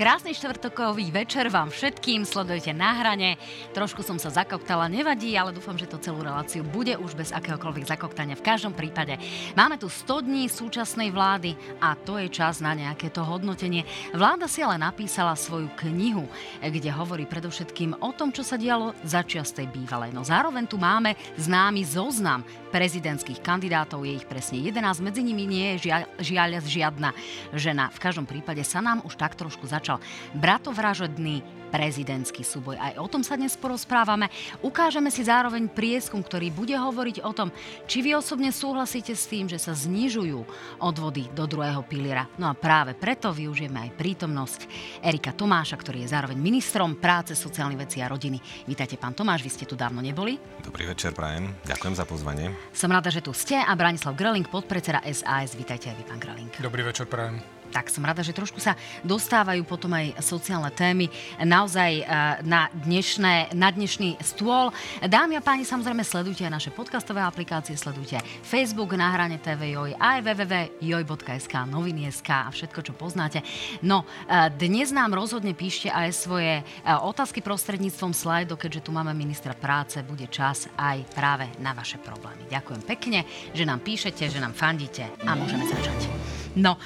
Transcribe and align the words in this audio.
Krásny 0.00 0.32
štvrtokový 0.32 1.12
večer 1.12 1.52
vám 1.52 1.68
všetkým, 1.68 2.24
sledujete 2.24 2.72
na 2.72 2.96
hrane. 2.96 3.36
Trošku 3.76 4.00
som 4.00 4.16
sa 4.16 4.32
zakoktala, 4.32 4.88
nevadí, 4.88 5.36
ale 5.36 5.52
dúfam, 5.52 5.76
že 5.76 5.84
to 5.84 6.00
celú 6.00 6.24
reláciu 6.24 6.64
bude 6.64 6.96
už 6.96 7.12
bez 7.12 7.28
akéhokoľvek 7.36 7.84
zakoktania. 7.84 8.32
V 8.32 8.40
každom 8.40 8.72
prípade 8.72 9.20
máme 9.52 9.76
tu 9.76 9.92
100 9.92 10.24
dní 10.24 10.48
súčasnej 10.48 11.12
vlády 11.12 11.52
a 11.84 11.92
to 12.00 12.16
je 12.16 12.32
čas 12.32 12.64
na 12.64 12.72
nejaké 12.72 13.12
to 13.12 13.20
hodnotenie. 13.20 13.84
Vláda 14.16 14.48
si 14.48 14.64
ale 14.64 14.80
napísala 14.80 15.36
svoju 15.36 15.68
knihu, 15.84 16.24
kde 16.64 16.88
hovorí 16.96 17.28
predovšetkým 17.28 18.00
o 18.00 18.16
tom, 18.16 18.32
čo 18.32 18.40
sa 18.40 18.56
dialo 18.56 18.96
za 19.04 19.20
tej 19.28 19.68
bývalej. 19.68 20.16
No 20.16 20.24
zároveň 20.24 20.64
tu 20.64 20.80
máme 20.80 21.12
známy 21.36 21.84
zoznam 21.84 22.40
prezidentských 22.72 23.44
kandidátov, 23.44 24.08
je 24.08 24.16
ich 24.16 24.24
presne 24.24 24.64
11, 24.64 24.80
medzi 25.04 25.20
nimi 25.20 25.44
nie 25.44 25.76
je 25.76 25.92
žiaľ, 25.92 26.02
žiaľ 26.22 26.50
žiadna 26.64 27.10
žena. 27.52 27.92
V 27.92 28.00
každom 28.00 28.24
prípade 28.24 28.64
sa 28.64 28.80
nám 28.80 29.04
už 29.04 29.20
tak 29.20 29.36
trošku 29.36 29.68
začal 29.68 29.89
začal 29.90 29.98
bratovražedný 30.38 31.42
prezidentský 31.70 32.42
súboj. 32.42 32.74
Aj 32.82 32.98
o 32.98 33.06
tom 33.06 33.22
sa 33.22 33.38
dnes 33.38 33.54
porozprávame. 33.54 34.26
Ukážeme 34.58 35.06
si 35.06 35.22
zároveň 35.22 35.70
prieskum, 35.70 36.18
ktorý 36.18 36.50
bude 36.50 36.74
hovoriť 36.74 37.22
o 37.22 37.30
tom, 37.30 37.54
či 37.86 38.02
vy 38.02 38.18
osobne 38.18 38.50
súhlasíte 38.50 39.14
s 39.14 39.30
tým, 39.30 39.46
že 39.46 39.62
sa 39.62 39.70
znižujú 39.70 40.42
odvody 40.82 41.30
do 41.30 41.46
druhého 41.46 41.86
piliera. 41.86 42.26
No 42.42 42.50
a 42.50 42.58
práve 42.58 42.98
preto 42.98 43.30
využijeme 43.30 43.86
aj 43.86 43.94
prítomnosť 43.94 44.60
Erika 44.98 45.30
Tomáša, 45.30 45.78
ktorý 45.78 46.02
je 46.02 46.10
zároveň 46.10 46.42
ministrom 46.42 46.98
práce, 46.98 47.38
sociálnych 47.38 47.86
vecí 47.86 48.02
a 48.02 48.10
rodiny. 48.10 48.66
Vítajte, 48.66 48.98
pán 48.98 49.14
Tomáš, 49.14 49.46
vy 49.46 49.50
ste 49.54 49.64
tu 49.70 49.78
dávno 49.78 50.02
neboli. 50.02 50.42
Dobrý 50.66 50.90
večer, 50.90 51.14
prajem. 51.14 51.54
Ďakujem 51.70 51.94
za 51.94 52.02
pozvanie. 52.02 52.50
Som 52.74 52.90
rada, 52.90 53.14
že 53.14 53.22
tu 53.22 53.30
ste 53.30 53.62
a 53.62 53.70
Branislav 53.78 54.18
Greling, 54.18 54.50
podpredseda 54.50 55.06
SAS. 55.06 55.54
Vítajte 55.54 55.94
aj 55.94 56.02
vy, 56.02 56.04
pán 56.10 56.18
Greling. 56.18 56.50
Dobrý 56.58 56.82
večer, 56.82 57.06
prajem 57.06 57.59
tak 57.70 57.88
som 57.88 58.02
rada, 58.02 58.20
že 58.26 58.34
trošku 58.34 58.58
sa 58.58 58.74
dostávajú 59.06 59.62
potom 59.62 59.94
aj 59.94 60.18
sociálne 60.18 60.68
témy 60.74 61.06
naozaj 61.38 62.02
eh, 62.02 62.04
na, 62.42 62.66
dnešné, 62.74 63.54
na 63.54 63.70
dnešný 63.70 64.18
stôl. 64.20 64.74
Dámy 65.00 65.38
a 65.38 65.42
páni, 65.42 65.62
samozrejme 65.62 66.02
sledujte 66.02 66.42
aj 66.44 66.52
naše 66.52 66.70
podcastové 66.74 67.22
aplikácie, 67.22 67.78
sledujte 67.78 68.18
Facebook 68.42 68.92
na 68.98 69.14
hrane 69.14 69.38
TV 69.38 69.78
Joj, 69.78 69.94
aj 69.96 70.18
www.joj.sk, 70.26 71.54
noviny.sk 71.70 72.30
a 72.30 72.50
všetko, 72.50 72.80
čo 72.82 72.92
poznáte. 72.92 73.46
No, 73.86 74.02
eh, 74.26 74.50
dnes 74.50 74.90
nám 74.90 75.14
rozhodne 75.14 75.54
píšte 75.54 75.88
aj 75.88 76.08
svoje 76.12 76.60
eh, 76.60 76.64
otázky 76.84 77.40
prostredníctvom 77.40 78.12
slajdo, 78.12 78.58
keďže 78.58 78.84
tu 78.86 78.90
máme 78.90 79.14
ministra 79.14 79.54
práce, 79.54 80.02
bude 80.02 80.26
čas 80.26 80.66
aj 80.74 81.06
práve 81.14 81.46
na 81.62 81.70
vaše 81.70 82.02
problémy. 82.02 82.50
Ďakujem 82.50 82.82
pekne, 82.82 83.22
že 83.54 83.62
nám 83.62 83.80
píšete, 83.86 84.26
že 84.26 84.42
nám 84.42 84.56
fandíte 84.56 85.06
a 85.22 85.38
môžeme 85.38 85.62
začať. 85.68 86.10
No, 86.58 86.82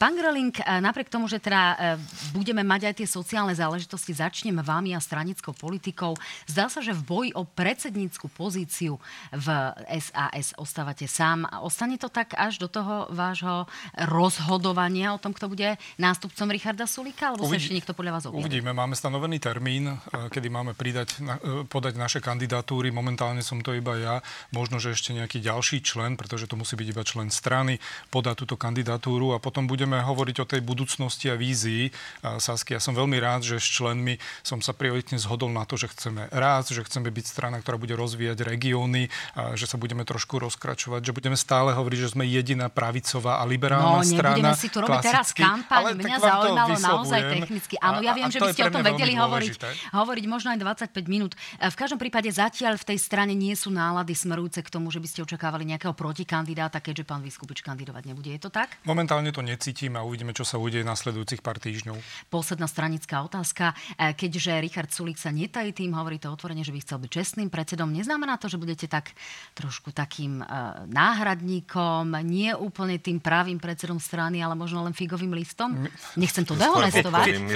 pán 0.00 0.16
Greling, 0.16 0.56
napriek 0.80 1.12
tomu, 1.12 1.28
že 1.28 1.36
teda 1.36 1.60
e, 1.60 1.76
budeme 2.32 2.64
mať 2.64 2.88
aj 2.88 2.94
tie 2.96 3.08
sociálne 3.08 3.52
záležitosti, 3.52 4.16
začnem 4.16 4.56
vámi 4.64 4.96
a 4.96 5.00
stranickou 5.04 5.52
politikou. 5.52 6.16
Zdá 6.48 6.72
sa, 6.72 6.80
že 6.80 6.96
v 6.96 7.04
boji 7.04 7.30
o 7.36 7.44
predsednícku 7.44 8.32
pozíciu 8.32 8.96
v 9.36 9.46
SAS 10.00 10.56
ostávate 10.56 11.04
sám. 11.04 11.44
Ostane 11.60 12.00
to 12.00 12.08
tak 12.08 12.32
až 12.40 12.56
do 12.56 12.72
toho 12.72 13.12
vášho 13.12 13.68
rozhodovania 14.08 15.12
o 15.12 15.20
tom, 15.20 15.36
kto 15.36 15.52
bude 15.52 15.76
nástupcom 16.00 16.48
Richarda 16.48 16.88
Sulika? 16.88 17.36
Alebo 17.36 17.44
Uvidí, 17.44 17.52
sa 17.52 17.62
ešte 17.68 17.76
niekto 17.76 17.92
podľa 17.92 18.12
vás 18.16 18.24
objaví? 18.24 18.48
Uvidíme. 18.48 18.72
Máme 18.72 18.96
stanovený 18.96 19.36
termín, 19.44 19.92
kedy 20.08 20.48
máme 20.48 20.72
pridať, 20.72 21.20
podať 21.68 22.00
naše 22.00 22.24
kandidatúry. 22.24 22.88
Momentálne 22.88 23.44
som 23.44 23.60
to 23.60 23.76
iba 23.76 23.92
ja. 24.00 24.14
Možno, 24.56 24.80
že 24.80 24.96
ešte 24.96 25.12
nejaký 25.12 25.44
ďalší 25.44 25.84
člen, 25.84 26.16
pretože 26.16 26.48
to 26.48 26.56
musí 26.56 26.80
byť 26.80 26.88
iba 26.88 27.04
člen 27.04 27.28
strany, 27.28 27.76
podať 28.08 28.48
túto 28.48 28.56
kandidatúru 28.56 29.01
a 29.02 29.38
potom 29.42 29.66
budeme 29.66 29.98
hovoriť 29.98 30.36
o 30.42 30.46
tej 30.46 30.60
budúcnosti 30.62 31.26
a 31.26 31.34
vízii 31.34 31.90
Sasky. 32.22 32.78
Ja 32.78 32.80
som 32.80 32.94
veľmi 32.94 33.18
rád, 33.18 33.42
že 33.42 33.58
s 33.58 33.66
členmi 33.66 34.22
som 34.46 34.62
sa 34.62 34.70
prioritne 34.70 35.18
zhodol 35.18 35.50
na 35.50 35.66
to, 35.66 35.74
že 35.74 35.90
chceme 35.90 36.30
rast, 36.30 36.70
že 36.70 36.86
chceme 36.86 37.10
byť 37.10 37.24
strana, 37.26 37.58
ktorá 37.58 37.76
bude 37.78 37.98
rozvíjať 37.98 38.46
regióny, 38.46 39.10
že 39.58 39.66
sa 39.66 39.74
budeme 39.74 40.06
trošku 40.06 40.38
rozkračovať, 40.38 41.02
že 41.02 41.12
budeme 41.14 41.34
stále 41.34 41.74
hovoriť, 41.74 41.98
že 41.98 42.12
sme 42.14 42.22
jediná 42.28 42.70
pravicová 42.70 43.42
a 43.42 43.44
liberálna 43.46 44.02
no, 44.02 44.06
strana. 44.06 44.54
No, 44.54 44.58
si 44.58 44.70
tu 44.70 44.78
robiť 44.78 44.98
teraz 45.02 45.34
kampaň. 45.34 45.98
Mňa 45.98 46.18
zaujímalo 46.22 46.74
naozaj 46.78 47.20
technicky. 47.38 47.74
Áno, 47.82 47.98
ja 48.06 48.14
viem, 48.14 48.30
že 48.30 48.38
by 48.38 48.54
ste 48.54 48.62
o 48.66 48.72
tom 48.72 48.86
vedeli 48.86 49.18
hovoriť, 49.18 49.52
hovoriť 49.90 50.24
možno 50.30 50.54
aj 50.54 50.58
25 50.92 51.10
minút. 51.10 51.32
V 51.58 51.76
každom 51.76 51.98
prípade 51.98 52.30
zatiaľ 52.30 52.78
v 52.78 52.94
tej 52.94 52.98
strane 53.02 53.34
nie 53.34 53.54
sú 53.58 53.74
nálady 53.74 54.14
smerujúce 54.14 54.62
k 54.62 54.68
tomu, 54.70 54.94
že 54.94 55.02
by 55.02 55.08
ste 55.10 55.20
očakávali 55.26 55.66
nejakého 55.66 55.94
protikandidáta, 55.96 56.78
keďže 56.78 57.04
pán 57.08 57.20
Vyskupič 57.24 57.66
kandidovať 57.66 58.02
nebude. 58.06 58.30
Je 58.30 58.40
to 58.40 58.50
tak? 58.52 58.78
Momentálne 58.92 59.32
to 59.32 59.40
necítim 59.40 59.96
a 59.96 60.04
uvidíme, 60.04 60.36
čo 60.36 60.44
sa 60.44 60.60
udeje 60.60 60.84
nasledujúcich 60.84 61.40
pár 61.40 61.56
týždňov. 61.56 61.96
Posledná 62.28 62.68
stranická 62.68 63.24
otázka. 63.24 63.72
E, 63.96 64.12
keďže 64.12 64.60
Richard 64.60 64.92
Sulik 64.92 65.16
sa 65.16 65.32
netají 65.32 65.72
tým, 65.72 65.96
hovorí 65.96 66.20
to 66.20 66.28
otvorene, 66.28 66.60
že 66.60 66.76
by 66.76 66.84
chcel 66.84 67.00
byť 67.00 67.08
čestným 67.08 67.48
predsedom, 67.48 67.88
neznamená 67.88 68.36
to, 68.36 68.52
že 68.52 68.60
budete 68.60 68.92
tak 68.92 69.16
trošku 69.56 69.96
takým 69.96 70.44
uh, 70.44 70.84
náhradníkom, 70.92 72.20
nie 72.20 72.52
úplne 72.52 73.00
tým 73.00 73.16
pravým 73.16 73.56
predsedom 73.56 73.96
strany, 73.96 74.44
ale 74.44 74.52
možno 74.52 74.84
len 74.84 74.92
figovým 74.92 75.32
listom? 75.32 75.88
Nechcem 76.20 76.44
to 76.44 76.52
dehonestovať. 76.52 77.48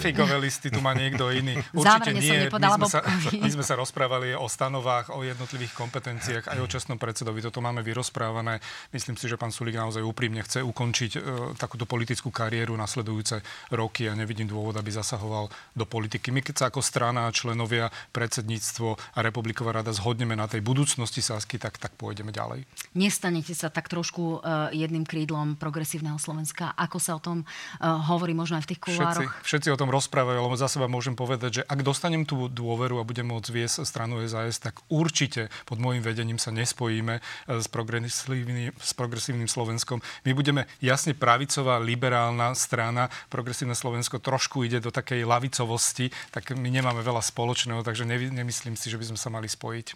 Figové 0.00 0.36
listy 0.40 0.72
tu 0.72 0.80
má 0.80 0.96
niekto 0.96 1.28
iný. 1.28 1.60
Určite 1.76 2.16
nie. 2.16 2.48
My 2.48 2.80
sme, 2.80 2.88
sa, 2.88 3.04
my 3.28 3.50
sme 3.52 3.64
sa 3.66 3.76
rozprávali 3.76 4.32
o 4.32 4.48
stanovách, 4.48 5.12
o 5.12 5.20
jednotlivých 5.20 5.76
kompetenciách, 5.76 6.48
aj 6.48 6.58
o 6.64 6.66
čestnom 6.70 6.96
predsedovi. 6.96 7.44
Toto 7.44 7.60
máme 7.60 7.84
vyrozprávané. 7.84 8.64
Myslím 8.96 9.20
si, 9.20 9.28
že 9.28 9.36
pán 9.36 9.52
Sulik 9.52 9.76
naozaj 9.76 10.00
úprimne 10.00 10.40
chce 10.40 10.61
ukončiť 10.62 11.10
uh, 11.18 11.22
takúto 11.58 11.84
politickú 11.84 12.30
kariéru 12.30 12.72
nasledujúce 12.78 13.42
roky 13.74 14.06
a 14.08 14.16
nevidím 14.16 14.48
dôvod, 14.48 14.78
aby 14.78 14.94
zasahoval 14.94 15.50
do 15.74 15.84
politiky. 15.84 16.30
My 16.30 16.40
keď 16.40 16.54
sa 16.54 16.64
ako 16.70 16.80
strana 16.84 17.26
členovia, 17.32 17.90
predsedníctvo 18.12 19.16
a 19.16 19.18
republiková 19.24 19.72
rada 19.80 19.90
zhodneme 19.90 20.36
na 20.36 20.46
tej 20.46 20.60
budúcnosti 20.60 21.24
Sasky, 21.24 21.56
tak, 21.56 21.80
tak 21.80 21.96
pôjdeme 21.96 22.30
ďalej. 22.30 22.68
Nestanete 22.92 23.56
sa 23.56 23.72
tak 23.72 23.88
trošku 23.88 24.44
uh, 24.44 24.68
jedným 24.70 25.08
krídlom 25.08 25.56
progresívneho 25.56 26.20
Slovenska, 26.20 26.76
ako 26.76 26.98
sa 27.00 27.16
o 27.16 27.20
tom 27.24 27.42
uh, 27.42 27.98
hovorí 28.12 28.36
možno 28.36 28.60
aj 28.60 28.68
v 28.68 28.70
tých 28.76 28.80
kulároch? 28.84 29.32
Všetci, 29.40 29.48
všetci 29.48 29.68
o 29.72 29.80
tom 29.80 29.88
rozprávajú, 29.88 30.38
ale 30.38 30.60
za 30.60 30.68
seba 30.68 30.92
môžem 30.92 31.16
povedať, 31.16 31.62
že 31.62 31.62
ak 31.64 31.80
dostanem 31.80 32.28
tú 32.28 32.52
dôveru 32.52 33.00
a 33.00 33.08
budem 33.08 33.24
môcť 33.24 33.48
viesť 33.48 33.88
stranu 33.88 34.20
SAS, 34.28 34.60
tak 34.60 34.84
určite 34.92 35.48
pod 35.64 35.80
môjim 35.80 36.04
vedením 36.04 36.36
sa 36.36 36.52
nespojíme 36.52 37.18
uh, 37.18 37.56
s 37.56 37.66
progresívnym, 37.72 38.76
s 38.76 38.92
progresívnym 38.92 39.48
Slovenskom. 39.48 40.04
My 40.28 40.36
budeme 40.36 40.51
jasne 40.80 41.12
pravicová, 41.14 41.78
liberálna 41.78 42.52
strana, 42.56 43.08
progresívne 43.28 43.76
Slovensko 43.76 44.18
trošku 44.18 44.64
ide 44.64 44.80
do 44.80 44.90
takej 44.90 45.24
lavicovosti, 45.24 46.10
tak 46.32 46.54
my 46.56 46.68
nemáme 46.68 47.00
veľa 47.04 47.20
spoločného, 47.20 47.84
takže 47.84 48.08
nemyslím 48.08 48.74
si, 48.74 48.88
že 48.88 48.98
by 48.98 49.12
sme 49.12 49.18
sa 49.18 49.28
mali 49.28 49.48
spojiť. 49.48 49.86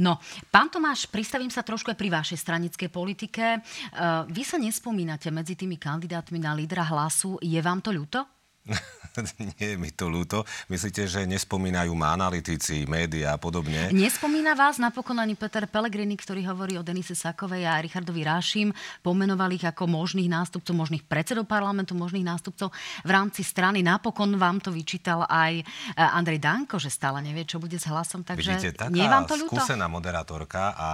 No, 0.00 0.18
pán 0.50 0.68
Tomáš, 0.68 1.06
pristavím 1.06 1.50
sa 1.50 1.62
trošku 1.62 1.94
aj 1.94 1.98
pri 1.98 2.10
vašej 2.10 2.38
stranickej 2.38 2.88
politike. 2.90 3.62
Uh, 3.94 4.26
vy 4.28 4.42
sa 4.42 4.58
nespomínate 4.58 5.30
medzi 5.30 5.54
tými 5.54 5.78
kandidátmi 5.78 6.42
na 6.42 6.52
lídra 6.52 6.82
hlasu. 6.84 7.38
Je 7.40 7.58
vám 7.62 7.80
to 7.80 7.94
ľúto? 7.94 8.33
Nie 9.38 9.74
je 9.74 9.76
mi 9.78 9.94
to 9.94 10.10
ľúto. 10.10 10.42
Myslíte, 10.66 11.06
že 11.06 11.22
nespomínajú 11.22 11.94
ma 11.94 12.16
analytici, 12.18 12.82
médiá 12.90 13.36
a 13.36 13.38
podobne? 13.38 13.94
Nespomína 13.94 14.58
vás 14.58 14.82
napokon 14.82 15.14
ani 15.22 15.38
Peter 15.38 15.70
Pellegrini, 15.70 16.18
ktorý 16.18 16.42
hovorí 16.50 16.74
o 16.74 16.82
Denise 16.82 17.14
Sakovej 17.14 17.62
a 17.62 17.78
Richardovi 17.78 18.26
Rášim, 18.26 18.68
pomenoval 19.06 19.54
ich 19.54 19.62
ako 19.62 19.86
možných 19.86 20.26
nástupcov, 20.26 20.74
možných 20.74 21.06
predsedov 21.06 21.46
parlamentu, 21.46 21.94
možných 21.94 22.26
nástupcov 22.26 22.74
v 23.06 23.10
rámci 23.10 23.46
strany. 23.46 23.86
Napokon 23.86 24.34
vám 24.34 24.58
to 24.58 24.74
vyčítal 24.74 25.22
aj 25.30 25.62
e, 25.62 25.64
Andrej 25.94 26.42
Danko, 26.42 26.82
že 26.82 26.90
stále 26.90 27.22
nevie, 27.22 27.46
čo 27.46 27.62
bude 27.62 27.78
s 27.78 27.86
hlasom. 27.86 28.26
Takže 28.26 28.50
Vidíte, 28.58 28.74
taká 28.74 28.90
nie 28.90 29.06
vám 29.06 29.30
to 29.30 29.38
ľúto? 29.38 29.62
skúsená 29.62 29.86
moderátorka 29.86 30.74
a 30.74 30.88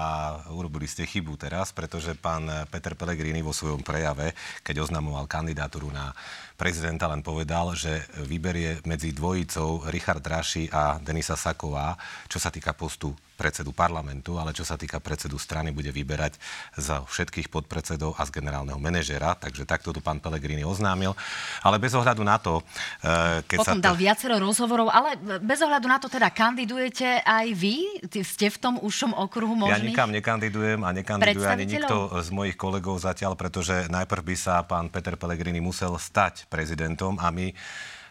urobili 0.52 0.84
ste 0.84 1.08
chybu 1.08 1.40
teraz, 1.40 1.72
pretože 1.72 2.12
pán 2.18 2.44
Peter 2.68 2.92
Pellegrini 2.92 3.40
vo 3.40 3.56
svojom 3.56 3.80
prejave, 3.80 4.36
keď 4.60 4.84
oznamoval 4.84 5.24
kandidatúru 5.24 5.88
na 5.88 6.12
prezidenta 6.60 7.08
len 7.08 7.24
povedal, 7.24 7.72
že 7.72 8.04
vyberie 8.28 8.84
medzi 8.84 9.16
dvojicou 9.16 9.88
Richard 9.88 10.20
Raši 10.20 10.68
a 10.68 11.00
Denisa 11.00 11.32
Saková, 11.32 11.96
čo 12.28 12.36
sa 12.36 12.52
týka 12.52 12.76
postu 12.76 13.16
predsedu 13.40 13.72
parlamentu, 13.72 14.36
ale 14.36 14.52
čo 14.52 14.68
sa 14.68 14.76
týka 14.76 15.00
predsedu 15.00 15.40
strany, 15.40 15.72
bude 15.72 15.88
vyberať 15.88 16.36
za 16.76 17.00
všetkých 17.08 17.48
podpredsedov 17.48 18.20
a 18.20 18.28
z 18.28 18.36
generálneho 18.36 18.76
manažera. 18.76 19.32
Takže 19.32 19.64
takto 19.64 19.96
tu 19.96 20.04
pán 20.04 20.20
Pellegrini 20.20 20.60
oznámil. 20.60 21.16
Ale 21.64 21.80
bez 21.80 21.96
ohľadu 21.96 22.20
na 22.20 22.36
to, 22.36 22.60
e, 23.00 23.40
keď 23.48 23.58
Potom 23.64 23.80
sa... 23.80 23.86
dal 23.88 23.96
viacero 23.96 24.36
rozhovorov, 24.36 24.92
ale 24.92 25.16
bez 25.40 25.64
ohľadu 25.64 25.86
na 25.88 25.96
to 25.96 26.12
teda 26.12 26.28
kandidujete 26.28 27.24
aj 27.24 27.46
vy? 27.56 28.04
Ste 28.20 28.52
v 28.52 28.58
tom 28.60 28.74
ušom 28.76 29.16
okruhu 29.16 29.56
možných? 29.56 29.80
Ja 29.80 30.04
nikam 30.04 30.12
nekandidujem 30.12 30.84
a 30.84 30.92
nekandiduje 30.92 31.48
ani 31.48 31.64
nikto 31.64 32.20
z 32.20 32.28
mojich 32.28 32.60
kolegov 32.60 33.00
zatiaľ, 33.00 33.40
pretože 33.40 33.88
najprv 33.88 34.22
by 34.28 34.36
sa 34.36 34.60
pán 34.60 34.92
Peter 34.92 35.16
Pellegrini 35.16 35.64
musel 35.64 35.96
stať 35.96 36.44
prezidentom 36.52 37.16
a 37.16 37.32
my 37.32 37.56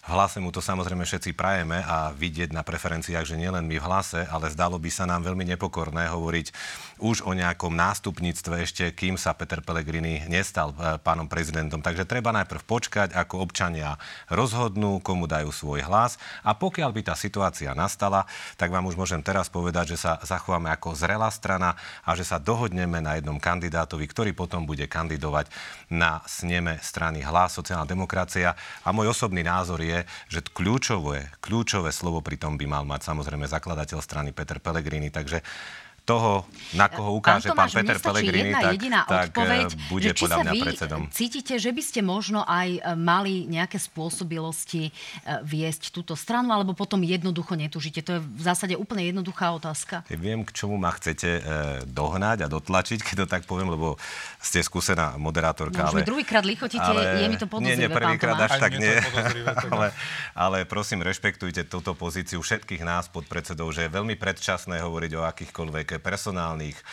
hlase 0.09 0.37
mu 0.41 0.49
to 0.49 0.59
samozrejme 0.59 1.05
všetci 1.05 1.37
prajeme 1.37 1.79
a 1.85 2.09
vidieť 2.11 2.49
na 2.51 2.65
preferenciách, 2.65 3.25
že 3.25 3.37
nielen 3.37 3.65
my 3.69 3.77
v 3.77 3.85
hlase, 3.85 4.25
ale 4.25 4.49
zdalo 4.49 4.81
by 4.81 4.89
sa 4.89 5.05
nám 5.05 5.23
veľmi 5.23 5.45
nepokorné 5.55 6.09
hovoriť 6.09 6.51
už 6.99 7.23
o 7.23 7.31
nejakom 7.31 7.71
nástupníctve 7.71 8.53
ešte, 8.65 8.85
kým 8.91 9.15
sa 9.15 9.37
Peter 9.37 9.63
Pellegrini 9.63 10.25
nestal 10.27 10.75
e, 10.75 10.97
pánom 10.99 11.29
prezidentom. 11.29 11.79
Takže 11.79 12.09
treba 12.09 12.35
najprv 12.35 12.61
počkať, 12.65 13.09
ako 13.15 13.39
občania 13.39 13.95
rozhodnú, 14.27 14.99
komu 14.99 15.29
dajú 15.29 15.53
svoj 15.53 15.85
hlas 15.87 16.19
a 16.43 16.51
pokiaľ 16.57 16.91
by 16.91 17.01
tá 17.07 17.15
situácia 17.15 17.71
nastala, 17.71 18.27
tak 18.59 18.73
vám 18.73 18.89
už 18.89 18.99
môžem 18.99 19.23
teraz 19.23 19.47
povedať, 19.47 19.95
že 19.95 20.01
sa 20.01 20.19
zachováme 20.25 20.67
ako 20.73 20.97
zrelá 20.97 21.31
strana 21.31 21.77
a 22.03 22.17
že 22.17 22.27
sa 22.27 22.41
dohodneme 22.41 22.99
na 22.99 23.15
jednom 23.15 23.39
kandidátovi, 23.39 24.09
ktorý 24.09 24.31
potom 24.35 24.67
bude 24.67 24.89
kandidovať 24.89 25.47
na 25.93 26.19
sneme 26.27 26.81
strany 26.81 27.21
Hlas, 27.23 27.55
sociálna 27.55 27.85
demokracia. 27.85 28.57
A 28.83 28.89
môj 28.91 29.11
osobný 29.13 29.45
názor 29.45 29.79
je, 29.81 29.98
že 30.27 30.45
kľúčové, 30.45 31.31
kľúčové 31.41 31.89
slovo 31.89 32.19
pri 32.21 32.37
tom 32.37 32.55
by 32.59 32.65
mal 32.69 32.83
mať 32.85 33.09
samozrejme 33.09 33.47
zakladateľ 33.49 33.99
strany 34.03 34.29
Peter 34.35 34.61
Pellegrini. 34.61 35.09
Takže 35.09 35.41
toho, 36.09 36.31
na 36.73 36.89
koho 36.89 37.13
ukáže 37.13 37.53
pán, 37.53 37.69
Tomáš, 37.69 37.71
pán 37.77 37.85
Peter 37.85 37.97
Pellegrini, 38.01 38.49
jedna 38.49 38.59
tak, 38.59 38.73
jediná 38.73 38.99
tak 39.05 39.29
odpoveď, 39.29 39.67
bude 39.93 40.09
že 40.09 40.13
či 40.17 40.21
podľa 40.25 40.37
mňa 40.41 40.51
vy 40.51 40.61
predsedom. 40.65 41.01
cítite, 41.13 41.53
že 41.61 41.69
by 41.69 41.81
ste 41.85 42.01
možno 42.01 42.41
aj 42.49 42.69
e, 42.73 42.79
mali 42.97 43.45
nejaké 43.45 43.77
spôsobilosti 43.77 44.89
e, 44.89 44.91
viesť 45.45 45.93
túto 45.93 46.17
stranu, 46.17 46.49
alebo 46.49 46.73
potom 46.73 47.05
jednoducho 47.05 47.53
netužíte? 47.53 48.01
To 48.01 48.11
je 48.17 48.21
v 48.25 48.41
zásade 48.41 48.73
úplne 48.73 49.05
jednoduchá 49.05 49.53
otázka. 49.53 50.01
Ja 50.09 50.17
viem, 50.17 50.41
k 50.41 50.51
čomu 50.57 50.81
ma 50.81 50.89
chcete 50.97 51.45
dohnať 51.85 52.45
a 52.45 52.47
dotlačiť, 52.49 52.99
keď 53.07 53.15
to 53.23 53.27
tak 53.29 53.43
poviem, 53.45 53.69
lebo 53.69 54.01
ste 54.41 54.63
skúsená 54.63 55.19
moderátorka. 55.19 55.91
No, 55.91 55.99
ale, 55.99 56.07
druhýkrát 56.07 56.41
lichotíte, 56.47 56.81
ale, 56.81 57.21
je 57.21 57.27
mi 57.27 57.37
to 57.37 57.45
podozrivé, 57.45 57.75
Nie, 57.75 57.87
nie, 57.87 57.93
prvýkrát 57.93 58.37
až 58.39 58.57
tak 58.57 58.73
nie. 58.81 58.95
ale, 59.69 59.87
ale 60.33 60.57
prosím, 60.65 61.03
rešpektujte 61.03 61.67
túto 61.67 61.93
pozíciu 61.93 62.39
všetkých 62.41 62.81
nás 62.81 63.11
pod 63.11 63.27
predsedou, 63.27 63.69
že 63.69 63.85
je 63.85 63.91
veľmi 63.91 64.15
predčasné 64.15 64.79
hovoriť 64.81 65.11
o 65.19 65.21
akýchkoľvek 65.27 65.98
personálnych 65.99 66.83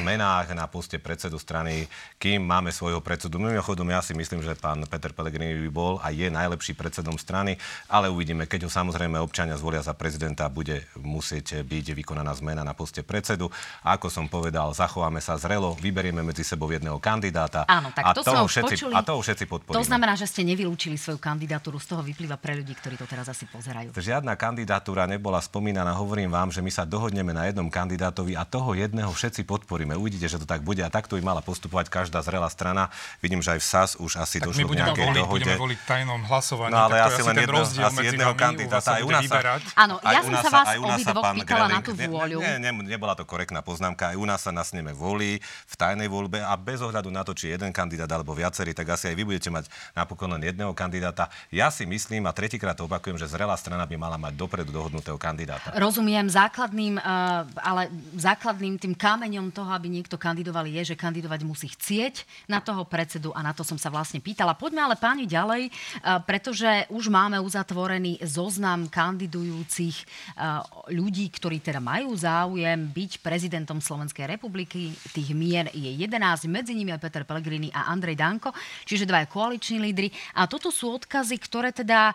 zmenách 0.00 0.56
na 0.56 0.64
poste 0.64 0.96
predsedu 0.96 1.36
strany, 1.36 1.84
kým 2.16 2.40
máme 2.40 2.72
svojho 2.72 3.04
predsedu. 3.04 3.36
Mimochodom, 3.36 3.84
ja 3.92 4.00
si 4.00 4.16
myslím, 4.16 4.40
že 4.40 4.56
pán 4.56 4.80
Peter 4.88 5.12
Pellegrini 5.12 5.52
by 5.68 5.70
bol 5.70 5.92
a 6.00 6.08
je 6.08 6.32
najlepší 6.32 6.72
predsedom 6.72 7.20
strany, 7.20 7.60
ale 7.84 8.08
uvidíme, 8.08 8.48
keď 8.48 8.64
ho 8.66 8.70
samozrejme 8.72 9.20
občania 9.20 9.60
zvolia 9.60 9.84
za 9.84 9.92
prezidenta, 9.92 10.48
bude 10.48 10.88
musieť 10.96 11.60
byť 11.60 11.86
vykonaná 11.92 12.32
zmena 12.32 12.64
na 12.64 12.72
poste 12.72 13.04
predsedu. 13.04 13.52
A 13.84 14.00
ako 14.00 14.08
som 14.08 14.24
povedal, 14.32 14.72
zachováme 14.72 15.20
sa 15.20 15.36
zrelo, 15.36 15.76
vyberieme 15.76 16.24
medzi 16.24 16.40
sebou 16.40 16.72
jedného 16.72 16.96
kandidáta. 16.96 17.68
Áno, 17.68 17.92
tak 17.92 18.16
to 18.16 18.24
a 18.24 18.32
toho 18.32 18.48
všetci, 18.48 18.74
počuli. 18.80 18.92
A 18.96 19.04
toho 19.04 19.20
všetci 19.20 19.44
podporíme. 19.44 19.76
To 19.76 19.84
znamená, 19.84 20.16
že 20.16 20.24
ste 20.24 20.40
nevylúčili 20.40 20.96
svoju 20.96 21.20
kandidatúru, 21.20 21.76
z 21.76 21.92
toho 21.92 22.00
vyplýva 22.00 22.40
pre 22.40 22.56
ľudí, 22.56 22.72
ktorí 22.80 22.96
to 22.96 23.04
teraz 23.04 23.28
asi 23.28 23.44
pozerajú. 23.44 23.92
Žiadna 23.92 24.32
kandidatúra 24.40 25.04
nebola 25.04 25.36
spomínaná. 25.44 25.92
Hovorím 25.92 26.32
vám, 26.32 26.48
že 26.48 26.64
my 26.64 26.72
sa 26.72 26.88
dohodneme 26.88 27.36
na 27.36 27.44
jednom 27.44 27.68
kandidátovi 27.68 28.40
a 28.40 28.48
toho 28.48 28.72
jedného 28.72 29.12
všetci 29.12 29.49
podporíme. 29.50 29.98
Uvidíte, 29.98 30.30
že 30.30 30.38
to 30.38 30.46
tak 30.46 30.62
bude 30.62 30.78
a 30.86 30.90
takto 30.92 31.18
by 31.18 31.22
mala 31.26 31.42
postupovať 31.42 31.90
každá 31.90 32.22
zrelá 32.22 32.46
strana. 32.46 32.94
Vidím, 33.18 33.42
že 33.42 33.58
aj 33.58 33.60
v 33.60 33.66
SAS 33.66 33.90
už 33.98 34.22
asi 34.22 34.38
tak 34.38 34.54
došlo 34.54 34.70
budeme 34.70 34.86
nejakej 34.86 35.06
voliť, 35.10 35.18
dohode. 35.18 35.42
budeme 35.42 35.58
voliť 35.58 35.78
tajnom 35.90 36.20
hlasovaní. 36.30 36.70
No 36.70 36.78
ale 36.86 36.94
tak 36.94 37.08
asi 37.10 37.22
len 37.26 37.34
ten 37.34 37.42
jedno, 37.42 37.58
rozdiel 37.58 37.86
asi 37.90 38.04
jedného 38.06 38.34
kandidáta. 38.38 38.90
Aj 38.94 39.02
u 39.02 39.10
nás 39.10 39.22
sa, 39.26 39.38
Áno, 39.74 39.94
ja 40.06 40.20
som 40.22 40.34
sa 40.38 40.50
vás 40.54 40.68
obidvoch 40.78 41.24
pýtala 41.34 41.66
na 41.66 41.80
tú 41.82 41.92
vôľu. 41.98 42.38
Nie, 42.38 42.54
nie, 42.62 42.72
nebola 42.86 43.18
to 43.18 43.26
korektná 43.26 43.60
poznámka. 43.64 44.14
Aj 44.14 44.16
u 44.16 44.22
nás 44.22 44.38
sa 44.44 44.54
na 44.54 44.62
sneme 44.62 44.94
volí 44.94 45.42
v 45.42 45.74
tajnej 45.74 46.06
voľbe 46.06 46.38
a 46.44 46.54
bez 46.54 46.78
ohľadu 46.84 47.10
na 47.10 47.26
to, 47.26 47.32
či 47.34 47.50
jeden 47.50 47.74
kandidát 47.74 48.10
alebo 48.12 48.36
viacerí, 48.36 48.76
tak 48.76 48.94
asi 48.94 49.10
aj 49.10 49.14
vy 49.16 49.24
budete 49.26 49.50
mať 49.50 49.66
napokon 49.96 50.30
len 50.36 50.44
jedného 50.44 50.76
kandidáta. 50.76 51.32
Ja 51.48 51.72
si 51.72 51.88
myslím 51.88 52.28
a 52.28 52.36
tretíkrát 52.36 52.76
to 52.76 52.84
opakujem, 52.84 53.16
že 53.16 53.26
zrelá 53.26 53.56
strana 53.56 53.88
by 53.88 53.96
mala 53.96 54.20
mať 54.20 54.36
dopredu 54.36 54.70
dohodnutého 54.70 55.16
kandidáta. 55.16 55.72
Rozumiem, 55.74 56.28
základným, 56.28 57.00
uh, 57.00 57.48
ale 57.56 57.88
základným 58.14 58.76
tým 58.76 58.92
kameňom 58.92 59.39
toho, 59.48 59.72
aby 59.72 59.88
niekto 59.88 60.20
kandidoval, 60.20 60.68
je, 60.68 60.92
že 60.92 61.00
kandidovať 61.00 61.40
musí 61.48 61.72
chcieť 61.72 62.44
na 62.52 62.60
toho 62.60 62.84
predsedu 62.84 63.32
a 63.32 63.40
na 63.40 63.56
to 63.56 63.64
som 63.64 63.80
sa 63.80 63.88
vlastne 63.88 64.20
pýtala. 64.20 64.52
Poďme 64.52 64.84
ale 64.84 65.00
páni 65.00 65.24
ďalej, 65.24 65.72
uh, 65.72 66.20
pretože 66.20 66.84
už 66.92 67.08
máme 67.08 67.40
uzatvorený 67.40 68.20
zoznam 68.20 68.92
kandidujúcich 68.92 69.96
uh, 70.36 70.60
ľudí, 70.92 71.32
ktorí 71.32 71.64
teda 71.64 71.80
majú 71.80 72.12
záujem 72.12 72.92
byť 72.92 73.24
prezidentom 73.24 73.80
Slovenskej 73.80 74.28
republiky. 74.28 74.92
Tých 75.16 75.32
mien 75.32 75.72
je 75.72 75.88
11, 75.96 76.44
medzi 76.52 76.76
nimi 76.76 76.92
aj 76.92 77.00
Peter 77.00 77.24
Pellegrini 77.24 77.72
a 77.72 77.88
Andrej 77.88 78.20
Danko, 78.20 78.52
čiže 78.84 79.08
dva 79.08 79.24
koaliční 79.24 79.80
lídry. 79.80 80.12
A 80.36 80.44
toto 80.44 80.68
sú 80.68 80.92
odkazy, 80.92 81.40
ktoré 81.40 81.72
teda 81.72 82.12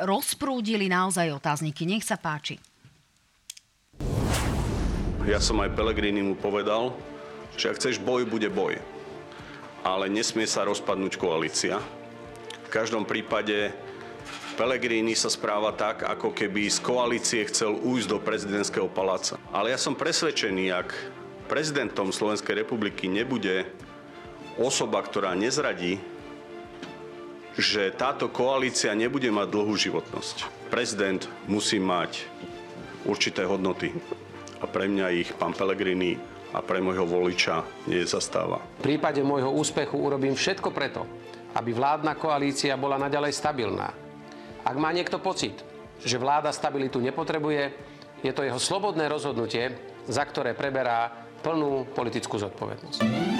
rozprúdili 0.00 0.88
naozaj 0.88 1.28
otázniky. 1.36 1.84
Nech 1.84 2.02
sa 2.02 2.16
páči. 2.16 2.56
Ja 5.26 5.42
som 5.42 5.58
aj 5.58 5.74
Pellegrini 5.74 6.22
mu 6.22 6.38
povedal, 6.38 6.94
že 7.58 7.74
ak 7.74 7.82
chceš 7.82 7.98
boj, 7.98 8.22
bude 8.22 8.46
boj. 8.46 8.78
Ale 9.82 10.06
nesmie 10.06 10.46
sa 10.46 10.62
rozpadnúť 10.62 11.18
koalícia. 11.18 11.82
V 12.62 12.70
každom 12.70 13.02
prípade 13.02 13.74
Pellegrini 14.54 15.18
sa 15.18 15.26
správa 15.26 15.74
tak, 15.74 16.06
ako 16.06 16.30
keby 16.30 16.70
z 16.70 16.78
koalície 16.78 17.42
chcel 17.50 17.74
újsť 17.74 18.06
do 18.06 18.22
prezidentského 18.22 18.86
paláca. 18.86 19.34
Ale 19.50 19.74
ja 19.74 19.78
som 19.82 19.98
presvedčený, 19.98 20.70
ak 20.70 20.94
prezidentom 21.50 22.14
Slovenskej 22.14 22.62
republiky 22.62 23.10
nebude 23.10 23.66
osoba, 24.54 25.02
ktorá 25.02 25.34
nezradí, 25.34 25.98
že 27.58 27.90
táto 27.90 28.30
koalícia 28.30 28.94
nebude 28.94 29.26
mať 29.34 29.50
dlhú 29.50 29.74
životnosť. 29.74 30.70
Prezident 30.70 31.26
musí 31.50 31.82
mať 31.82 32.22
určité 33.02 33.42
hodnoty 33.42 33.90
a 34.60 34.64
pre 34.64 34.88
mňa 34.88 35.06
ich 35.12 35.30
pán 35.36 35.52
Pellegrini 35.52 36.16
a 36.54 36.64
pre 36.64 36.80
môjho 36.80 37.04
voliča 37.04 37.64
nezastáva. 37.90 38.62
V 38.80 38.86
prípade 38.86 39.20
môjho 39.20 39.52
úspechu 39.52 39.98
urobím 39.98 40.32
všetko 40.32 40.72
preto, 40.72 41.04
aby 41.52 41.70
vládna 41.76 42.16
koalícia 42.16 42.76
bola 42.80 42.96
naďalej 42.96 43.32
stabilná. 43.36 43.88
Ak 44.66 44.76
má 44.80 44.90
niekto 44.90 45.20
pocit, 45.20 45.60
že 46.00 46.20
vláda 46.20 46.52
stabilitu 46.52 47.00
nepotrebuje, 47.00 47.72
je 48.24 48.32
to 48.32 48.42
jeho 48.44 48.60
slobodné 48.60 49.06
rozhodnutie, 49.06 49.76
za 50.08 50.24
ktoré 50.24 50.56
preberá 50.56 51.28
plnú 51.44 51.86
politickú 51.92 52.40
zodpovednosť. 52.40 53.35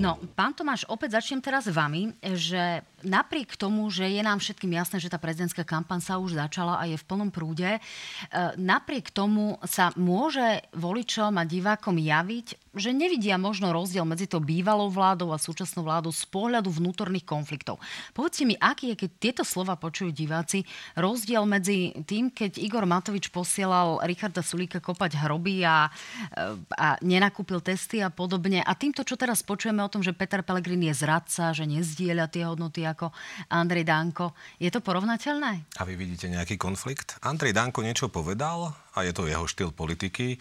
No, 0.00 0.16
pán 0.32 0.56
Tomáš, 0.56 0.88
opäť 0.88 1.20
začnem 1.20 1.44
teraz 1.44 1.68
vami, 1.68 2.16
že 2.32 2.80
napriek 3.04 3.52
tomu, 3.60 3.84
že 3.92 4.08
je 4.08 4.24
nám 4.24 4.40
všetkým 4.40 4.72
jasné, 4.72 4.96
že 4.96 5.12
tá 5.12 5.20
prezidentská 5.20 5.60
kampaň 5.60 6.00
sa 6.00 6.16
už 6.16 6.40
začala 6.40 6.80
a 6.80 6.88
je 6.88 6.96
v 6.96 7.04
plnom 7.04 7.28
prúde, 7.28 7.68
e, 7.68 7.80
napriek 8.56 9.12
tomu 9.12 9.60
sa 9.68 9.92
môže 10.00 10.64
voličom 10.72 11.36
a 11.36 11.44
divákom 11.44 12.00
javiť, 12.00 12.69
že 12.74 12.94
nevidia 12.94 13.34
možno 13.34 13.74
rozdiel 13.74 14.06
medzi 14.06 14.30
to 14.30 14.38
bývalou 14.38 14.86
vládou 14.90 15.34
a 15.34 15.42
súčasnou 15.42 15.82
vládou 15.82 16.14
z 16.14 16.22
pohľadu 16.30 16.70
vnútorných 16.70 17.26
konfliktov. 17.26 17.82
Povedzte 18.14 18.46
mi, 18.46 18.54
aký 18.54 18.94
je, 18.94 19.06
keď 19.06 19.10
tieto 19.18 19.42
slova 19.42 19.74
počujú 19.74 20.14
diváci, 20.14 20.62
rozdiel 20.94 21.42
medzi 21.50 21.90
tým, 22.06 22.30
keď 22.30 22.62
Igor 22.62 22.86
Matovič 22.86 23.34
posielal 23.34 23.98
Richarda 24.06 24.42
Sulíka 24.42 24.78
kopať 24.78 25.18
hroby 25.18 25.66
a, 25.66 25.90
e, 26.30 26.58
a 26.78 26.94
nenakúpil 27.02 27.58
testy 27.58 27.98
a 27.98 28.10
podobne 28.12 28.62
a 28.62 28.72
týmto, 28.78 29.02
čo 29.02 29.18
teraz 29.18 29.42
počujeme 29.42 29.82
o 29.82 29.90
tom, 29.90 30.06
že 30.06 30.14
Peter 30.14 30.46
Pellegrini 30.46 30.94
je 30.94 31.02
zradca, 31.02 31.50
že 31.50 31.66
nezdieľa 31.66 32.30
tie 32.30 32.46
hodnoty 32.46 32.86
ako 32.86 33.10
Andrej 33.50 33.82
Danko. 33.82 34.38
Je 34.62 34.70
to 34.70 34.78
porovnateľné? 34.78 35.66
A 35.78 35.82
vy 35.82 35.98
vidíte 35.98 36.30
nejaký 36.30 36.54
konflikt? 36.54 37.18
Andrej 37.26 37.50
Danko 37.50 37.82
niečo 37.82 38.06
povedal 38.06 38.78
a 38.94 38.98
je 39.02 39.10
to 39.10 39.26
jeho 39.26 39.46
štýl 39.50 39.74
politiky. 39.74 40.38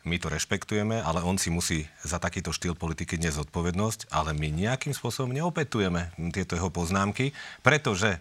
My 0.00 0.16
to 0.16 0.32
rešpektujeme, 0.32 0.96
ale 1.04 1.20
on 1.20 1.36
si 1.36 1.52
musí 1.52 1.84
za 2.00 2.16
takýto 2.16 2.56
štýl 2.56 2.72
politiky 2.72 3.20
dnes 3.20 3.36
zodpovednosť, 3.36 4.08
ale 4.08 4.32
my 4.32 4.48
nejakým 4.48 4.96
spôsobom 4.96 5.28
neopetujeme 5.28 6.16
tieto 6.32 6.56
jeho 6.56 6.72
poznámky, 6.72 7.36
pretože 7.60 8.16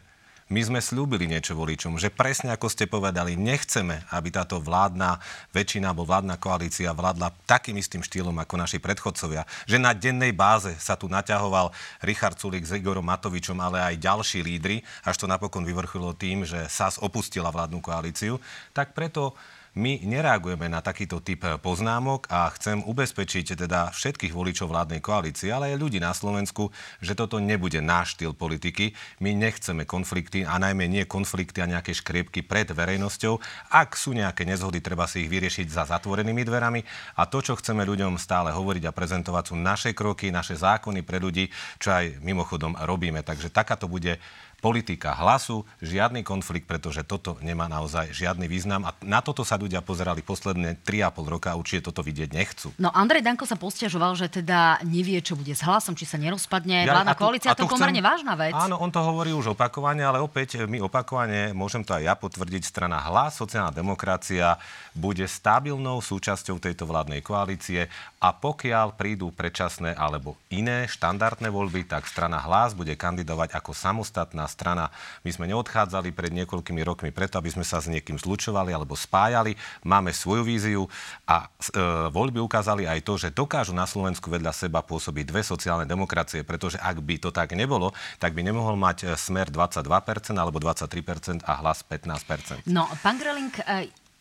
my 0.50 0.60
sme 0.66 0.82
slúbili 0.84 1.30
niečo 1.30 1.56
voličom, 1.56 2.02
že 2.02 2.12
presne 2.12 2.52
ako 2.52 2.68
ste 2.74 2.90
povedali, 2.90 3.38
nechceme, 3.38 4.02
aby 4.12 4.28
táto 4.34 4.58
vládna 4.60 5.22
väčšina 5.56 5.94
alebo 5.94 6.10
vládna 6.10 6.42
koalícia 6.42 6.90
vládla 6.90 7.32
takým 7.46 7.78
istým 7.78 8.02
štýlom 8.04 8.34
ako 8.34 8.58
naši 8.58 8.82
predchodcovia. 8.82 9.46
Že 9.70 9.78
na 9.78 9.94
dennej 9.96 10.34
báze 10.34 10.74
sa 10.82 10.98
tu 10.98 11.06
naťahoval 11.06 11.70
Richard 12.02 12.36
Sulik 12.42 12.66
s 12.66 12.76
Igorom 12.76 13.06
Matovičom, 13.06 13.62
ale 13.62 13.94
aj 13.94 14.04
ďalší 14.04 14.42
lídry, 14.42 14.82
až 15.06 15.22
to 15.22 15.30
napokon 15.30 15.64
vyvrchilo 15.64 16.18
tým, 16.18 16.44
že 16.44 16.66
SAS 16.68 16.98
opustila 17.00 17.54
vládnu 17.54 17.80
koalíciu. 17.80 18.42
Tak 18.74 18.98
preto 18.98 19.38
my 19.80 20.04
nereagujeme 20.04 20.68
na 20.68 20.84
takýto 20.84 21.24
typ 21.24 21.48
poznámok 21.64 22.28
a 22.28 22.52
chcem 22.52 22.84
ubezpečiť 22.84 23.56
teda 23.56 23.96
všetkých 23.96 24.36
voličov 24.36 24.68
vládnej 24.68 25.00
koalície, 25.00 25.48
ale 25.56 25.72
aj 25.72 25.80
ľudí 25.80 26.04
na 26.04 26.12
Slovensku, 26.12 26.68
že 27.00 27.16
toto 27.16 27.40
nebude 27.40 27.80
náš 27.80 28.20
štýl 28.20 28.36
politiky. 28.36 28.92
My 29.24 29.32
nechceme 29.32 29.88
konflikty 29.88 30.44
a 30.44 30.60
najmä 30.60 30.92
nie 30.92 31.08
konflikty 31.08 31.64
a 31.64 31.72
nejaké 31.72 31.96
škriepky 31.96 32.44
pred 32.44 32.68
verejnosťou. 32.68 33.40
Ak 33.72 33.96
sú 33.96 34.12
nejaké 34.12 34.44
nezhody, 34.44 34.84
treba 34.84 35.08
si 35.08 35.24
ich 35.24 35.32
vyriešiť 35.32 35.72
za 35.72 35.88
zatvorenými 35.88 36.44
dverami 36.44 36.84
a 37.16 37.24
to, 37.24 37.40
čo 37.40 37.56
chceme 37.56 37.88
ľuďom 37.88 38.20
stále 38.20 38.52
hovoriť 38.52 38.84
a 38.84 38.92
prezentovať, 38.92 39.44
sú 39.48 39.56
naše 39.56 39.96
kroky, 39.96 40.28
naše 40.28 40.60
zákony 40.60 41.08
pre 41.08 41.24
ľudí, 41.24 41.48
čo 41.80 41.96
aj 41.96 42.20
mimochodom 42.20 42.76
robíme. 42.76 43.24
Takže 43.24 43.48
takáto 43.48 43.88
bude 43.88 44.20
politika 44.60 45.16
hlasu, 45.16 45.64
žiadny 45.80 46.22
konflikt, 46.22 46.68
pretože 46.68 47.04
toto 47.08 47.40
nemá 47.40 47.72
naozaj 47.72 48.12
žiadny 48.12 48.46
význam 48.46 48.84
a 48.84 48.94
na 49.04 49.24
toto 49.24 49.48
sa 49.48 49.56
ľudia 49.56 49.80
pozerali 49.80 50.20
posledné 50.20 50.84
3,5 50.84 51.34
roka 51.34 51.48
a 51.52 51.60
určite 51.60 51.90
toto 51.90 52.04
vidieť 52.04 52.30
nechcú. 52.36 52.76
No 52.76 52.92
Andrej 52.92 53.24
Danko 53.24 53.48
sa 53.48 53.56
postiažoval, 53.56 54.20
že 54.20 54.28
teda 54.28 54.84
nevie, 54.84 55.24
čo 55.24 55.40
bude 55.40 55.56
s 55.56 55.64
hlasom, 55.64 55.96
či 55.96 56.04
sa 56.04 56.20
nerozpadne 56.20 56.84
ja, 56.84 56.92
vládna 56.92 57.16
koalícia. 57.16 57.56
To 57.56 57.64
je 57.66 57.72
pomerne 57.72 58.04
vážna 58.04 58.36
vec. 58.36 58.52
Áno, 58.52 58.76
on 58.84 58.92
to 58.92 59.00
hovorí 59.00 59.32
už 59.32 59.56
opakovane, 59.56 60.04
ale 60.04 60.20
opäť 60.20 60.68
my 60.68 60.84
opakovane, 60.84 61.56
môžem 61.56 61.82
to 61.88 61.96
aj 61.96 62.04
ja 62.04 62.16
potvrdiť, 62.20 62.68
strana 62.68 63.00
hlas, 63.00 63.40
sociálna 63.40 63.72
demokracia 63.72 64.60
bude 64.92 65.24
stabilnou 65.24 66.04
súčasťou 66.04 66.60
tejto 66.60 66.84
vládnej 66.84 67.24
koalície 67.24 67.88
a 68.20 68.36
pokiaľ 68.36 69.00
prídu 69.00 69.32
predčasné 69.32 69.96
alebo 69.96 70.36
iné 70.52 70.90
štandardné 70.92 71.48
voľby, 71.48 71.88
tak 71.88 72.04
strana 72.04 72.44
hlas 72.44 72.76
bude 72.76 72.92
kandidovať 73.00 73.56
ako 73.56 73.72
samostatná 73.72 74.49
strana. 74.50 74.90
My 75.22 75.30
sme 75.30 75.46
neodchádzali 75.46 76.10
pred 76.12 76.34
niekoľkými 76.34 76.82
rokmi 76.82 77.14
preto, 77.14 77.38
aby 77.38 77.54
sme 77.54 77.62
sa 77.62 77.78
s 77.78 77.86
niekým 77.86 78.18
zlučovali 78.18 78.74
alebo 78.74 78.98
spájali. 78.98 79.54
Máme 79.86 80.10
svoju 80.10 80.42
víziu 80.42 80.84
a 81.30 81.46
e, 81.46 81.80
voľby 82.10 82.42
ukázali 82.42 82.90
aj 82.90 83.06
to, 83.06 83.14
že 83.22 83.30
dokážu 83.30 83.78
na 83.78 83.86
Slovensku 83.86 84.28
vedľa 84.34 84.52
seba 84.52 84.82
pôsobiť 84.82 85.30
dve 85.30 85.46
sociálne 85.46 85.86
demokracie, 85.86 86.42
pretože 86.42 86.82
ak 86.82 86.98
by 87.06 87.16
to 87.22 87.30
tak 87.30 87.54
nebolo, 87.54 87.94
tak 88.18 88.34
by 88.34 88.42
nemohol 88.42 88.74
mať 88.74 88.98
e, 89.06 89.14
smer 89.14 89.54
22% 89.54 89.86
alebo 90.34 90.58
23% 90.58 91.46
a 91.46 91.54
hlas 91.62 91.86
15%. 91.86 92.66
No, 92.66 92.90
pán 93.06 93.22
Greling, 93.22 93.54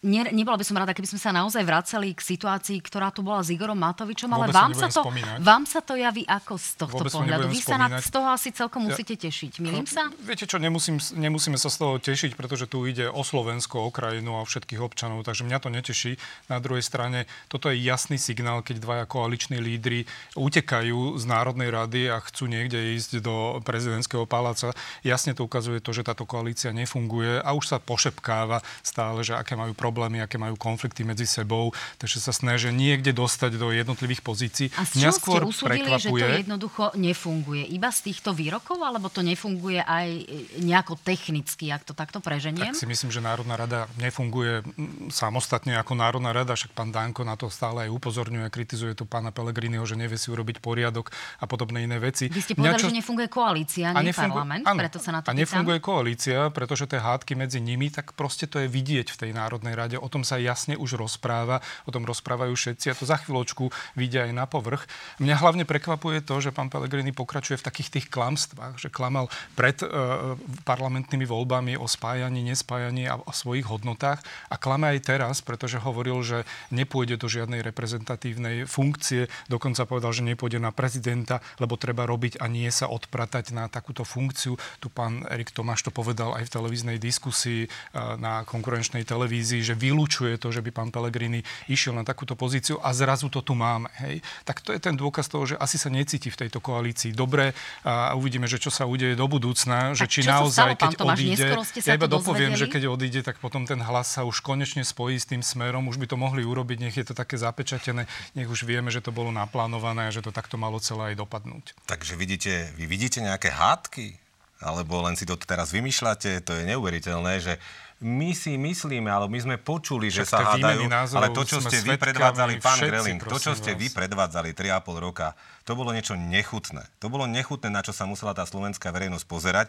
e, 0.02 0.06
nie, 0.06 0.22
nebola 0.30 0.54
by 0.54 0.64
som 0.66 0.78
rada, 0.78 0.94
keby 0.94 1.10
sme 1.10 1.18
sa 1.18 1.34
naozaj 1.34 1.62
vracali 1.66 2.14
k 2.14 2.20
situácii, 2.22 2.78
ktorá 2.84 3.10
tu 3.10 3.26
bola 3.26 3.42
s 3.42 3.50
Igorom 3.50 3.74
Matovičom, 3.74 4.30
ale 4.30 4.54
vám 4.54 4.70
sa, 4.76 4.86
to, 4.86 5.02
vám 5.42 5.66
sa 5.66 5.82
to 5.82 5.98
javí 5.98 6.22
ako 6.22 6.54
z 6.54 6.68
tohto 6.78 7.02
Vôbec 7.02 7.12
pohľadu. 7.12 7.46
Vy 7.50 7.60
sa 7.64 7.76
na, 7.80 7.98
z 7.98 8.10
toho 8.14 8.28
asi 8.30 8.54
celkom 8.54 8.86
ja, 8.86 8.94
musíte 8.94 9.18
tešiť. 9.18 9.58
Milím 9.58 9.90
sa? 9.90 10.06
Viete 10.22 10.46
čo, 10.46 10.62
nemusím, 10.62 11.02
nemusíme 11.18 11.58
sa 11.58 11.66
z 11.66 11.76
toho 11.82 11.98
tešiť, 11.98 12.38
pretože 12.38 12.70
tu 12.70 12.86
ide 12.86 13.10
o 13.10 13.26
Slovensko, 13.26 13.82
o 13.82 13.90
krajinu 13.90 14.38
a 14.38 14.46
všetkých 14.46 14.78
občanov, 14.78 15.26
takže 15.26 15.42
mňa 15.42 15.58
to 15.58 15.68
neteší. 15.74 16.12
Na 16.46 16.62
druhej 16.62 16.86
strane, 16.86 17.26
toto 17.50 17.72
je 17.72 17.82
jasný 17.82 18.20
signál, 18.20 18.62
keď 18.62 18.78
dvaja 18.78 19.04
koaliční 19.08 19.58
lídry 19.58 20.06
utekajú 20.38 21.18
z 21.18 21.24
Národnej 21.26 21.74
rady 21.74 22.12
a 22.12 22.22
chcú 22.22 22.46
niekde 22.46 22.94
ísť 22.94 23.18
do 23.18 23.58
prezidentského 23.66 24.28
paláca. 24.28 24.76
Jasne 25.02 25.34
to 25.34 25.42
ukazuje 25.48 25.82
to, 25.82 25.90
že 25.90 26.06
táto 26.06 26.28
koalícia 26.28 26.70
nefunguje 26.70 27.40
a 27.42 27.50
už 27.56 27.64
sa 27.72 27.78
pošepkáva 27.80 28.60
stále, 28.84 29.24
že 29.24 29.32
aké 29.34 29.56
majú 29.56 29.72
problémy, 29.72 29.87
aké 29.96 30.36
majú 30.36 30.54
konflikty 30.54 31.02
medzi 31.02 31.24
sebou, 31.24 31.72
takže 31.96 32.20
sa 32.20 32.32
snažia 32.32 32.70
niekde 32.70 33.14
dostať 33.16 33.56
do 33.56 33.72
jednotlivých 33.72 34.22
pozícií. 34.22 34.68
A 34.76 34.84
z 34.84 35.06
čoho 35.06 35.14
skôr 35.14 35.40
ste 35.44 35.50
usúdili, 35.50 35.88
prekvapuje... 35.88 36.20
že 36.20 36.28
to 36.28 36.40
jednoducho 36.44 36.84
nefunguje? 36.94 37.64
Iba 37.72 37.88
z 37.90 38.00
týchto 38.12 38.30
výrokov, 38.36 38.78
alebo 38.80 39.08
to 39.08 39.24
nefunguje 39.24 39.80
aj 39.80 40.08
e, 40.08 40.22
nejako 40.62 41.00
technicky, 41.00 41.72
ak 41.72 41.88
to 41.88 41.94
takto 41.96 42.18
preženiem? 42.20 42.72
Tak 42.72 42.80
si 42.80 42.86
myslím, 42.88 43.10
že 43.10 43.20
Národná 43.24 43.56
rada 43.56 43.80
nefunguje 43.96 44.62
samostatne 45.08 45.74
ako 45.80 45.96
Národná 45.96 46.30
rada, 46.34 46.54
však 46.54 46.76
pán 46.76 46.92
Danko 46.92 47.24
na 47.24 47.38
to 47.38 47.48
stále 47.48 47.88
aj 47.88 47.90
upozorňuje, 47.94 48.46
kritizuje 48.52 48.92
tu 48.92 49.08
pána 49.08 49.32
Pelegriniho, 49.32 49.86
že 49.86 49.96
nevie 49.96 50.20
si 50.20 50.28
urobiť 50.28 50.60
poriadok 50.60 51.10
a 51.40 51.44
podobné 51.46 51.86
iné 51.86 51.96
veci. 52.02 52.28
Vy 52.28 52.42
ste 52.42 52.52
povedali, 52.54 52.76
Mňa, 52.76 52.82
čo... 52.82 52.90
že 52.90 52.98
nefunguje 52.98 53.28
koalícia, 53.30 53.86
nie 53.94 54.10
nefungu... 54.10 54.34
parlament, 54.34 54.64
ano, 54.66 54.78
preto 54.78 54.98
sa 54.98 55.10
na 55.14 55.20
to 55.22 55.30
A 55.30 55.32
nefunguje 55.32 55.78
koalícia, 55.78 56.50
pretože 56.50 56.90
tie 56.90 56.98
hádky 56.98 57.38
medzi 57.38 57.62
nimi, 57.62 57.88
tak 57.88 58.12
proste 58.18 58.50
to 58.50 58.58
je 58.62 58.68
vidieť 58.68 59.14
v 59.14 59.16
tej 59.16 59.30
Národnej 59.32 59.77
rade. 59.78 59.94
O 59.94 60.10
tom 60.10 60.26
sa 60.26 60.42
jasne 60.42 60.74
už 60.74 60.98
rozpráva, 60.98 61.62
o 61.86 61.94
tom 61.94 62.02
rozprávajú 62.02 62.58
všetci 62.58 62.90
a 62.90 62.98
to 62.98 63.06
za 63.06 63.22
chvíľočku 63.22 63.70
vyjde 63.94 64.28
aj 64.28 64.32
na 64.34 64.44
povrch. 64.50 64.90
Mňa 65.22 65.38
hlavne 65.38 65.62
prekvapuje 65.62 66.26
to, 66.26 66.42
že 66.42 66.50
pán 66.50 66.66
Pellegrini 66.66 67.14
pokračuje 67.14 67.62
v 67.62 67.66
takých 67.66 67.88
tých 67.94 68.06
klamstvách, 68.10 68.82
že 68.82 68.90
klamal 68.90 69.30
pred 69.54 69.78
uh, 69.84 70.34
parlamentnými 70.66 71.28
voľbami 71.28 71.78
o 71.78 71.86
spájaní, 71.86 72.42
nespájaní 72.42 73.06
a 73.06 73.20
o 73.20 73.30
svojich 73.30 73.68
hodnotách 73.68 74.24
a 74.50 74.56
klame 74.58 74.90
aj 74.96 75.06
teraz, 75.06 75.36
pretože 75.44 75.78
hovoril, 75.78 76.18
že 76.24 76.42
nepôjde 76.74 77.20
do 77.20 77.28
žiadnej 77.28 77.60
reprezentatívnej 77.62 78.64
funkcie, 78.64 79.28
dokonca 79.46 79.84
povedal, 79.84 80.10
že 80.10 80.26
nepôjde 80.26 80.58
na 80.58 80.72
prezidenta, 80.72 81.44
lebo 81.62 81.76
treba 81.76 82.08
robiť 82.08 82.40
a 82.40 82.48
nie 82.48 82.68
sa 82.72 82.88
odpratať 82.88 83.52
na 83.52 83.68
takúto 83.68 84.02
funkciu. 84.02 84.56
Tu 84.80 84.88
pán 84.88 85.28
Erik 85.28 85.52
Tomáš 85.52 85.84
to 85.84 85.92
povedal 85.92 86.34
aj 86.34 86.48
v 86.48 86.54
televíznej 86.56 86.98
diskusii 86.98 87.68
uh, 87.68 88.16
na 88.16 88.42
konkurenčnej 88.48 89.04
televízii, 89.04 89.60
že 89.68 89.76
vylúčuje 89.76 90.40
to, 90.40 90.48
že 90.48 90.64
by 90.64 90.72
pán 90.72 90.88
Pellegrini 90.88 91.44
išiel 91.68 91.92
na 91.92 92.08
takúto 92.08 92.32
pozíciu 92.32 92.80
a 92.80 92.96
zrazu 92.96 93.28
to 93.28 93.44
tu 93.44 93.52
máme. 93.52 93.92
Hej. 94.00 94.24
Tak 94.48 94.64
to 94.64 94.72
je 94.72 94.80
ten 94.80 94.96
dôkaz 94.96 95.28
toho, 95.28 95.44
že 95.44 95.60
asi 95.60 95.76
sa 95.76 95.92
necíti 95.92 96.32
v 96.32 96.48
tejto 96.48 96.64
koalícii 96.64 97.12
dobre 97.12 97.52
a 97.84 98.16
uvidíme, 98.16 98.48
že 98.48 98.56
čo 98.56 98.72
sa 98.72 98.88
udeje 98.88 99.12
do 99.12 99.28
budúcna, 99.28 99.92
že 99.92 100.08
či 100.08 100.24
naozaj, 100.24 100.80
keď 100.80 100.96
Tomáš, 100.96 101.20
odíde, 101.20 101.48
ja 101.84 101.92
iba 101.92 102.08
dopoviem, 102.08 102.56
že 102.56 102.64
keď 102.64 102.88
odíde, 102.88 103.20
tak 103.20 103.36
potom 103.44 103.68
ten 103.68 103.78
hlas 103.84 104.08
sa 104.16 104.24
už 104.24 104.40
konečne 104.40 104.80
spojí 104.80 105.20
s 105.20 105.28
tým 105.28 105.44
smerom, 105.44 105.84
už 105.92 106.00
by 106.00 106.06
to 106.08 106.16
mohli 106.16 106.40
urobiť, 106.46 106.78
nech 106.80 106.96
je 106.96 107.04
to 107.04 107.12
také 107.12 107.36
zapečatené, 107.36 108.08
nech 108.32 108.48
už 108.48 108.64
vieme, 108.64 108.88
že 108.88 109.04
to 109.04 109.12
bolo 109.12 109.28
naplánované 109.28 110.08
a 110.08 110.14
že 110.14 110.24
to 110.24 110.32
takto 110.32 110.56
malo 110.56 110.80
celé 110.80 111.12
aj 111.12 111.20
dopadnúť. 111.20 111.76
Takže 111.84 112.16
vidíte, 112.16 112.72
vy 112.78 112.88
vidíte 112.88 113.20
nejaké 113.20 113.52
hádky? 113.52 114.16
Alebo 114.58 114.98
len 115.06 115.14
si 115.14 115.22
to 115.22 115.38
teraz 115.38 115.70
vymýšľate? 115.70 116.42
To 116.42 116.52
je 116.58 116.66
neuveriteľné, 116.66 117.34
že 117.38 117.62
my 117.98 118.30
si 118.30 118.54
myslíme, 118.54 119.10
ale 119.10 119.26
my 119.26 119.38
sme 119.42 119.56
počuli, 119.58 120.06
že 120.06 120.22
sa 120.22 120.54
hádajú, 120.54 120.86
ale 121.18 121.34
to, 121.34 121.42
čo 121.42 121.58
ste 121.58 121.82
vy 121.82 121.98
predvádzali, 121.98 122.62
pán 122.62 122.78
Greling, 122.78 123.18
to, 123.18 123.42
čo 123.42 123.58
ste 123.58 123.74
vy 123.74 123.90
predvádzali 123.90 124.54
3,5 124.54 125.02
roka, 125.02 125.34
to 125.66 125.74
bolo 125.74 125.90
niečo 125.90 126.14
nechutné. 126.14 126.86
To 127.02 127.10
bolo 127.10 127.26
nechutné, 127.26 127.68
na 127.68 127.82
čo 127.82 127.90
sa 127.90 128.06
musela 128.06 128.32
tá 128.38 128.46
slovenská 128.46 128.88
verejnosť 128.94 129.26
pozerať. 129.28 129.66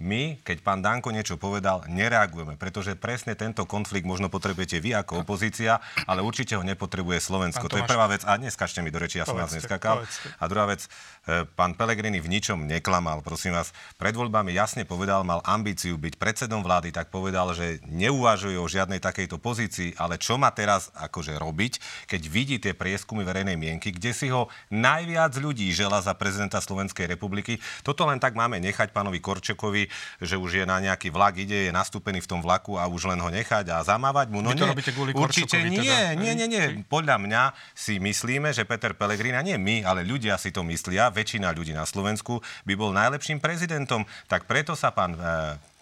My, 0.00 0.40
keď 0.46 0.64
pán 0.64 0.80
Danko 0.80 1.10
niečo 1.10 1.36
povedal, 1.36 1.82
nereagujeme, 1.90 2.54
pretože 2.54 2.94
presne 2.94 3.34
tento 3.34 3.66
konflikt 3.66 4.06
možno 4.06 4.30
potrebujete 4.30 4.80
vy 4.80 4.96
ako 4.96 5.26
opozícia, 5.26 5.82
ale 6.08 6.22
určite 6.22 6.54
ho 6.56 6.64
nepotrebuje 6.64 7.18
Slovensko. 7.20 7.66
to 7.66 7.82
je 7.82 7.84
prvá 7.84 8.08
vec. 8.08 8.22
A 8.24 8.38
neskačte 8.38 8.80
mi 8.80 8.94
do 8.94 9.02
reči, 9.02 9.20
ja 9.20 9.26
som 9.26 9.36
vás 9.36 9.52
neskakal. 9.52 10.06
A 10.38 10.44
druhá 10.46 10.70
vec, 10.70 10.88
e, 11.28 11.44
pán 11.52 11.74
Pelegrini 11.74 12.22
v 12.22 12.32
ničom 12.32 12.62
neklamal, 12.62 13.20
prosím 13.20 13.52
vás. 13.58 13.74
Pred 14.00 14.14
voľbami 14.14 14.54
jasne 14.54 14.88
povedal, 14.88 15.26
mal 15.26 15.44
ambíciu 15.44 16.00
byť 16.00 16.14
predsedom 16.16 16.64
vlády, 16.64 16.94
tak 16.94 17.12
povedal, 17.12 17.52
že 17.52 17.71
neuvažuje 17.88 18.58
o 18.58 18.66
žiadnej 18.66 18.98
takejto 18.98 19.38
pozícii, 19.38 19.96
ale 19.96 20.18
čo 20.18 20.36
má 20.36 20.50
teraz 20.52 20.90
akože 20.98 21.38
robiť, 21.38 21.72
keď 22.10 22.22
vidí 22.28 22.56
tie 22.58 22.74
prieskumy 22.76 23.22
verejnej 23.22 23.56
mienky, 23.56 23.94
kde 23.94 24.12
si 24.12 24.28
ho 24.28 24.50
najviac 24.68 25.32
ľudí 25.38 25.70
žela 25.70 26.02
za 26.02 26.12
prezidenta 26.12 26.58
Slovenskej 26.60 27.06
republiky. 27.08 27.62
Toto 27.86 28.04
len 28.04 28.18
tak 28.18 28.34
máme 28.36 28.58
nechať 28.60 28.90
pánovi 28.90 29.22
Korčekovi, 29.22 29.88
že 30.20 30.36
už 30.36 30.62
je 30.62 30.64
na 30.66 30.82
nejaký 30.82 31.08
vlak, 31.14 31.38
ide, 31.38 31.68
je 31.68 31.72
nastúpený 31.72 32.20
v 32.20 32.28
tom 32.28 32.40
vlaku 32.42 32.76
a 32.76 32.88
už 32.90 33.08
len 33.12 33.20
ho 33.22 33.30
nechať 33.30 33.70
a 33.72 33.80
zamávať 33.86 34.28
mu. 34.28 34.44
No 34.44 34.52
Vy 34.52 34.60
to 34.60 34.66
nie, 34.66 34.72
robíte 34.74 34.92
kvôli 34.92 35.10
určite 35.14 35.56
nie, 35.62 35.80
teda. 35.80 36.18
nie, 36.18 36.32
nie, 36.34 36.48
nie. 36.50 36.64
Podľa 36.90 37.16
mňa 37.22 37.42
si 37.72 38.02
myslíme, 38.02 38.50
že 38.50 38.66
Peter 38.66 38.92
Pellegrini, 38.92 39.38
nie 39.42 39.56
my, 39.56 39.76
ale 39.86 40.02
ľudia 40.02 40.36
si 40.36 40.50
to 40.50 40.66
myslia, 40.66 41.12
väčšina 41.12 41.54
ľudí 41.54 41.72
na 41.76 41.86
Slovensku 41.86 42.40
by 42.64 42.74
bol 42.74 42.90
najlepším 42.94 43.38
prezidentom. 43.38 44.04
Tak 44.26 44.46
preto 44.46 44.74
sa 44.78 44.90
pán 44.90 45.14
e, 45.14 45.22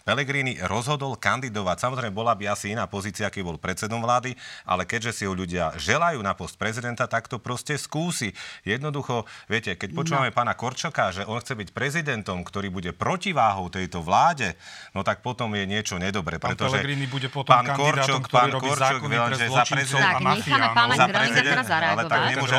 Pellegrini 0.03 0.57
rozhodol 0.65 1.15
kandidovať. 1.15 1.77
Samozrejme, 1.87 2.13
bola 2.13 2.33
by 2.35 2.51
asi 2.51 2.73
iná 2.73 2.85
pozícia, 2.85 3.31
keď 3.31 3.41
bol 3.45 3.57
predsedom 3.61 4.03
vlády, 4.03 4.35
ale 4.67 4.83
keďže 4.83 5.11
si 5.11 5.23
ho 5.29 5.33
ľudia 5.33 5.73
želajú 5.79 6.19
na 6.19 6.35
post 6.35 6.59
prezidenta, 6.59 7.07
tak 7.07 7.31
to 7.31 7.39
proste 7.39 7.79
skúsi. 7.79 8.35
Jednoducho, 8.67 9.23
viete, 9.47 9.79
keď 9.79 9.89
počúvame 9.95 10.29
no. 10.29 10.35
pána 10.35 10.53
Korčoka, 10.53 11.15
že 11.15 11.23
on 11.25 11.39
chce 11.39 11.55
byť 11.55 11.69
prezidentom, 11.71 12.43
ktorý 12.43 12.67
bude 12.67 12.91
protiváhou 12.91 13.71
tejto 13.71 14.03
vláde, 14.03 14.53
no 14.91 15.01
tak 15.01 15.23
potom 15.23 15.53
je 15.55 15.63
niečo 15.63 15.95
nedobre. 15.95 16.41
Pán 16.41 16.53
pretože 16.53 16.77
Pellegrini 16.77 17.07
bude 17.07 17.31
potom 17.31 17.49
pán 17.49 17.71
Korčok, 17.71 18.27
pán 18.27 18.51
Korčok, 18.57 19.01
že 19.37 19.47
za 19.47 19.63
prezidenta, 19.63 20.19
tak, 20.19 20.37
necháme 20.37 20.67
pána 20.75 20.93
za 20.97 21.07
prezident, 21.07 21.65
ale 21.71 22.03
tak 22.05 22.21
nemôže, 22.35 22.57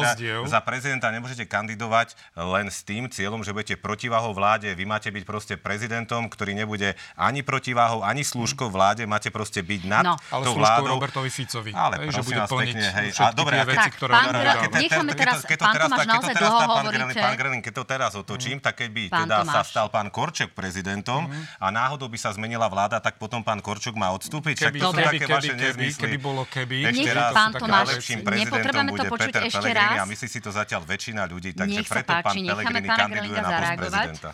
za 0.48 0.60
prezidenta 0.64 1.06
nemôžete 1.12 1.44
kandidovať 1.44 2.14
len 2.38 2.66
s 2.72 2.80
tým 2.86 3.10
cieľom, 3.12 3.44
že 3.44 3.52
budete 3.52 3.76
protiváhou 3.76 4.32
vláde. 4.32 4.72
Vy 4.72 4.84
máte 4.88 5.12
byť 5.12 5.24
proste 5.28 5.54
prezidentom, 5.60 6.30
ktorý 6.30 6.56
nebude 6.56 6.96
ani 7.18 7.41
ani 7.42 7.50
protiváhou, 7.50 8.06
ani 8.06 8.22
slúžkou 8.22 8.70
vláde, 8.70 9.02
máte 9.02 9.26
proste 9.34 9.58
byť 9.58 9.82
nad 9.90 10.06
no. 10.06 10.14
ale 10.30 10.42
tou 10.46 10.54
vládou. 10.54 10.94
Robertovi 10.94 11.26
Ficovi. 11.26 11.74
Ale 11.74 12.06
hej, 12.06 12.14
že 12.14 12.22
bude 12.22 12.40
plniť 12.46 12.74
pekne, 12.78 12.88
hej. 13.02 13.08
A 13.18 13.34
dobre, 13.34 13.58
tie 13.58 13.66
veci, 13.66 13.90
ktoré 13.98 14.12
pán 14.14 14.30
necháme 14.78 15.12
teraz, 15.18 15.42
pán 15.58 15.74
Tomáš, 15.74 16.06
naozaj 16.06 16.34
dlho 16.38 16.58
hovoríte. 16.62 17.18
Pán 17.18 17.34
Grelin, 17.34 17.58
keď 17.58 17.74
to 17.74 17.84
teraz 17.84 18.12
otočím, 18.14 18.62
tak 18.62 18.78
keď 18.78 18.88
by 18.94 19.02
teda 19.10 19.36
sa 19.42 19.60
stal 19.66 19.90
pán 19.90 20.06
Korčok 20.14 20.54
prezidentom 20.54 21.26
a 21.58 21.66
náhodou 21.74 22.06
by 22.06 22.18
sa 22.20 22.30
zmenila 22.30 22.70
vláda, 22.70 23.02
tak 23.02 23.18
potom 23.18 23.42
pán 23.42 23.58
Korčok 23.58 23.98
má 23.98 24.14
odstúpiť. 24.14 24.70
Však 24.70 24.72
to 24.78 24.86
sú 24.94 24.98
také 25.02 25.26
vaše 25.26 25.54
nezmysly. 25.58 26.14
Keby 26.14 26.18
bolo 26.22 26.46
keby. 26.46 26.94
Ešte 26.94 27.10
raz, 27.10 27.32
pán 27.34 27.50
Tomáš, 27.58 27.98
nepotrebujeme 28.22 28.90
to 28.94 29.04
počuť 29.10 29.34
ešte 29.50 29.70
raz. 29.74 29.98
A 29.98 30.06
myslí 30.06 30.28
si 30.30 30.38
to 30.38 30.54
zatiaľ 30.54 30.86
väčšina 30.86 31.26
ľudí, 31.26 31.56
takže 31.58 31.82
preto 31.90 32.12
pán 32.22 32.36
Pellegrini 32.38 32.86
kandiduje 32.86 33.38
na 33.42 33.50
post 33.50 33.72
prezidenta. 33.82 34.30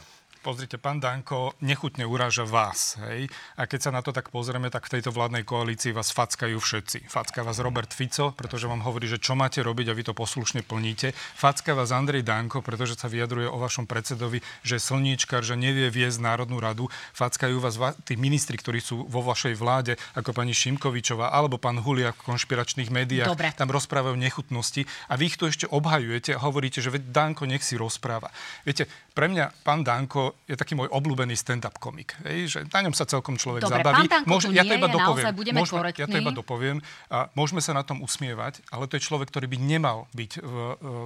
Pozrite, 0.48 0.80
pán 0.80 0.96
Danko 0.96 1.52
nechutne 1.60 2.08
uráža 2.08 2.48
vás. 2.48 2.96
Hej? 3.04 3.28
A 3.60 3.68
keď 3.68 3.80
sa 3.84 3.90
na 3.92 4.00
to 4.00 4.16
tak 4.16 4.32
pozrieme, 4.32 4.72
tak 4.72 4.88
v 4.88 4.96
tejto 4.96 5.12
vládnej 5.12 5.44
koalícii 5.44 5.92
vás 5.92 6.08
fackajú 6.08 6.56
všetci. 6.56 7.04
Facka 7.04 7.44
vás 7.44 7.60
Robert 7.60 7.92
Fico, 7.92 8.32
pretože 8.32 8.64
vám 8.64 8.80
hovorí, 8.80 9.12
že 9.12 9.20
čo 9.20 9.36
máte 9.36 9.60
robiť 9.60 9.92
a 9.92 9.96
vy 10.00 10.08
to 10.08 10.16
poslušne 10.16 10.64
plníte. 10.64 11.12
Facka 11.12 11.76
vás 11.76 11.92
Andrej 11.92 12.24
Danko, 12.24 12.64
pretože 12.64 12.96
sa 12.96 13.12
vyjadruje 13.12 13.44
o 13.44 13.60
vašom 13.60 13.84
predsedovi, 13.84 14.40
že 14.64 14.80
slníčkar, 14.80 15.44
že 15.44 15.52
nevie 15.52 15.92
viesť 15.92 16.16
Národnú 16.16 16.64
radu. 16.64 16.88
Fackajú 17.12 17.60
vás 17.60 17.76
tí 18.08 18.16
ministri, 18.16 18.56
ktorí 18.56 18.80
sú 18.80 19.04
vo 19.04 19.20
vašej 19.20 19.52
vláde, 19.52 20.00
ako 20.16 20.32
pani 20.32 20.56
Šimkovičová 20.56 21.28
alebo 21.28 21.60
pán 21.60 21.76
Huliak 21.76 22.24
v 22.24 22.32
konšpiračných 22.32 22.88
médiách. 22.88 23.36
Dobre. 23.36 23.52
Tam 23.52 23.68
rozprávajú 23.68 24.16
nechutnosti 24.16 24.88
a 25.12 25.20
vy 25.20 25.28
ich 25.28 25.36
tu 25.36 25.44
ešte 25.44 25.68
obhajujete 25.68 26.32
a 26.32 26.40
hovoríte, 26.40 26.80
že 26.80 26.96
Danko 26.96 27.44
nech 27.44 27.60
si 27.60 27.76
rozpráva. 27.76 28.32
Viete, 28.64 28.88
pre 29.18 29.26
mňa 29.26 29.50
pán 29.66 29.82
Danko 29.82 30.46
je 30.46 30.54
taký 30.54 30.78
môj 30.78 30.86
obľúbený 30.94 31.34
stand-up 31.34 31.74
komik. 31.82 32.14
Hej, 32.22 32.38
že 32.54 32.58
na 32.70 32.86
ňom 32.86 32.94
sa 32.94 33.02
celkom 33.02 33.34
človek 33.34 33.66
Dobre, 33.66 33.82
zabaví. 33.82 34.06
pán 34.06 34.22
Danko 34.22 34.30
Môž, 34.30 34.46
tu 34.46 34.54
ja 34.54 34.62
to 34.62 34.78
iba 34.78 34.86
je, 34.86 34.94
dopoviem. 34.94 35.24
Môžeme, 35.58 35.90
ja 35.90 36.06
to 36.06 36.18
iba 36.22 36.30
dopoviem. 36.30 36.78
A 37.10 37.26
môžeme 37.34 37.58
sa 37.58 37.74
na 37.74 37.82
tom 37.82 37.98
usmievať, 37.98 38.62
ale 38.70 38.86
to 38.86 38.94
je 38.94 39.02
človek, 39.02 39.26
ktorý 39.34 39.50
by 39.50 39.58
nemal 39.58 40.06
byť 40.14 40.32
v, 40.38 40.54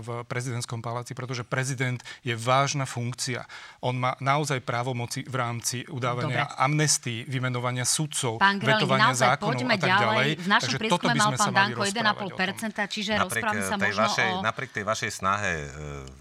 v 0.04 0.09
prezidentskom 0.28 0.85
paláci, 0.85 1.16
pretože 1.16 1.40
prezident 1.40 2.04
je 2.21 2.37
vážna 2.37 2.85
funkcia. 2.85 3.49
On 3.81 3.97
má 3.97 4.12
naozaj 4.21 4.61
právomoci 4.61 5.25
v 5.25 5.33
rámci 5.40 5.88
udávania 5.88 6.45
Dobre. 6.45 6.61
amnestii, 6.69 7.25
vymenovania 7.25 7.88
sudcov, 7.88 8.37
Pán 8.37 8.61
Greling, 8.61 8.76
vetovania 8.76 9.09
naozaj 9.09 9.28
zákonov 9.40 9.49
poďme 9.57 9.73
a 9.73 9.81
tak 9.81 9.88
ďalej. 9.88 10.28
V 10.37 10.49
našom 10.52 10.69
Takže 10.69 10.76
toto 10.76 11.09
prieskume 11.09 11.09
by 11.09 11.16
mal 11.16 11.31
sme 11.33 11.38
sa 11.40 11.49
pán 11.49 11.54
Danko 11.57 11.81
rozprávať 11.81 12.12
o 12.12 12.28
tom. 12.28 12.38
1,5%, 12.45 12.92
čiže 12.92 13.12
Napriek, 13.16 13.25
rozprávame 13.25 13.62
sa 13.64 13.76
tej 13.81 13.88
možno 13.88 14.04
vašej, 14.04 14.28
o... 14.28 14.40
napriek 14.45 14.71
tej 14.76 14.85
vašej 14.85 15.11
snahe 15.16 15.52
e, 15.64 15.69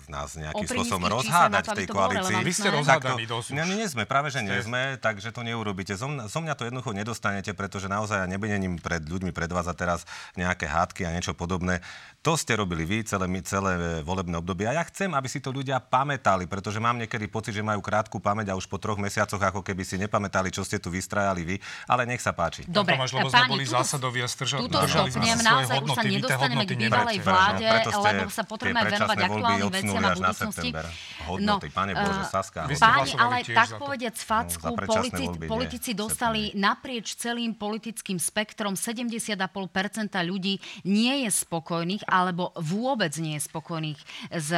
nás 0.07 0.29
nejakým 0.39 0.67
spôsobom 0.71 1.03
rozhádať 1.19 1.63
v 1.67 1.80
tej 1.81 1.87
koalícii. 1.89 2.35
Vy 2.45 2.53
ste 2.53 2.69
to- 3.01 3.17
dosť 3.25 3.47
už. 3.49 3.55
Nie, 3.57 3.65
nie 3.65 3.87
sme, 3.89 4.03
práve 4.05 4.29
že 4.29 4.39
nie 4.45 4.57
sme, 4.61 4.81
takže 5.01 5.33
to 5.33 5.41
neurobíte. 5.41 5.97
Zo 5.97 6.07
mňa, 6.07 6.29
zo 6.29 6.39
mňa 6.39 6.53
to 6.53 6.63
jednoducho 6.69 6.91
nedostanete, 6.93 7.51
pretože 7.57 7.89
naozaj 7.89 8.23
ja 8.23 8.27
nebudem 8.29 8.77
pred 8.77 9.01
ľuďmi 9.01 9.33
predvázať 9.33 9.75
teraz 9.75 9.99
nejaké 10.37 10.69
hádky 10.69 11.09
a 11.09 11.13
niečo 11.13 11.33
podobné. 11.33 11.81
To 12.21 12.37
ste 12.37 12.53
robili 12.53 12.85
vy 12.85 13.01
celé, 13.01 13.25
celé 13.41 13.73
volebné 14.05 14.37
obdobie. 14.37 14.69
A 14.69 14.77
ja 14.77 14.85
chcem, 14.85 15.09
aby 15.09 15.25
si 15.25 15.41
to 15.41 15.49
ľudia 15.49 15.81
pamätali, 15.81 16.45
pretože 16.45 16.77
mám 16.77 16.93
niekedy 16.93 17.25
pocit, 17.25 17.49
že 17.49 17.65
majú 17.65 17.81
krátku 17.81 18.21
pamäť 18.21 18.53
a 18.53 18.55
už 18.55 18.69
po 18.69 18.77
troch 18.77 19.01
mesiacoch 19.01 19.41
ako 19.41 19.65
keby 19.65 19.81
si 19.81 19.97
nepamätali, 19.97 20.53
čo 20.53 20.61
ste 20.61 20.77
tu 20.77 20.93
vystrajali 20.93 21.41
vy. 21.41 21.55
Ale 21.89 22.05
nech 22.05 22.21
sa 22.21 22.29
páči. 22.29 22.61
Dobre, 22.69 22.93
Tomáš, 22.93 23.17
lebo 23.17 23.25
sme 23.25 23.41
páni, 23.41 23.49
boli 23.49 23.65
túto- 23.65 23.73
zásadoví 23.73 24.21
a 24.21 24.29
strža- 24.29 24.61
Túto 24.61 24.77
držali 24.77 25.09
sme 25.09 25.17
stopnem, 25.17 25.33
sa 25.33 25.41
svoje 25.41 25.49
naozaj 25.49 25.65
už 25.65 25.65
sa 25.65 25.81
hodnoty, 25.81 25.97
vy 25.97 26.05
tie 26.05 26.17
nedostaneme 26.21 26.61
k 26.61 26.71
bývalej 26.77 27.17
vláde, 27.25 27.65
Preto 27.65 27.89
ste 27.89 28.05
lebo 28.13 28.29
sa 28.29 28.43
potrebujeme 28.45 28.91
venovať 28.93 29.17
aktuálnym 29.17 29.71
veciam 29.73 29.97
a 29.97 30.13
budúcnosti. 30.13 30.69
september. 30.69 30.85
Hodnoty, 31.25 31.67
pane 31.73 31.91
Bože, 31.95 32.21
eh, 32.21 32.29
Saska, 32.29 32.59
ste 32.61 32.73
hodnoty. 32.77 32.85
Páni, 32.85 33.11
ale 33.17 33.35
tak 33.49 33.69
povediať 33.81 34.13
No, 34.13 34.29
facku, 34.29 34.69
politici 35.47 35.91
dostali 35.91 36.53
naprieč 36.53 37.17
celým 37.17 37.57
politickým 37.57 38.21
spektrom 38.21 38.77
70,5% 38.77 40.21
ľudí 40.21 40.61
nie 40.85 41.25
je 41.25 41.29
spokojných 41.33 42.10
alebo 42.11 42.51
vôbec 42.59 43.15
nie 43.23 43.39
je 43.39 43.47
spokojných 43.47 43.99
s, 44.35 44.51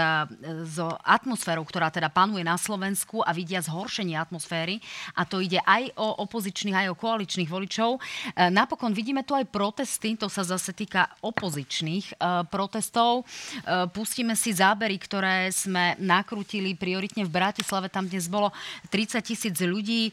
s 0.65 0.77
atmosférou, 1.05 1.61
ktorá 1.61 1.93
teda 1.93 2.09
panuje 2.09 2.41
na 2.41 2.57
Slovensku 2.57 3.21
a 3.21 3.29
vidia 3.29 3.61
zhoršenie 3.61 4.17
atmosféry. 4.17 4.81
A 5.13 5.23
to 5.29 5.37
ide 5.37 5.61
aj 5.61 5.93
o 5.93 6.25
opozičných, 6.25 6.73
aj 6.73 6.87
o 6.89 6.97
koaličných 6.97 7.47
voličov. 7.47 8.01
E, 8.33 8.49
Napokon 8.49 8.97
vidíme 8.97 9.21
tu 9.21 9.37
aj 9.37 9.45
protesty, 9.53 10.17
to 10.17 10.25
sa 10.27 10.41
zase 10.41 10.73
týka 10.73 11.05
opozičných 11.21 12.05
e, 12.11 12.13
protestov. 12.49 13.21
E, 13.21 13.85
Pustíme 13.93 14.33
si 14.33 14.49
zábery, 14.57 14.97
ktoré 14.97 15.53
sme 15.53 15.93
nakrútili 16.01 16.73
prioritne 16.73 17.21
v 17.29 17.31
Bratislave. 17.31 17.93
Tam 17.93 18.09
dnes 18.09 18.25
bolo 18.25 18.49
30 18.89 19.21
tisíc 19.21 19.55
ľudí. 19.61 20.09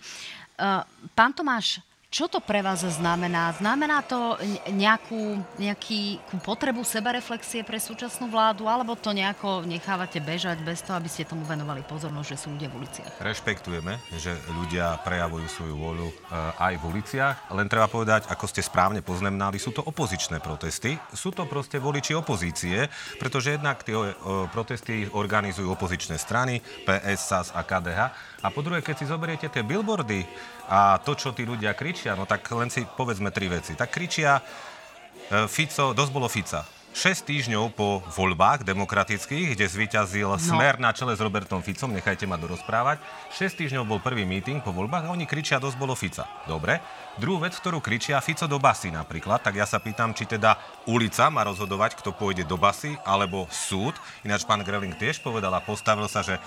Pán 1.17 1.33
Tomáš, 1.33 1.81
čo 2.11 2.27
to 2.27 2.43
pre 2.43 2.59
vás 2.59 2.83
znamená? 2.83 3.55
Znamená 3.55 4.03
to 4.03 4.35
ne- 4.43 4.83
nejakú, 4.83 5.39
nejakú 5.63 6.19
potrebu 6.43 6.83
sebareflexie 6.83 7.63
pre 7.63 7.79
súčasnú 7.79 8.27
vládu, 8.27 8.67
alebo 8.67 8.99
to 8.99 9.15
nejako 9.15 9.63
nechávate 9.63 10.19
bežať 10.19 10.59
bez 10.67 10.83
toho, 10.83 10.99
aby 10.99 11.07
ste 11.07 11.23
tomu 11.23 11.47
venovali 11.47 11.87
pozornosť, 11.87 12.29
že 12.35 12.37
sú 12.43 12.47
ľudia 12.59 12.67
v 12.67 12.83
uliciach? 12.83 13.23
Rešpektujeme, 13.23 14.03
že 14.19 14.35
ľudia 14.59 14.99
prejavujú 15.07 15.47
svoju 15.47 15.75
vôľu 15.79 16.09
e, 16.11 16.15
aj 16.59 16.75
v 16.83 16.85
uliciach. 16.91 17.37
Len 17.55 17.71
treba 17.71 17.87
povedať, 17.87 18.27
ako 18.27 18.45
ste 18.51 18.67
správne 18.67 19.07
poznamenali, 19.07 19.63
sú 19.63 19.71
to 19.71 19.87
opozičné 19.87 20.43
protesty. 20.43 20.99
Sú 21.15 21.31
to 21.31 21.47
proste 21.47 21.79
voliči 21.79 22.19
opozície, 22.19 22.91
pretože 23.23 23.55
jednak 23.55 23.87
tie 23.87 23.95
e, 23.95 24.11
protesty 24.51 25.07
organizujú 25.07 25.71
opozičné 25.79 26.19
strany, 26.19 26.59
PS, 26.83 27.31
SAS 27.31 27.47
a 27.55 27.63
KDH. 27.63 28.30
A 28.41 28.49
po 28.49 28.65
druhé, 28.65 28.81
keď 28.81 29.05
si 29.05 29.11
zoberiete 29.11 29.53
tie 29.53 29.61
billboardy 29.61 30.25
a 30.73 30.97
to, 31.05 31.13
čo 31.13 31.37
tí 31.37 31.45
ľudia 31.45 31.77
kričia, 31.77 32.17
no 32.17 32.25
tak 32.25 32.49
len 32.57 32.73
si 32.73 32.89
povedzme 32.89 33.29
tri 33.29 33.53
veci. 33.53 33.77
Tak 33.77 33.93
kričia 33.93 34.41
e, 34.41 35.45
Fico, 35.45 35.93
dosť 35.93 36.13
bolo 36.13 36.29
Fica. 36.29 36.65
6 36.91 37.23
týždňov 37.23 37.71
po 37.79 38.03
voľbách 38.11 38.67
demokratických, 38.67 39.55
kde 39.55 39.67
zvíťazil 39.71 40.27
no. 40.27 40.43
Smer 40.43 40.83
na 40.83 40.91
čele 40.91 41.15
s 41.15 41.23
Robertom 41.23 41.63
Ficom, 41.63 41.95
nechajte 41.95 42.27
ma 42.27 42.35
dorozprávať. 42.35 42.99
6 43.39 43.63
týždňov 43.63 43.87
bol 43.87 44.01
prvý 44.03 44.27
meeting 44.27 44.59
po 44.59 44.75
voľbách 44.75 45.07
a 45.07 45.13
oni 45.15 45.23
kričia 45.23 45.63
dosť 45.63 45.79
bolo 45.79 45.95
Fica. 45.95 46.27
Dobre. 46.51 46.83
Druhú 47.15 47.47
vec, 47.47 47.55
ktorú 47.55 47.79
kričia 47.79 48.19
Fico 48.19 48.51
do 48.51 48.59
basy 48.59 48.91
napríklad, 48.91 49.39
tak 49.39 49.63
ja 49.63 49.67
sa 49.71 49.79
pýtam, 49.79 50.11
či 50.11 50.27
teda 50.27 50.59
ulica 50.91 51.31
má 51.31 51.47
rozhodovať, 51.47 51.95
kto 51.95 52.11
pôjde 52.11 52.43
do 52.43 52.59
basy, 52.59 52.99
alebo 53.07 53.47
súd. 53.55 53.95
Ináč 54.27 54.43
pán 54.43 54.67
Greling 54.67 54.99
tiež 54.99 55.23
povedal 55.23 55.55
a 55.55 55.63
postavil 55.63 56.11
sa, 56.11 56.27
že 56.27 56.43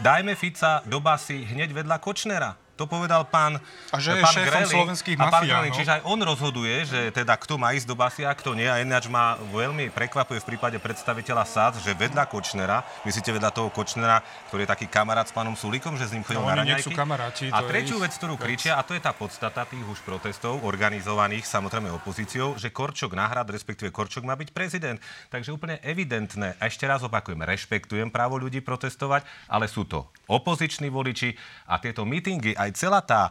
dajme 0.00 0.34
Fica 0.34 0.82
do 0.88 0.98
basy 0.98 1.44
hneď 1.44 1.70
vedľa 1.70 2.00
Kočnera. 2.00 2.63
To 2.74 2.84
povedal 2.84 3.22
pán, 3.24 3.62
A 3.88 4.02
že 4.02 4.12
je 4.12 4.20
pán 4.20 4.34
šéfom 4.34 4.50
Greling. 4.50 4.74
slovenských 4.74 5.14
a 5.14 5.20
pán 5.20 5.30
mafiánov. 5.30 5.46
Greling, 5.62 5.74
čiže 5.74 5.92
aj 5.92 6.02
on 6.04 6.18
rozhoduje, 6.18 6.74
že 6.82 7.00
teda 7.10 7.34
kto 7.34 7.54
má 7.54 7.70
ísť 7.70 7.86
do 7.86 7.94
basy 7.94 8.22
a 8.22 8.34
kto 8.34 8.50
nie. 8.52 8.66
A 8.66 8.82
ináč 8.82 9.06
ma 9.06 9.38
veľmi 9.48 9.88
prekvapuje 9.88 10.42
v 10.42 10.46
prípade 10.50 10.74
predstaviteľa 10.76 11.44
SAD, 11.44 11.72
že 11.80 11.94
vedľa 11.94 12.26
Kočnera, 12.26 12.82
myslíte 13.02 13.30
vedľa 13.30 13.50
toho 13.50 13.70
Kočnera, 13.70 14.18
ktorý 14.48 14.66
je 14.66 14.70
taký 14.70 14.86
kamarát 14.86 15.22
s 15.22 15.30
pánom 15.30 15.54
Sulíkom, 15.54 15.94
že 15.94 16.10
s 16.10 16.12
ním 16.12 16.22
chodil 16.22 16.36
No, 16.36 16.50
na 16.50 16.60
raňajky. 16.60 16.90
kamaráti, 16.90 17.46
A 17.48 17.62
je 17.62 17.68
tretiu 17.68 17.96
vec, 17.96 18.10
ktorú 18.10 18.34
kričia, 18.34 18.74
a 18.74 18.82
to 18.82 18.90
je 18.90 19.00
tá 19.00 19.14
podstata 19.14 19.62
tých 19.64 19.86
už 19.86 20.02
protestov, 20.02 20.58
organizovaných 20.60 21.46
samozrejme 21.46 21.94
opozíciou, 21.94 22.54
že 22.54 22.68
Korčok 22.68 23.14
náhrad, 23.14 23.46
respektíve 23.46 23.88
Korčok 23.88 24.22
má 24.22 24.34
byť 24.34 24.50
prezident. 24.50 24.98
Takže 25.28 25.48
úplne 25.48 25.78
evidentné. 25.80 26.58
A 26.58 26.66
ešte 26.66 26.84
raz 26.84 27.00
opakujem, 27.00 27.38
rešpektujem 27.38 28.10
právo 28.10 28.34
ľudí 28.34 28.58
protestovať, 28.58 29.22
ale 29.46 29.64
sú 29.64 29.84
to 29.84 30.04
opoziční 30.26 30.88
voliči 30.88 31.36
a 31.64 31.78
tieto 31.78 32.02
mítingy, 32.02 32.56
aj 32.64 32.72
celá 32.74 33.00
tá, 33.04 33.30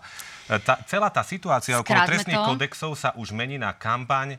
tá, 0.62 0.80
celá 0.86 1.10
tá 1.10 1.26
situácia 1.26 1.80
okolo 1.82 1.98
Skráťme 2.00 2.10
trestných 2.10 2.42
to. 2.42 2.48
kodexov 2.54 2.92
sa 2.94 3.10
už 3.18 3.34
mení 3.34 3.58
na 3.58 3.74
kampaň 3.74 4.36
e, 4.36 4.38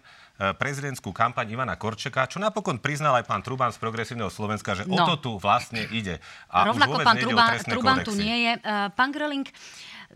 prezidentskú 0.54 1.10
kampaň 1.10 1.50
Ivana 1.50 1.74
Korčeka, 1.74 2.30
čo 2.30 2.38
napokon 2.38 2.78
priznal 2.78 3.18
aj 3.18 3.24
pán 3.26 3.42
Truban 3.42 3.74
z 3.74 3.78
Progresívneho 3.82 4.30
Slovenska, 4.30 4.78
že 4.78 4.86
no. 4.86 4.94
o 4.94 4.98
to 5.10 5.14
tu 5.18 5.30
vlastne 5.42 5.82
ide. 5.90 6.22
A 6.48 6.70
už 6.70 6.78
Rovnako 6.78 6.90
vôbec 6.94 7.06
pán 7.06 7.16
Truban, 7.18 7.48
Truban 7.66 7.98
tu 8.06 8.12
nie 8.14 8.36
je. 8.46 8.52
Uh, 8.62 8.88
Pán 8.94 9.10
Greling, 9.10 9.46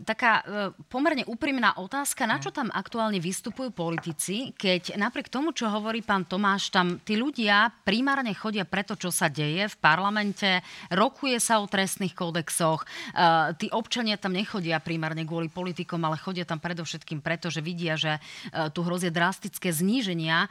taká 0.05 0.33
uh, 0.39 0.71
pomerne 0.87 1.23
úprimná 1.27 1.75
otázka, 1.75 2.27
na 2.27 2.39
čo 2.39 2.51
tam 2.51 2.71
aktuálne 2.71 3.17
vystupujú 3.17 3.71
politici, 3.71 4.55
keď 4.55 4.95
napriek 4.95 5.27
tomu, 5.27 5.51
čo 5.51 5.67
hovorí 5.67 6.03
pán 6.03 6.27
Tomáš, 6.27 6.71
tam 6.71 6.99
tí 7.01 7.19
ľudia 7.19 7.71
primárne 7.83 8.31
chodia 8.35 8.63
preto, 8.63 8.95
čo 8.95 9.11
sa 9.11 9.27
deje 9.27 9.67
v 9.67 9.77
parlamente, 9.79 10.61
rokuje 10.93 11.37
sa 11.41 11.59
o 11.59 11.67
trestných 11.67 12.15
kódexoch, 12.15 12.85
uh, 12.85 13.51
tí 13.55 13.67
občania 13.69 14.15
tam 14.19 14.33
nechodia 14.33 14.79
primárne 14.79 15.25
kvôli 15.27 15.51
politikom, 15.51 15.99
ale 16.03 16.19
chodia 16.19 16.45
tam 16.47 16.59
predovšetkým 16.61 17.19
preto, 17.19 17.51
že 17.51 17.59
vidia, 17.59 17.99
že 17.99 18.17
uh, 18.19 18.69
tu 18.71 18.83
hrozia 18.85 19.11
drastické 19.11 19.69
zníženia 19.73 20.49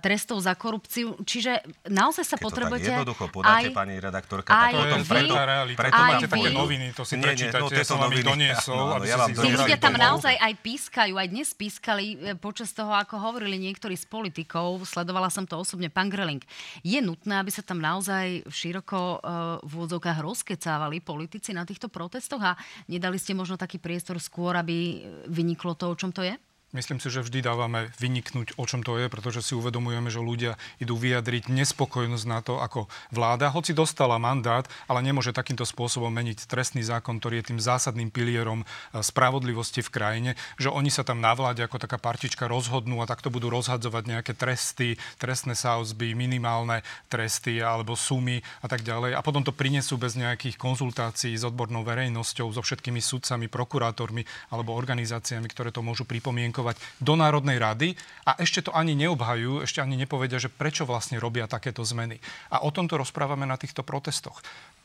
trestov 0.00 0.40
za 0.40 0.54
korupciu. 0.54 1.16
Čiže 1.24 1.64
naozaj 1.88 2.24
sa 2.24 2.36
Keď 2.36 2.44
potrebujete... 2.44 2.84
to 2.84 2.90
tak 2.90 3.00
jednoducho 3.00 3.24
podáte, 3.32 3.68
aj- 3.70 3.74
pani 3.74 3.94
redaktorka, 3.98 4.50
aj 4.50 4.60
tak 4.60 4.70
To 4.70 4.78
potom 4.78 4.98
je 4.98 5.04
vy- 5.04 5.12
preto, 5.12 5.34
preto 5.74 5.94
to 5.94 6.02
aj 6.02 6.10
máte 6.10 6.26
vy- 6.26 6.32
také 6.32 6.50
noviny, 6.54 6.86
to 6.94 7.02
si 7.04 7.14
Nie, 7.14 7.20
nie, 7.20 7.26
prečítate, 7.28 7.62
no, 7.62 7.68
tie 7.68 7.80
ja 7.80 7.84
sú 7.84 7.90
som 7.94 7.98
vám 8.00 8.12
ich 8.12 8.24
noviny. 8.24 8.46
Doniesol, 8.84 8.92
Áno, 8.92 9.00
aby 9.00 9.06
ja 9.08 9.18
vám 9.18 9.30
Tí 9.32 9.50
ľudia 9.56 9.78
tam 9.80 9.94
domov. 9.96 10.06
naozaj 10.06 10.34
aj 10.36 10.52
pískajú, 10.60 11.14
aj 11.16 11.28
dnes 11.32 11.48
pískali 11.56 12.04
e, 12.14 12.16
počas 12.36 12.70
toho, 12.70 12.92
ako 12.92 13.16
hovorili 13.16 13.56
niektorí 13.56 13.96
z 13.96 14.06
politikov. 14.06 14.84
Sledovala 14.84 15.32
som 15.32 15.48
to 15.48 15.56
osobne, 15.56 15.88
pán 15.88 16.12
Greling. 16.12 16.44
Je 16.84 17.00
nutné, 17.02 17.40
aby 17.40 17.50
sa 17.50 17.64
tam 17.64 17.80
naozaj 17.80 18.46
široko 18.46 18.98
e, 18.98 19.18
v 19.64 19.70
úvodzovkách 19.74 20.18
rozkecávali 20.22 21.02
politici 21.02 21.50
na 21.56 21.66
týchto 21.66 21.90
protestoch 21.90 22.40
a 22.40 22.52
nedali 22.86 23.16
ste 23.18 23.34
možno 23.34 23.58
taký 23.58 23.80
priestor 23.82 24.20
skôr, 24.22 24.54
aby 24.54 25.02
vyniklo 25.26 25.74
to, 25.74 25.90
o 25.90 25.98
čom 25.98 26.12
to 26.14 26.22
je? 26.22 26.36
Myslím 26.74 26.98
si, 26.98 27.06
že 27.06 27.22
vždy 27.22 27.38
dávame 27.38 27.94
vyniknúť, 28.02 28.58
o 28.58 28.66
čom 28.66 28.82
to 28.82 28.98
je, 28.98 29.06
pretože 29.06 29.46
si 29.46 29.54
uvedomujeme, 29.54 30.10
že 30.10 30.18
ľudia 30.18 30.58
idú 30.82 30.98
vyjadriť 30.98 31.46
nespokojnosť 31.46 32.26
na 32.26 32.42
to, 32.42 32.58
ako 32.58 32.90
vláda, 33.14 33.46
hoci 33.54 33.70
dostala 33.70 34.18
mandát, 34.18 34.66
ale 34.90 34.98
nemôže 35.06 35.30
takýmto 35.30 35.62
spôsobom 35.62 36.10
meniť 36.10 36.50
trestný 36.50 36.82
zákon, 36.82 37.22
ktorý 37.22 37.38
je 37.38 37.54
tým 37.54 37.60
zásadným 37.62 38.10
pilierom 38.10 38.66
e, 38.66 39.06
spravodlivosti 39.06 39.86
v 39.86 39.92
krajine, 39.94 40.30
že 40.58 40.66
oni 40.66 40.90
sa 40.90 41.06
tam 41.06 41.22
na 41.22 41.30
vláde 41.38 41.62
ako 41.62 41.78
taká 41.78 41.94
partička 41.94 42.50
rozhodnú 42.50 42.98
a 42.98 43.06
takto 43.06 43.30
budú 43.30 43.54
rozhadzovať 43.54 44.10
nejaké 44.10 44.32
tresty, 44.34 44.98
trestné 45.22 45.54
sáuzby, 45.54 46.18
minimálne 46.18 46.82
tresty 47.06 47.62
alebo 47.62 47.94
sumy 47.94 48.42
a 48.60 48.66
tak 48.66 48.82
ďalej. 48.82 49.14
A 49.14 49.22
potom 49.22 49.46
to 49.46 49.54
prinesú 49.54 49.94
bez 49.94 50.18
nejakých 50.18 50.58
konzultácií 50.58 51.38
s 51.38 51.46
odbornou 51.46 51.86
verejnosťou, 51.86 52.50
so 52.50 52.66
všetkými 52.66 52.98
sudcami, 52.98 53.46
prokurátormi 53.46 54.26
alebo 54.50 54.74
organizáciami, 54.74 55.46
ktoré 55.46 55.70
to 55.70 55.78
môžu 55.78 56.02
pripomienkovať 56.02 56.63
prezentovať 56.64 56.76
do 57.04 57.14
Národnej 57.20 57.60
rady 57.60 57.88
a 58.24 58.40
ešte 58.40 58.64
to 58.64 58.70
ani 58.72 58.96
neobhajú, 58.96 59.60
ešte 59.60 59.84
ani 59.84 60.00
nepovedia, 60.00 60.40
že 60.40 60.48
prečo 60.48 60.88
vlastne 60.88 61.20
robia 61.20 61.44
takéto 61.44 61.84
zmeny. 61.84 62.16
A 62.48 62.64
o 62.64 62.72
tomto 62.72 62.96
rozprávame 62.96 63.44
na 63.44 63.60
týchto 63.60 63.84
protestoch. 63.84 64.40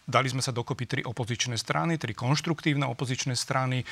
Dali 0.09 0.25
sme 0.25 0.41
sa 0.41 0.49
dokopy 0.49 0.89
tri 0.89 1.01
opozičné 1.05 1.53
strany, 1.53 2.01
tri 2.01 2.17
konštruktívne 2.17 2.81
opozičné 2.89 3.37
strany, 3.37 3.85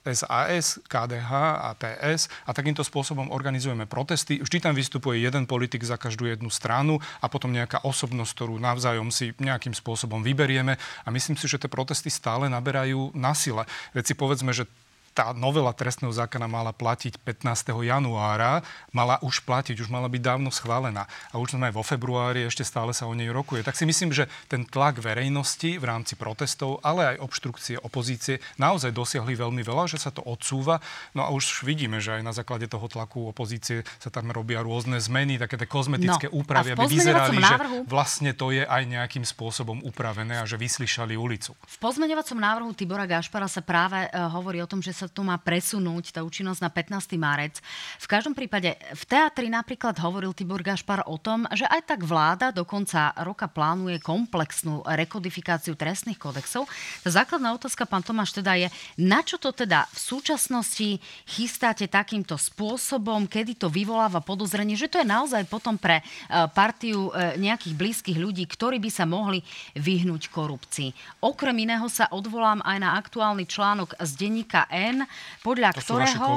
SAS, 0.00 0.80
eh, 0.80 0.88
KDH 0.88 1.30
a 1.60 1.76
PS 1.76 2.32
a 2.48 2.56
takýmto 2.56 2.80
spôsobom 2.80 3.28
organizujeme 3.28 3.84
protesty. 3.84 4.40
Vždy 4.40 4.64
tam 4.64 4.72
vystupuje 4.72 5.20
jeden 5.20 5.44
politik 5.44 5.84
za 5.84 6.00
každú 6.00 6.24
jednu 6.24 6.48
stranu 6.48 7.04
a 7.20 7.28
potom 7.28 7.52
nejaká 7.52 7.84
osobnosť, 7.84 8.32
ktorú 8.32 8.56
navzájom 8.56 9.12
si 9.12 9.36
nejakým 9.36 9.76
spôsobom 9.76 10.24
vyberieme 10.24 10.80
a 11.04 11.08
myslím 11.12 11.36
si, 11.36 11.44
že 11.44 11.60
tie 11.60 11.68
protesty 11.68 12.08
stále 12.08 12.48
naberajú 12.48 13.12
na 13.12 13.36
sile. 13.36 13.68
Veď 13.92 14.08
si 14.08 14.14
povedzme, 14.16 14.56
že 14.56 14.64
tá 15.12 15.36
novela 15.36 15.72
trestného 15.76 16.12
zákona 16.12 16.48
mala 16.48 16.72
platiť 16.72 17.20
15. 17.20 17.72
januára, 17.84 18.64
mala 18.90 19.20
už 19.20 19.44
platiť, 19.44 19.76
už 19.80 19.92
mala 19.92 20.08
byť 20.08 20.22
dávno 20.24 20.48
schválená. 20.48 21.04
A 21.30 21.36
už 21.36 21.56
sme 21.56 21.68
vo 21.68 21.84
februári, 21.84 22.48
ešte 22.48 22.64
stále 22.64 22.96
sa 22.96 23.04
o 23.04 23.12
nej 23.12 23.28
rokuje. 23.28 23.60
Tak 23.60 23.76
si 23.76 23.84
myslím, 23.84 24.10
že 24.10 24.28
ten 24.48 24.64
tlak 24.64 25.00
verejnosti 25.00 25.76
v 25.76 25.84
rámci 25.84 26.16
protestov, 26.16 26.80
ale 26.80 27.16
aj 27.16 27.22
obštrukcie 27.24 27.76
opozície 27.80 28.40
naozaj 28.56 28.92
dosiahli 28.92 29.36
veľmi 29.36 29.60
veľa, 29.60 29.84
že 29.88 30.00
sa 30.00 30.08
to 30.08 30.24
odsúva. 30.24 30.80
No 31.12 31.24
a 31.24 31.30
už 31.30 31.64
vidíme, 31.68 32.00
že 32.00 32.16
aj 32.16 32.22
na 32.24 32.32
základe 32.32 32.64
toho 32.66 32.88
tlaku 32.88 33.28
opozície 33.28 33.84
sa 34.00 34.08
tam 34.08 34.32
robia 34.32 34.64
rôzne 34.64 34.96
zmeny, 34.96 35.36
také 35.36 35.60
tie 35.60 35.68
kozmetické 35.68 36.32
no, 36.32 36.40
úpravy, 36.40 36.72
aby 36.72 36.88
vyzerali, 36.88 37.36
návrhu... 37.36 37.84
že 37.84 37.88
vlastne 37.88 38.32
to 38.32 38.48
je 38.50 38.64
aj 38.64 38.82
nejakým 38.88 39.24
spôsobom 39.28 39.84
upravené 39.84 40.40
a 40.40 40.44
že 40.48 40.56
vyslyšali 40.56 41.14
ulicu. 41.14 41.52
V 41.68 41.76
pozmeňovacom 41.78 42.38
návrhu 42.40 42.70
Tibora 42.72 43.04
Gašpara 43.04 43.46
sa 43.46 43.60
práve 43.60 44.08
uh, 44.08 44.32
hovorí 44.32 44.64
o 44.64 44.68
tom, 44.68 44.80
že 44.80 44.94
sa 44.94 45.01
to 45.08 45.22
má 45.26 45.38
presunúť, 45.40 46.14
tá 46.14 46.20
účinnosť 46.22 46.60
na 46.62 46.70
15. 46.70 47.16
marec. 47.18 47.58
V 47.98 48.06
každom 48.06 48.36
prípade 48.36 48.76
v 48.76 49.02
teatri 49.08 49.48
napríklad 49.48 49.96
hovoril 49.98 50.36
Tibor 50.36 50.60
Gašpar 50.60 51.08
o 51.08 51.16
tom, 51.16 51.48
že 51.56 51.66
aj 51.66 51.94
tak 51.94 52.00
vláda 52.04 52.52
do 52.52 52.62
konca 52.68 53.14
roka 53.22 53.48
plánuje 53.48 53.98
komplexnú 54.02 54.84
rekodifikáciu 54.84 55.72
trestných 55.78 56.20
kodexov. 56.20 56.68
Tá 57.06 57.08
základná 57.08 57.56
otázka, 57.56 57.88
pán 57.88 58.04
Tomáš, 58.04 58.36
teda 58.36 58.58
je, 58.58 58.68
na 59.00 59.24
čo 59.24 59.40
to 59.40 59.56
teda 59.56 59.88
v 59.88 59.98
súčasnosti 59.98 60.88
chystáte 61.24 61.88
takýmto 61.88 62.36
spôsobom, 62.36 63.24
kedy 63.24 63.56
to 63.56 63.72
vyvoláva 63.72 64.20
podozrenie, 64.20 64.76
že 64.76 64.92
to 64.92 65.00
je 65.00 65.08
naozaj 65.08 65.48
potom 65.48 65.80
pre 65.80 66.00
e, 66.00 66.04
partiu 66.52 67.08
e, 67.08 67.40
nejakých 67.40 67.74
blízkych 67.78 68.18
ľudí, 68.20 68.44
ktorí 68.44 68.76
by 68.82 68.90
sa 68.92 69.08
mohli 69.08 69.40
vyhnúť 69.78 70.28
korupcii. 70.28 71.22
Okrem 71.24 71.56
iného 71.64 71.88
sa 71.88 72.10
odvolám 72.12 72.60
aj 72.60 72.78
na 72.82 72.90
aktuálny 73.00 73.48
článok 73.48 73.96
z 73.96 74.10
denníka 74.20 74.68
N, 74.68 74.91
OSN, 74.92 75.08
podľa 75.40 75.70
to 75.72 75.80
ktorého 75.80 76.28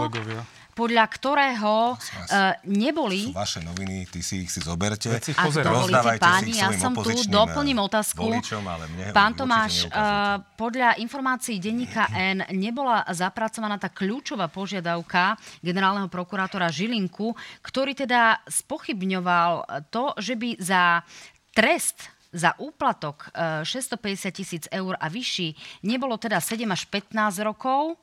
podľa 0.76 1.08
ktorého 1.08 1.96
uh, 1.96 2.52
neboli... 2.68 3.32
To 3.32 3.40
sú 3.40 3.40
vaše 3.40 3.64
noviny, 3.64 4.12
ty 4.12 4.20
si 4.20 4.44
ich 4.44 4.52
si 4.52 4.60
zoberte. 4.60 5.08
Ak 5.08 5.24
dovolíte, 5.64 6.20
páni, 6.20 6.60
ja 6.60 6.68
som 6.76 6.92
tu, 6.92 7.16
doplním 7.32 7.80
eh, 7.80 7.88
otázku. 7.88 8.28
Voličom, 8.28 8.60
ale 8.68 8.84
mne 8.92 9.16
Pán 9.16 9.32
Tomáš, 9.40 9.88
uh, 9.88 10.36
podľa 10.60 11.00
informácií 11.00 11.64
denníka 11.64 12.12
N 12.36 12.44
nebola 12.52 13.08
zapracovaná 13.08 13.80
tá 13.80 13.88
kľúčová 13.88 14.52
požiadavka 14.52 15.40
generálneho 15.64 16.12
prokurátora 16.12 16.68
Žilinku, 16.68 17.32
ktorý 17.64 17.96
teda 17.96 18.44
spochybňoval 18.44 19.88
to, 19.88 20.12
že 20.20 20.36
by 20.36 20.60
za 20.60 21.08
trest 21.56 22.12
za 22.36 22.52
úplatok 22.60 23.32
650 23.64 24.36
tisíc 24.36 24.64
eur 24.68 25.00
a 25.00 25.08
vyšší 25.08 25.56
nebolo 25.88 26.20
teda 26.20 26.44
7 26.44 26.68
až 26.68 26.84
15 26.92 27.16
rokov, 27.48 27.96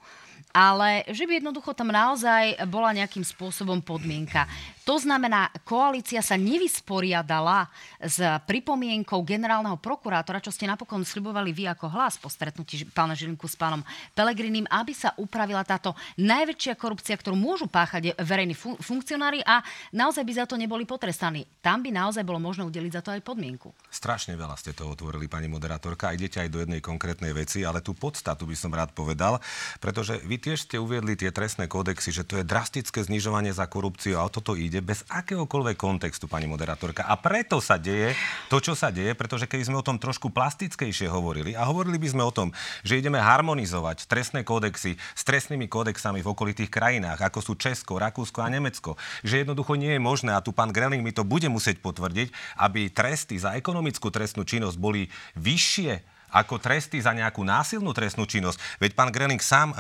ale 0.52 1.08
že 1.08 1.24
by 1.24 1.40
jednoducho 1.40 1.72
tam 1.72 1.88
naozaj 1.90 2.60
bola 2.68 2.92
nejakým 2.92 3.24
spôsobom 3.24 3.80
podmienka. 3.80 4.44
To 4.82 4.98
znamená, 4.98 5.46
koalícia 5.62 6.18
sa 6.18 6.34
nevysporiadala 6.34 7.70
s 8.02 8.18
pripomienkou 8.50 9.22
generálneho 9.22 9.78
prokurátora, 9.78 10.42
čo 10.42 10.50
ste 10.50 10.66
napokon 10.66 11.06
slibovali 11.06 11.54
vy 11.54 11.70
ako 11.70 11.86
hlas 11.86 12.18
po 12.18 12.26
stretnutí 12.26 12.82
pána 12.90 13.14
Žilinku 13.14 13.46
s 13.46 13.54
pánom 13.54 13.86
Pelegrinim, 14.10 14.66
aby 14.66 14.90
sa 14.90 15.14
upravila 15.22 15.62
táto 15.62 15.94
najväčšia 16.18 16.74
korupcia, 16.74 17.14
ktorú 17.14 17.38
môžu 17.38 17.70
páchať 17.70 18.18
verejní 18.18 18.58
fun- 18.58 18.74
funkcionári 18.82 19.38
a 19.46 19.62
naozaj 19.94 20.26
by 20.26 20.32
za 20.34 20.50
to 20.50 20.58
neboli 20.58 20.82
potrestaní. 20.82 21.46
Tam 21.62 21.78
by 21.78 21.94
naozaj 21.94 22.26
bolo 22.26 22.42
možné 22.42 22.66
udeliť 22.66 22.92
za 22.98 23.02
to 23.06 23.14
aj 23.14 23.22
podmienku. 23.22 23.70
Strašne 23.86 24.34
veľa 24.34 24.58
ste 24.58 24.74
to 24.74 24.90
otvorili, 24.90 25.30
pani 25.30 25.46
moderátorka. 25.46 26.10
Idete 26.10 26.42
aj 26.42 26.50
do 26.50 26.58
jednej 26.58 26.82
konkrétnej 26.82 27.30
veci, 27.30 27.62
ale 27.62 27.86
tú 27.86 27.94
podstatu 27.94 28.50
by 28.50 28.56
som 28.58 28.74
rád 28.74 28.90
povedal, 28.98 29.38
pretože 29.78 30.18
vy 30.26 30.42
tiež 30.42 30.66
ste 30.66 30.82
uviedli 30.82 31.14
tie 31.14 31.30
trestné 31.30 31.70
kódexy, 31.70 32.10
že 32.10 32.26
to 32.26 32.42
je 32.42 32.48
drastické 32.48 32.98
znižovanie 33.06 33.54
za 33.54 33.70
korupciu 33.70 34.18
a 34.18 34.26
o 34.26 34.32
toto 34.32 34.58
ide 34.58 34.71
bez 34.80 35.04
akéhokoľvek 35.10 35.76
kontextu, 35.76 36.30
pani 36.30 36.48
moderátorka. 36.48 37.04
A 37.04 37.18
preto 37.20 37.58
sa 37.58 37.76
deje 37.76 38.16
to, 38.48 38.62
čo 38.62 38.72
sa 38.72 38.88
deje, 38.88 39.12
pretože 39.12 39.50
keby 39.50 39.66
sme 39.66 39.76
o 39.76 39.84
tom 39.84 39.98
trošku 39.98 40.30
plastickejšie 40.30 41.10
hovorili 41.10 41.52
a 41.52 41.66
hovorili 41.68 41.98
by 41.98 42.08
sme 42.08 42.22
o 42.22 42.32
tom, 42.32 42.48
že 42.86 42.96
ideme 42.96 43.18
harmonizovať 43.18 44.06
trestné 44.06 44.46
kódexy 44.46 44.94
s 44.96 45.22
trestnými 45.26 45.66
kódexami 45.66 46.22
v 46.22 46.30
okolitých 46.30 46.70
krajinách, 46.70 47.20
ako 47.20 47.42
sú 47.42 47.52
Česko, 47.58 47.98
Rakúsko 47.98 48.40
a 48.40 48.48
Nemecko, 48.48 48.94
že 49.26 49.42
jednoducho 49.42 49.74
nie 49.74 49.98
je 49.98 50.00
možné, 50.00 50.30
a 50.32 50.44
tu 50.44 50.54
pán 50.54 50.70
Greling 50.70 51.02
mi 51.02 51.10
to 51.10 51.26
bude 51.26 51.50
musieť 51.50 51.82
potvrdiť, 51.82 52.30
aby 52.62 52.88
tresty 52.88 53.36
za 53.36 53.58
ekonomickú 53.58 54.08
trestnú 54.14 54.46
činnosť 54.46 54.78
boli 54.78 55.10
vyššie 55.34 56.11
ako 56.32 56.56
tresty 56.56 56.98
za 56.98 57.12
nejakú 57.12 57.44
násilnú 57.44 57.92
trestnú 57.92 58.24
činnosť. 58.24 58.56
Veď 58.80 58.96
pán 58.96 59.12
Greling 59.12 59.44
sám, 59.44 59.76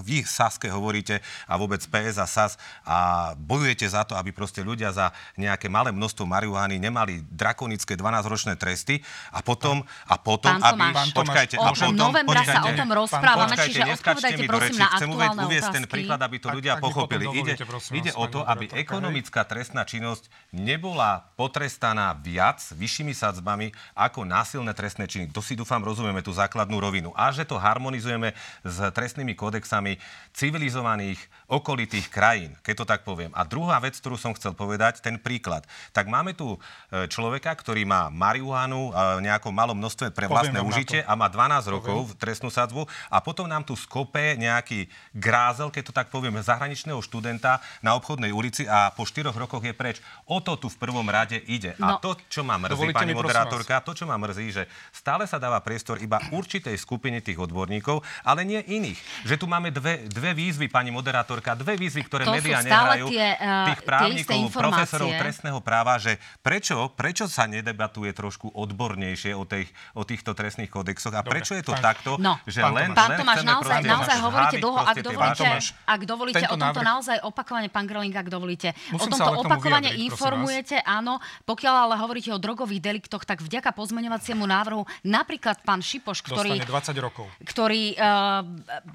vy 0.00 0.24
Saske 0.24 0.72
hovoríte 0.72 1.20
a 1.44 1.60
vôbec 1.60 1.84
PS 1.84 2.16
a 2.16 2.26
SAS 2.26 2.56
a 2.88 3.30
bojujete 3.36 3.84
za 3.84 4.08
to, 4.08 4.16
aby 4.16 4.32
proste 4.32 4.64
ľudia 4.64 4.90
za 4.96 5.12
nejaké 5.36 5.68
malé 5.68 5.92
množstvo 5.92 6.24
marihuany 6.24 6.80
nemali 6.80 7.20
drakonické 7.28 8.00
12-ročné 8.00 8.56
tresty 8.56 9.04
a 9.30 9.44
potom, 9.44 9.84
a 10.08 10.16
potom 10.16 10.56
pán 10.56 10.72
aby... 10.72 10.88
Tomáš, 10.90 11.12
počkajte, 11.12 11.56
a 11.60 11.70
potom, 11.76 11.92
novembra 11.92 12.40
počkajte, 12.40 12.56
sa 12.56 12.60
o 12.64 12.72
tom 12.72 12.90
rozprávame, 12.96 13.52
počkajte, 13.52 13.68
čiže 13.68 13.82
odpovedajte 14.00 14.44
prosím 14.48 14.78
na 14.80 14.88
Chcem 14.96 15.10
uviesť 15.44 15.68
ten 15.76 15.84
príklad, 15.84 16.20
aby 16.24 16.36
to 16.40 16.48
ľudia 16.48 16.72
ak, 16.76 16.82
pochopili. 16.82 17.24
Ide, 17.36 17.54
ide 17.92 18.12
o 18.16 18.24
to, 18.24 18.40
aby 18.40 18.72
ekonomická 18.72 19.44
trestná 19.44 19.84
činnosť 19.84 20.32
nebola 20.56 21.28
potrestaná 21.36 22.16
viac, 22.16 22.64
vyššími 22.72 23.12
sadzbami, 23.12 23.76
ako 23.92 24.24
násilné 24.24 24.72
trestné 24.72 25.04
činy. 25.04 25.28
To 25.36 25.44
si 25.44 25.52
dúfam 25.52 25.84
rozumieme 25.90 26.22
tú 26.22 26.30
základnú 26.30 26.78
rovinu. 26.78 27.10
A 27.18 27.34
že 27.34 27.42
to 27.42 27.58
harmonizujeme 27.58 28.30
s 28.62 28.78
trestnými 28.94 29.34
kódexami 29.34 29.98
civilizovaných 30.30 31.18
okolitých 31.50 32.06
krajín, 32.06 32.54
keď 32.62 32.74
to 32.78 32.84
tak 32.86 33.00
poviem. 33.02 33.34
A 33.34 33.42
druhá 33.42 33.82
vec, 33.82 33.98
ktorú 33.98 34.14
som 34.14 34.30
chcel 34.38 34.54
povedať, 34.54 35.02
ten 35.02 35.18
príklad. 35.18 35.66
Tak 35.90 36.06
máme 36.06 36.38
tu 36.38 36.54
e, 36.54 37.08
človeka, 37.10 37.50
ktorý 37.58 37.82
má 37.82 38.06
marihuanu 38.06 38.94
v 38.94 39.20
nejakom 39.26 39.50
malom 39.50 39.74
množstve 39.74 40.14
pre 40.14 40.30
vlastné 40.30 40.62
užitie 40.62 41.02
a 41.02 41.18
má 41.18 41.26
12 41.26 41.66
poviem. 41.66 41.74
rokov 41.74 41.98
v 42.12 42.12
trestnú 42.20 42.50
sadzbu 42.52 42.86
a 43.10 43.18
potom 43.18 43.50
nám 43.50 43.66
tu 43.66 43.74
skope 43.74 44.36
nejaký 44.36 44.86
grázel, 45.16 45.72
keď 45.72 45.82
to 45.90 45.92
tak 45.96 46.12
poviem, 46.12 46.38
zahraničného 46.38 47.00
študenta 47.02 47.58
na 47.82 47.96
obchodnej 47.96 48.30
ulici 48.30 48.68
a 48.68 48.92
po 48.92 49.08
4 49.08 49.32
rokoch 49.32 49.64
je 49.64 49.74
preč. 49.74 49.98
O 50.28 50.38
to 50.38 50.54
tu 50.60 50.68
v 50.68 50.76
prvom 50.76 51.06
rade 51.08 51.40
ide. 51.48 51.74
No, 51.80 51.96
a 51.96 51.98
to, 51.98 52.14
čo 52.28 52.46
má 52.46 52.60
mrzí, 52.60 52.94
pani 52.94 53.16
moderátorka, 53.16 53.82
to, 53.82 53.96
čo 53.96 54.04
má 54.04 54.20
mrzí, 54.20 54.46
že 54.52 54.62
stále 54.92 55.24
sa 55.24 55.40
dáva 55.40 55.58
priestor 55.64 55.79
priestor 55.80 55.96
iba 56.04 56.20
určitej 56.28 56.76
skupiny 56.76 57.24
tých 57.24 57.40
odborníkov, 57.40 58.04
ale 58.20 58.44
nie 58.44 58.60
iných. 58.60 59.00
Že 59.24 59.34
tu 59.40 59.46
máme 59.48 59.72
dve, 59.72 60.04
dve 60.12 60.36
výzvy, 60.36 60.68
pani 60.68 60.92
moderátorka, 60.92 61.56
dve 61.56 61.80
výzvy, 61.80 62.04
ktoré 62.04 62.28
to 62.28 62.36
médiá 62.36 62.60
nehrajú, 62.60 63.08
tie, 63.08 63.32
uh, 63.40 63.72
tých 63.72 63.80
právnikov, 63.88 64.52
profesorov 64.52 65.08
trestného 65.16 65.56
práva, 65.64 65.96
že 65.96 66.20
prečo, 66.44 66.92
prečo 66.92 67.24
sa 67.32 67.48
nedebatuje 67.48 68.12
trošku 68.12 68.52
odbornejšie 68.52 69.32
o, 69.32 69.48
tej, 69.48 69.64
o 69.96 70.04
týchto 70.04 70.36
trestných 70.36 70.68
kodexoch? 70.68 71.16
A 71.16 71.24
prečo 71.24 71.56
je 71.56 71.64
to 71.64 71.72
pán, 71.72 71.80
takto, 71.80 72.20
no, 72.20 72.36
že 72.44 72.60
pán 72.60 72.76
len, 72.76 72.92
Tomáš, 72.92 73.08
len 73.08 73.18
Tomáš, 73.24 73.40
naozaj, 73.40 73.80
naozaj 73.88 74.16
hovoríte 74.20 74.56
dlho, 74.60 74.78
ak 74.84 74.96
dovolíte, 75.00 75.46
ak 75.88 76.00
dovolíte 76.04 76.44
o 76.44 76.56
tomto 76.60 76.80
návrh... 76.84 76.90
naozaj 76.92 77.16
opakovane, 77.24 77.68
pán 77.72 77.88
Greling, 77.88 78.12
ak 78.12 78.28
dovolíte, 78.28 78.76
Musím 78.92 79.16
o 79.16 79.16
tomto 79.16 79.32
opakovane 79.48 79.96
informujete, 79.96 80.76
áno, 80.84 81.24
pokiaľ 81.48 81.74
ale 81.88 81.94
hovoríte 81.96 82.28
o 82.36 82.36
drogových 82.36 82.84
deliktoch, 82.84 83.24
tak 83.24 83.40
vďaka 83.40 83.72
pozmeňovaciemu 83.72 84.44
návrhu 84.44 84.84
napríklad 85.08 85.62
pán 85.70 85.86
Šipoš, 85.86 86.26
ktorý... 86.26 86.58
Dostane 86.58 86.98
20 86.98 87.06
rokov. 87.06 87.30
Ktorý 87.46 87.94
uh, 87.94 88.42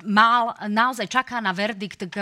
mal, 0.03 0.59
naozaj 0.67 1.07
čaká 1.07 1.39
na 1.39 1.55
verdikt 1.55 2.11
k 2.11 2.17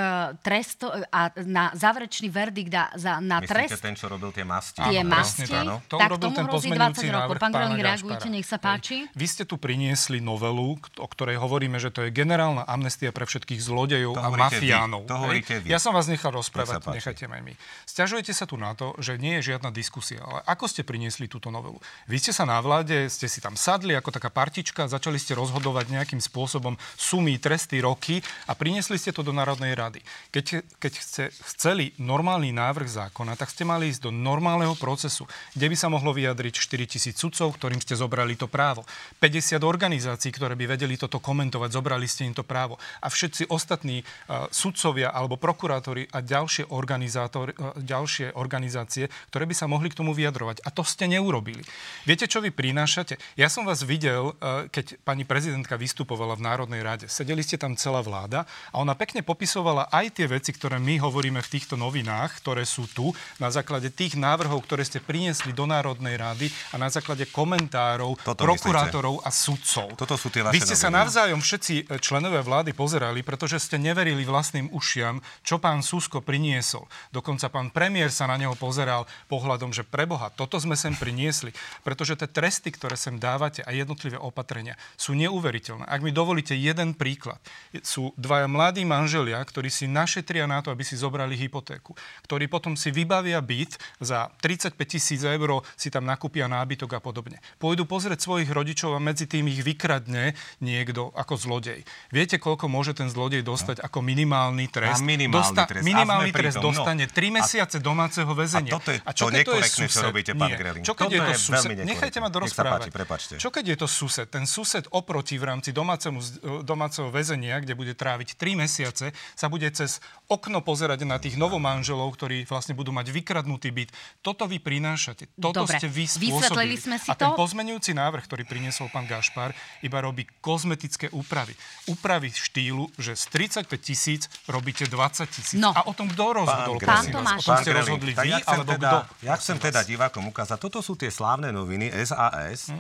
trestu 0.45 0.93
a 1.09 1.33
na 1.41 1.73
záverečný 1.73 2.29
verdikt 2.29 2.69
a, 2.77 2.93
za, 2.93 3.17
na 3.17 3.41
Myslíte 3.41 3.73
trest. 3.73 3.81
ten, 3.81 3.97
čo 3.97 4.05
robil 4.05 4.29
tie 4.29 4.45
masti? 4.45 4.85
Tie 4.85 5.01
Áno, 5.01 5.09
masti, 5.09 5.49
tak. 5.49 5.65
To 5.89 5.97
tak 5.97 6.09
tomu 6.21 6.37
ten 6.37 6.45
hrozí 6.45 6.69
pozmeňujúci 6.69 7.05
20 7.09 7.17
rokov. 7.17 7.33
Pán 7.41 7.53
Gašpara. 7.53 7.81
reagujte, 7.81 8.27
nech 8.29 8.45
sa 8.45 8.61
Hej. 8.61 8.65
páči. 8.69 8.97
Vy 9.17 9.25
ste 9.25 9.43
tu 9.49 9.57
priniesli 9.57 10.21
novelu, 10.21 10.77
o 10.77 11.07
ktorej 11.09 11.41
hovoríme, 11.41 11.81
že 11.81 11.89
to 11.89 12.05
je 12.05 12.09
generálna 12.13 12.61
amnestia 12.69 13.09
pre 13.09 13.25
všetkých 13.25 13.57
zlodejov 13.57 14.13
To 14.13 14.21
a 14.21 14.29
vy. 14.29 14.37
mafiánov. 14.37 15.01
To 15.09 15.17
hej. 15.17 15.21
hovoríte 15.25 15.53
vy. 15.65 15.73
Ja 15.73 15.81
som 15.81 15.97
vás 15.97 16.05
nechal 16.05 16.29
Nech 16.29 16.45
rozprávať, 16.45 16.93
nechajte 16.93 17.25
ma 17.25 17.41
my. 17.41 17.57
Sťažujete 17.89 18.31
sa 18.37 18.45
tu 18.45 18.61
na 18.61 18.77
to, 18.77 18.93
že 19.01 19.17
nie 19.17 19.41
je 19.41 19.55
žiadna 19.55 19.73
diskusia, 19.73 20.21
ale 20.21 20.45
ako 20.45 20.69
ste 20.69 20.85
priniesli 20.85 21.25
túto 21.25 21.49
novelu? 21.49 21.81
Vy 22.05 22.21
ste 22.21 22.31
sa 22.35 22.45
na 22.45 22.61
vláde, 22.61 23.09
ste 23.09 23.25
si 23.25 23.41
tam 23.41 23.57
sadli 23.57 23.97
ako 23.97 24.13
taká 24.13 24.29
partička, 24.43 24.91
začali 24.91 25.15
ste 25.15 25.39
rozhodovať 25.39 25.87
nejakým 25.87 26.19
spôsobom 26.19 26.75
sumy, 26.99 27.39
tresty, 27.39 27.79
roky 27.79 28.19
a 28.43 28.59
priniesli 28.59 28.99
ste 28.99 29.15
to 29.15 29.23
do 29.23 29.31
Národnej 29.31 29.71
rady. 29.71 30.03
Keď, 30.35 30.45
keď 30.83 30.93
ste 30.99 31.23
chceli 31.47 31.95
normálny 31.95 32.51
návrh 32.51 32.91
zákona, 32.91 33.39
tak 33.39 33.55
ste 33.55 33.63
mali 33.63 33.87
ísť 33.87 34.03
do 34.03 34.11
normálneho 34.11 34.75
procesu, 34.75 35.23
kde 35.55 35.71
by 35.71 35.75
sa 35.79 35.87
mohlo 35.87 36.11
vyjadriť 36.11 36.59
4 36.59 36.91
tisíc 36.91 37.15
sudcov, 37.15 37.55
ktorým 37.55 37.79
ste 37.79 37.95
zobrali 37.95 38.35
to 38.35 38.51
právo. 38.51 38.83
50 39.23 39.63
organizácií, 39.63 40.35
ktoré 40.35 40.59
by 40.59 40.75
vedeli 40.75 40.99
toto 40.99 41.23
komentovať, 41.23 41.69
zobrali 41.71 42.03
ste 42.03 42.27
im 42.27 42.35
to 42.35 42.43
právo. 42.43 42.75
A 42.99 43.07
všetci 43.07 43.47
ostatní 43.47 44.03
uh, 44.03 44.51
sudcovia 44.51 45.15
alebo 45.15 45.39
prokurátori 45.39 46.11
a 46.11 46.19
ďalšie, 46.19 46.67
organizátor, 46.75 47.55
uh, 47.55 47.79
ďalšie 47.79 48.35
organizácie, 48.35 49.07
ktoré 49.31 49.47
by 49.47 49.55
sa 49.55 49.71
mohli 49.71 49.87
k 49.87 50.03
tomu 50.03 50.11
vyjadrovať. 50.11 50.67
A 50.67 50.69
to 50.73 50.83
ste 50.83 51.07
neurobili. 51.07 51.63
Viete, 52.03 52.27
čo 52.27 52.43
vy 52.43 52.51
prinášate? 52.51 53.15
Ja 53.39 53.47
som 53.47 53.63
vás 53.67 53.85
videl, 53.85 54.22
uh, 54.31 54.71
keď 54.71 55.03
pani 55.03 55.27
prezidentka 55.27 55.75
vystupovala 55.75 56.39
v 56.39 56.45
Národnej 56.47 56.79
rade. 56.79 57.05
Sedeli 57.11 57.43
ste 57.43 57.59
tam 57.59 57.75
celá 57.75 57.99
vláda 57.99 58.47
a 58.71 58.79
ona 58.79 58.95
pekne 58.95 59.25
popisovala 59.25 59.91
aj 59.91 60.21
tie 60.21 60.27
veci, 60.31 60.55
ktoré 60.55 60.79
my 60.79 61.03
hovoríme 61.03 61.43
v 61.43 61.51
týchto 61.51 61.75
novinách, 61.75 62.39
ktoré 62.39 62.63
sú 62.63 62.87
tu, 62.87 63.11
na 63.41 63.51
základe 63.51 63.91
tých 63.91 64.15
návrhov, 64.15 64.63
ktoré 64.63 64.85
ste 64.85 65.03
priniesli 65.03 65.51
do 65.51 65.67
Národnej 65.67 66.15
rady 66.15 66.47
a 66.71 66.79
na 66.79 66.87
základe 66.87 67.27
komentárov 67.27 68.15
Toto 68.21 68.43
prokurátorov 68.45 69.25
a 69.25 69.29
sudcov. 69.33 69.97
Toto 69.97 70.15
sú 70.15 70.29
tie 70.29 70.45
vaše 70.45 70.55
Vy 70.55 70.63
ste 70.63 70.77
sa 70.77 70.87
noviny. 70.87 70.99
navzájom 71.03 71.41
všetci 71.41 71.73
e, 71.75 71.83
členovia 71.97 72.45
vlády 72.45 72.71
pozerali, 72.77 73.25
pretože 73.25 73.57
ste 73.59 73.81
neverili 73.81 74.23
vlastným 74.23 74.69
ušiam, 74.69 75.19
čo 75.41 75.57
pán 75.57 75.81
Susko 75.81 76.21
priniesol. 76.21 76.85
Dokonca 77.09 77.49
pán 77.49 77.73
premiér 77.73 78.13
sa 78.13 78.29
na 78.29 78.37
neho 78.37 78.53
pozeral 78.53 79.09
pohľadom, 79.27 79.73
že 79.73 79.81
preboha, 79.87 80.29
toto 80.33 80.59
sme 80.61 80.77
sem 80.77 80.93
priniesli. 80.93 81.55
Pretože 81.81 82.19
tie 82.19 82.29
tresty, 82.29 82.69
ktoré 82.69 82.93
sem 82.99 83.17
dávate 83.17 83.65
a 83.65 83.71
jednotlivé 83.73 84.12
opatrenia 84.19 84.75
sú 84.97 85.17
neuveriteľné. 85.17 85.85
Ak 85.85 86.01
mi 86.01 86.13
dovolíte 86.13 86.53
jeden 86.53 86.93
príklad. 86.93 87.39
Sú 87.81 88.13
dvaja 88.15 88.45
mladí 88.45 88.85
manželia, 88.85 89.41
ktorí 89.41 89.69
si 89.71 89.89
našetria 89.89 90.45
na 90.45 90.61
to, 90.61 90.69
aby 90.69 90.85
si 90.85 90.97
zobrali 90.99 91.37
hypotéku. 91.37 91.95
Ktorí 92.25 92.47
potom 92.49 92.77
si 92.77 92.93
vybavia 92.93 93.39
byt 93.41 93.79
za 94.03 94.29
35 94.41 94.77
tisíc 94.85 95.21
eur, 95.23 95.63
si 95.73 95.89
tam 95.89 96.05
nakúpia 96.05 96.45
nábytok 96.45 96.97
a 96.97 96.99
podobne. 96.99 97.41
Pôjdu 97.57 97.87
pozrieť 97.89 98.23
svojich 98.23 98.49
rodičov 98.49 98.95
a 98.95 98.99
medzi 99.01 99.25
tým 99.25 99.49
ich 99.49 99.61
vykradne 99.65 100.37
niekto 100.61 101.09
ako 101.17 101.35
zlodej. 101.35 101.81
Viete, 102.13 102.37
koľko 102.37 102.69
môže 102.69 102.93
ten 102.93 103.09
zlodej 103.09 103.41
dostať 103.41 103.81
ako 103.81 103.99
minimálny 104.05 104.69
trest? 104.69 105.01
A 105.01 105.05
minimálny 105.05 105.65
trest. 105.65 105.83
A 105.83 105.87
minimálny 105.87 106.29
sme 106.29 106.35
pri 106.35 106.43
trest 106.47 106.57
no. 106.59 106.71
dostane 106.71 107.03
3 107.09 107.37
mesiace 107.39 107.77
domáceho 107.83 108.31
väzenia. 108.31 108.71
A 108.71 108.77
toto 108.77 108.89
je 108.91 108.99
čo 109.13 109.27
to 109.29 109.35
nekorektné, 109.35 109.85
čo 109.87 109.99
sused? 109.99 110.07
robíte, 110.07 110.31
pán 110.33 110.49
Nie. 110.51 110.57
Greling. 110.59 110.83
Čo 110.83 110.93
keď 110.93 111.05
Toto 111.07 111.15
je 111.15 111.19
to 111.19 111.31
je 111.31 111.37
sused? 111.39 111.77
Nechajte 111.83 112.17
ma 112.19 112.29
dorozprávať. 112.29 112.79
páči, 112.87 112.89
prepáčte. 112.91 113.33
Čo 113.39 113.49
keď 113.49 113.65
je 113.73 113.77
to 113.79 113.87
sused? 114.03 114.27
Ten 114.27 114.43
sused 114.43 114.83
oproti 114.91 115.39
v 115.39 115.47
rámci 115.47 115.71
domácemu, 115.71 116.19
domáceho 116.67 117.07
väzenia, 117.07 117.63
kde 117.63 117.71
bude 117.79 117.95
tráviť 117.95 118.35
3 118.35 118.59
mesiace, 118.59 119.15
sa 119.31 119.47
bude 119.47 119.71
cez 119.71 120.03
okno 120.27 120.59
pozerať 120.59 121.07
na 121.07 121.15
tých 121.23 121.39
novomanželov, 121.39 122.11
ktorí 122.19 122.43
vlastne 122.43 122.75
budú 122.75 122.91
mať 122.91 123.15
vykradnutý 123.15 123.71
byt. 123.71 123.95
Toto 124.19 124.43
vy 124.43 124.59
prinášate. 124.59 125.31
Toto 125.39 125.63
Dobre, 125.63 125.79
ste 125.79 125.87
vy 125.87 126.03
vysvetlili 126.03 126.75
spôsobili. 126.75 126.75
sme 126.75 126.95
si 126.99 127.07
A 127.07 127.15
ten 127.15 127.31
to. 127.31 127.39
pozmenujúci 127.39 127.95
návrh, 127.95 128.27
ktorý 128.27 128.43
priniesol 128.43 128.91
pán 128.91 129.07
Gašpar, 129.07 129.55
iba 129.79 130.03
robí 130.03 130.27
kozmetické 130.43 131.07
úpravy. 131.15 131.55
Úpravy 131.87 132.35
štýlu, 132.35 132.91
že 132.99 133.15
z 133.15 133.23
35 133.31 133.71
tisíc 133.79 134.27
robíte 134.51 134.83
20 134.83 135.31
tisíc. 135.31 135.55
No. 135.55 135.71
A 135.71 135.87
o 135.87 135.95
tom 135.95 136.11
kto 136.11 136.43
rozhodol? 136.43 136.75
Pán 136.83 137.07
vás? 137.07 137.13
Tomáš. 137.13 137.39
O 137.39 137.47
tom 137.47 137.57
ste 137.61 137.71
rozhodli 137.71 138.11
vy, 138.11 138.27
ja 138.27 138.41
chcem 138.41 138.59
alebo 138.59 138.71
teda, 138.75 138.89
kto? 138.89 138.99
Ja 139.23 139.33
chcem 139.37 139.57
teda 139.61 139.79
divákom 139.85 140.25
ukázať, 140.33 140.57
toto 140.57 140.81
sú 140.81 140.97
tie 140.97 141.13
slávne 141.13 141.53
noviny 141.53 141.93
SAS, 142.03 142.73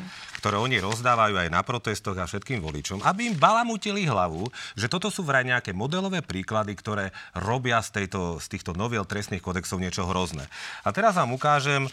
ktoré 0.43 0.59
oni 0.59 0.83
rozdávajú 0.83 1.39
aj 1.39 1.47
na 1.47 1.63
protestoch 1.63 2.19
a 2.19 2.27
všetkým 2.27 2.59
voličom, 2.59 2.99
aby 3.07 3.31
im 3.31 3.39
balamutili 3.39 4.03
hlavu, 4.03 4.51
že 4.75 4.91
toto 4.91 5.07
sú 5.07 5.23
vraj 5.23 5.47
nejaké 5.47 5.71
modelové 5.71 6.19
príklady, 6.19 6.75
ktoré 6.75 7.15
robia 7.31 7.79
z, 7.79 8.03
tejto, 8.03 8.43
z 8.43 8.51
týchto 8.51 8.75
noviel 8.75 9.07
trestných 9.07 9.39
kodexov 9.39 9.79
niečo 9.79 10.03
hrozné. 10.03 10.43
A 10.83 10.91
teraz 10.91 11.15
vám 11.15 11.31
ukážem 11.31 11.87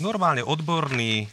normálne 0.00 0.40
odborný 0.40 1.28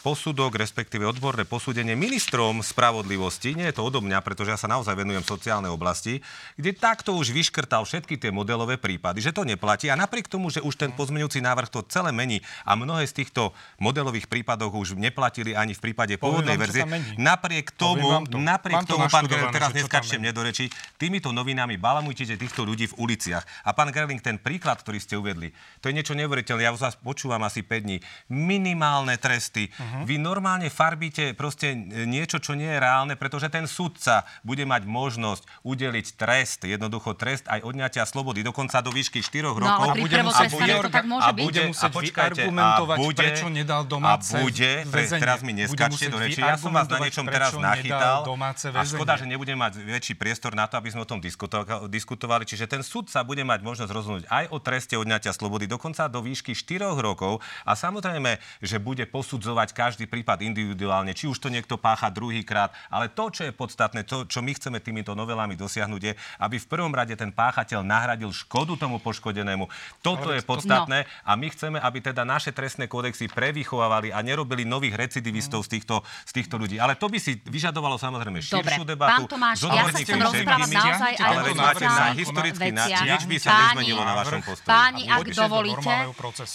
posudok, 0.00 0.56
respektíve 0.56 1.04
odborné 1.04 1.44
posúdenie 1.44 1.92
ministrom 1.92 2.64
spravodlivosti, 2.64 3.52
nie 3.52 3.68
je 3.68 3.76
to 3.76 3.84
odo 3.84 4.00
mňa, 4.00 4.24
pretože 4.24 4.50
ja 4.52 4.58
sa 4.58 4.68
naozaj 4.68 4.96
venujem 4.96 5.20
sociálnej 5.20 5.68
oblasti, 5.68 6.24
kde 6.56 6.72
takto 6.72 7.12
už 7.16 7.36
vyškrtal 7.36 7.84
všetky 7.84 8.16
tie 8.16 8.32
modelové 8.32 8.80
prípady, 8.80 9.20
že 9.20 9.36
to 9.36 9.44
neplatí 9.44 9.92
a 9.92 9.96
napriek 10.00 10.26
tomu, 10.26 10.48
že 10.48 10.64
už 10.64 10.74
ten 10.80 10.90
pozmeňujúci 10.96 11.44
návrh 11.44 11.68
to 11.68 11.84
celé 11.86 12.10
mení 12.10 12.40
a 12.64 12.72
mnohé 12.74 13.04
z 13.04 13.24
týchto 13.24 13.52
modelových 13.76 14.26
prípadov 14.26 14.72
už 14.72 14.96
neplatili 14.96 15.52
ani 15.52 15.76
v 15.76 15.92
prípade 15.92 16.16
pôvodnej 16.16 16.56
vám, 16.56 16.64
verzie. 16.64 16.82
Napriek 17.20 17.76
tomu, 17.76 18.24
to. 18.24 18.40
napriek 18.40 18.88
to 18.88 18.96
tomu, 18.96 19.06
pán 19.12 19.28
Gerling, 19.28 19.52
teraz 19.52 19.76
neskačte 19.76 20.16
mne 20.16 20.32
do 20.32 20.40
reči, 20.40 20.72
týmito 20.96 21.28
novinami 21.30 21.76
balamujete 21.76 22.40
týchto 22.40 22.64
ľudí 22.64 22.88
v 22.88 22.96
uliciach. 22.96 23.44
A 23.68 23.76
pán 23.76 23.92
Gerling, 23.92 24.24
ten 24.24 24.40
príklad, 24.40 24.80
ktorý 24.80 24.96
ste 24.96 25.20
uvedli, 25.20 25.52
to 25.84 25.92
je 25.92 25.94
niečo 25.94 26.16
neuveriteľné. 26.16 26.64
Ja 26.64 26.72
vás 26.72 26.96
počúvam 26.96 27.44
asi 27.44 27.60
5 27.60 27.84
dní. 27.84 27.98
Minimálne 28.32 29.20
tresty. 29.20 29.68
Mhm. 29.92 30.04
Vy 30.04 30.16
normálne 30.16 30.68
farbíte 30.68 31.32
proste 31.32 31.74
niečo, 32.04 32.38
čo 32.38 32.52
nie 32.52 32.68
je 32.68 32.78
reálne, 32.78 33.14
pretože 33.14 33.48
ten 33.48 33.66
sudca 33.66 34.22
bude 34.40 34.62
mať 34.62 34.82
možnosť 34.84 35.42
udeliť 35.62 36.06
trest, 36.14 36.62
jednoducho 36.64 37.12
trest 37.12 37.46
aj 37.46 37.60
odňatia 37.60 38.04
slobody, 38.04 38.40
dokonca 38.40 38.78
do 38.78 38.88
výšky 38.88 39.18
4 39.20 39.50
No, 39.50 39.58
rokov. 39.58 39.82
ale 39.84 39.92
pri 39.92 40.02
bude 40.02 40.18
musieť- 40.22 40.50
prvotrestaní 40.50 40.80
to 40.80 40.90
tak 40.90 41.04
môže 41.04 41.20
a 41.20 41.28
byť. 41.28 41.36
bude, 41.36 41.48
Bude 41.50 41.62
musieť 41.68 41.82
a 41.82 41.88
počkajte, 41.90 42.40
vyargumentovať, 42.40 42.96
a 42.96 43.00
bude, 43.00 43.18
prečo 43.20 43.46
nedal 43.48 43.82
domáce 43.84 44.30
a 44.30 44.40
bude, 44.40 44.70
pre, 44.86 45.02
teraz 45.08 45.38
mi 45.40 45.50
Bude 45.50 45.62
neskačte 45.66 46.06
do 46.06 46.16
reči, 46.16 46.40
ja 46.40 46.54
som 46.54 46.70
vás 46.70 46.86
na 46.86 46.98
niečom 47.00 47.26
teraz 47.26 47.50
nachytal 47.52 48.22
domáce 48.22 48.66
a 48.68 48.80
škoda, 48.80 49.12
že 49.14 49.26
nebudem 49.26 49.56
mať 49.56 49.72
väčší 49.76 50.14
priestor 50.14 50.52
na 50.52 50.64
to, 50.64 50.76
aby 50.76 50.88
sme 50.88 51.02
o 51.02 51.08
tom 51.08 51.18
diskuto- 51.18 51.60
diskutovali. 51.86 52.44
Čiže 52.44 52.66
ten 52.66 52.82
sudca 52.82 53.20
bude 53.20 53.42
mať 53.42 53.60
možnosť 53.60 53.90
rozhodnúť 53.90 54.24
aj 54.28 54.44
o 54.48 54.58
treste 54.58 54.94
odňatia 54.94 55.30
slobody, 55.30 55.66
dokonca 55.66 56.06
do 56.06 56.20
výšky 56.20 56.52
4 56.52 56.70
rokov 56.96 57.38
a 57.62 57.72
samozrejme, 57.74 58.30
že 58.60 58.76
bude 58.78 59.02
posudzovať 59.04 59.72
každý 59.80 60.04
prípad 60.04 60.44
individuálne, 60.44 61.16
či 61.16 61.24
už 61.24 61.40
to 61.40 61.48
niekto 61.48 61.80
pácha 61.80 62.12
druhýkrát, 62.12 62.68
ale 62.92 63.08
to, 63.08 63.32
čo 63.32 63.48
je 63.48 63.52
podstatné, 63.56 64.04
to, 64.04 64.28
čo 64.28 64.44
my 64.44 64.52
chceme 64.52 64.76
týmito 64.76 65.16
novelami 65.16 65.56
dosiahnuť, 65.56 66.02
je, 66.04 66.12
aby 66.44 66.60
v 66.60 66.66
prvom 66.68 66.92
rade 66.92 67.16
ten 67.16 67.32
páchateľ 67.32 67.80
nahradil 67.80 68.28
škodu 68.28 68.76
tomu 68.76 69.00
poškodenému. 69.00 69.64
Toto 70.04 70.36
je 70.36 70.44
podstatné 70.44 71.08
a 71.24 71.32
my 71.32 71.48
chceme, 71.48 71.80
aby 71.80 72.04
teda 72.04 72.28
naše 72.28 72.52
trestné 72.52 72.84
kódexy 72.92 73.32
prevychovávali 73.32 74.12
a 74.12 74.20
nerobili 74.20 74.68
nových 74.68 75.00
recidivistov 75.00 75.64
z 75.64 75.80
týchto, 75.80 76.04
z 76.28 76.32
týchto 76.36 76.60
ľudí. 76.60 76.76
Ale 76.76 77.00
to 77.00 77.08
by 77.08 77.16
si 77.16 77.40
vyžadovalo 77.48 77.96
samozrejme 77.96 78.44
širšiu 78.44 78.84
Dobre, 78.84 78.92
debatu. 78.92 79.24
pán 79.24 79.32
Tomáš, 79.32 79.56
ja 79.64 79.88
sa 79.88 79.96
chcem 79.96 80.20
rozprávať 80.20 80.68
naozaj 80.76 81.14
aj 81.16 81.30
ale 81.30 81.50
máte 81.56 81.86
na 81.86 82.06
historicky 82.12 82.70
na, 82.74 82.84
nič 82.84 83.22
by 83.24 83.36
sa 83.40 83.48
nezmenilo 83.54 84.02
na 84.04 84.14
vašom 84.20 84.40
postoji. 84.44 84.68
Páni, 84.68 85.02
ak 85.08 85.26
dovolíte, 85.32 85.94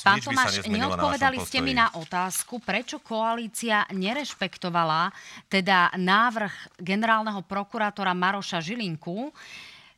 pán 0.06 0.20
Tomáš, 0.22 0.52
neodpovedali 0.68 1.38
ste 1.42 1.58
mi 1.66 1.74
na 1.74 1.88
otázku, 1.96 2.62
prečo 2.62 3.02
koalícia 3.16 3.88
nerešpektovala 3.96 5.16
teda 5.48 5.96
návrh 5.96 6.84
generálneho 6.84 7.40
prokurátora 7.48 8.12
Maroša 8.12 8.60
Žilinku, 8.60 9.32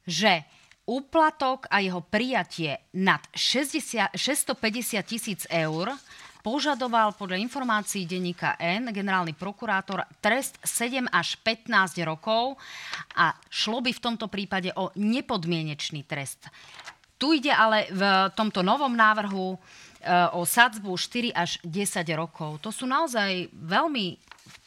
že 0.06 0.46
úplatok 0.86 1.66
a 1.74 1.82
jeho 1.82 2.06
prijatie 2.06 2.78
nad 2.94 3.26
60, 3.34 4.14
650 4.14 5.02
tisíc 5.02 5.50
eur 5.50 5.98
požadoval 6.46 7.18
podľa 7.18 7.42
informácií 7.42 8.06
denníka 8.06 8.54
N 8.62 8.94
generálny 8.94 9.34
prokurátor 9.34 10.06
trest 10.22 10.62
7 10.62 11.10
až 11.10 11.42
15 11.42 11.98
rokov 12.06 12.56
a 13.18 13.34
šlo 13.50 13.82
by 13.82 13.98
v 13.98 14.04
tomto 14.04 14.30
prípade 14.30 14.70
o 14.78 14.94
nepodmienečný 14.94 16.06
trest. 16.06 16.46
Tu 17.18 17.42
ide 17.42 17.50
ale 17.50 17.90
v 17.90 18.30
tomto 18.38 18.62
novom 18.62 18.94
návrhu 18.94 19.58
o 20.34 20.46
sadzbu 20.46 20.94
4 20.94 21.34
až 21.34 21.58
10 21.66 22.04
rokov. 22.14 22.62
To 22.62 22.70
sú 22.70 22.86
naozaj 22.86 23.50
veľmi 23.54 24.18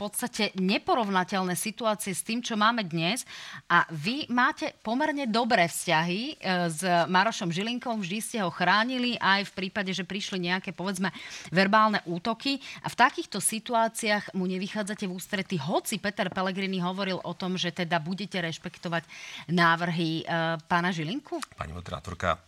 podstate 0.00 0.56
neporovnateľné 0.56 1.52
situácie 1.52 2.16
s 2.16 2.24
tým, 2.24 2.40
čo 2.40 2.56
máme 2.56 2.88
dnes. 2.88 3.28
A 3.68 3.84
vy 3.92 4.24
máte 4.32 4.72
pomerne 4.80 5.28
dobré 5.28 5.68
vzťahy 5.68 6.20
e, 6.24 6.34
s 6.72 6.80
Marošom 7.04 7.52
Žilinkom, 7.52 8.00
vždy 8.00 8.18
ste 8.24 8.38
ho 8.40 8.48
chránili 8.48 9.20
aj 9.20 9.52
v 9.52 9.56
prípade, 9.60 9.92
že 9.92 10.08
prišli 10.08 10.48
nejaké, 10.48 10.72
povedzme, 10.72 11.12
verbálne 11.52 12.00
útoky. 12.08 12.56
A 12.80 12.88
v 12.88 12.96
takýchto 12.96 13.44
situáciách 13.44 14.32
mu 14.32 14.48
nevychádzate 14.48 15.04
v 15.04 15.12
ústrety. 15.12 15.60
Hoci 15.60 16.00
Peter 16.00 16.32
Pellegrini 16.32 16.80
hovoril 16.80 17.20
o 17.20 17.36
tom, 17.36 17.60
že 17.60 17.68
teda 17.68 18.00
budete 18.00 18.40
rešpektovať 18.40 19.04
návrhy 19.52 20.24
e, 20.24 20.56
pána 20.64 20.88
Žilinku? 20.96 21.44
Pani 21.60 21.76
moderátorka, 21.76 22.40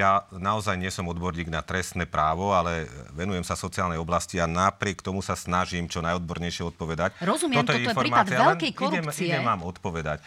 ja 0.00 0.26
naozaj 0.34 0.76
nie 0.76 0.90
som 0.90 1.06
odborník 1.06 1.48
na 1.48 1.62
trestné 1.62 2.04
právo, 2.04 2.50
ale 2.52 2.90
venujem 3.14 3.46
sa 3.46 3.54
sociálnej 3.54 3.96
oblasti 3.96 4.42
a 4.42 4.50
napriek 4.50 5.00
tomu 5.00 5.22
sa 5.22 5.38
snažím 5.38 5.86
čo 5.86 6.02
najodbornejšie 6.02 6.74
odpovedať. 6.74 7.16
Rozumiem, 7.22 7.62
toto, 7.62 7.78
toto 7.78 7.82
je 7.82 7.86
prípad 7.94 8.26
veľkej 8.26 8.72
korupcie. 8.74 9.30
Idem, 9.30 9.40
idem 9.40 9.46
vám 9.46 9.62
odpovedať. 9.66 10.18